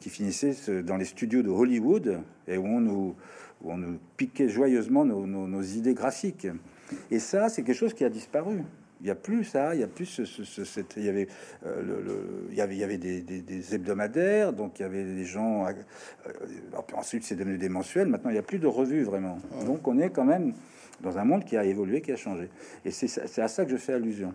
qui 0.00 0.08
finissaient 0.08 0.82
dans 0.82 0.96
les 0.96 1.04
studios 1.04 1.42
de 1.42 1.50
Hollywood 1.50 2.20
et 2.48 2.56
où 2.56 2.66
on 2.66 2.80
nous, 2.80 3.14
on 3.62 3.76
nous 3.76 3.98
piquait 4.16 4.48
joyeusement 4.48 5.04
nos, 5.04 5.62
idées 5.62 5.94
graphiques. 5.94 6.48
Et 7.10 7.18
ça, 7.18 7.50
c'est 7.50 7.62
quelque 7.62 7.76
chose 7.76 7.92
qui 7.92 8.04
a 8.04 8.08
disparu. 8.08 8.62
Il 9.00 9.04
n'y 9.04 9.10
a 9.10 9.14
plus 9.14 9.44
ça, 9.44 9.74
il 9.74 9.80
y 9.80 9.84
a 9.84 9.86
plus 9.86 10.06
ce, 10.06 10.64
cette, 10.64 10.94
il 10.96 11.04
y 11.04 11.08
avait, 11.08 11.28
euh, 11.64 11.82
le, 11.82 12.48
il 12.50 12.56
y 12.56 12.60
avait, 12.60 12.74
il 12.74 12.78
y 12.78 12.84
avait 12.84 12.98
des, 12.98 13.74
hebdomadaires, 13.74 14.52
donc 14.52 14.80
il 14.80 14.82
y 14.82 14.84
avait 14.84 15.04
des 15.04 15.24
gens. 15.24 15.66
Euh, 15.66 15.72
ensuite, 16.94 17.22
c'est 17.22 17.36
devenu 17.36 17.58
des 17.58 17.68
mensuels. 17.68 18.08
Maintenant, 18.08 18.30
il 18.30 18.32
n'y 18.32 18.40
a 18.40 18.42
plus 18.42 18.58
de 18.58 18.66
revues 18.66 19.04
vraiment. 19.04 19.38
Donc, 19.66 19.86
on 19.86 19.98
est 20.00 20.10
quand 20.10 20.24
même 20.24 20.52
dans 21.00 21.18
un 21.18 21.24
monde 21.24 21.44
qui 21.44 21.56
a 21.56 21.64
évolué, 21.64 22.00
qui 22.00 22.10
a 22.10 22.16
changé. 22.16 22.48
Et 22.84 22.90
c'est 22.90 23.40
à 23.40 23.48
ça 23.48 23.64
que 23.64 23.70
je 23.70 23.76
fais 23.76 23.92
allusion. 23.92 24.34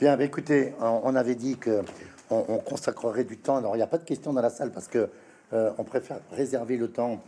Bien, 0.00 0.18
écoutez, 0.18 0.72
on, 0.80 1.14
avait 1.14 1.34
dit 1.34 1.58
que 1.58 1.82
on, 2.30 2.56
consacrerait 2.56 3.24
du 3.24 3.36
temps. 3.36 3.58
Alors, 3.58 3.74
il 3.74 3.80
n'y 3.80 3.82
a 3.82 3.86
pas 3.86 3.98
de 3.98 4.04
questions 4.04 4.32
dans 4.32 4.40
la 4.40 4.48
salle 4.48 4.70
parce 4.70 4.88
que 4.88 5.10
euh, 5.52 5.72
on 5.76 5.84
préfère 5.84 6.20
réserver 6.32 6.78
le 6.78 6.90
temps 6.90 7.22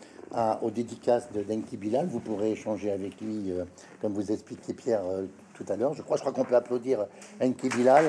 aux 0.63 0.71
dédicaces 0.71 1.31
de 1.33 1.43
Denki 1.43 1.77
Bilal. 1.77 2.07
Vous 2.07 2.21
pourrez 2.21 2.53
échanger 2.53 2.91
avec 2.91 3.21
lui, 3.21 3.53
euh, 3.53 3.65
comme 4.01 4.15
vous 4.15 4.33
expliquiez 4.33 4.73
Pierre 4.73 5.03
euh, 5.05 5.27
tout 5.53 5.67
à 5.69 5.77
l'heure. 5.77 5.93
Je 5.93 6.01
crois, 6.01 6.17
je 6.17 6.23
crois 6.23 6.33
qu'on 6.33 6.45
peut 6.45 6.57
applaudir 6.57 7.05
Denki 7.39 7.69
Bilal. 7.69 8.07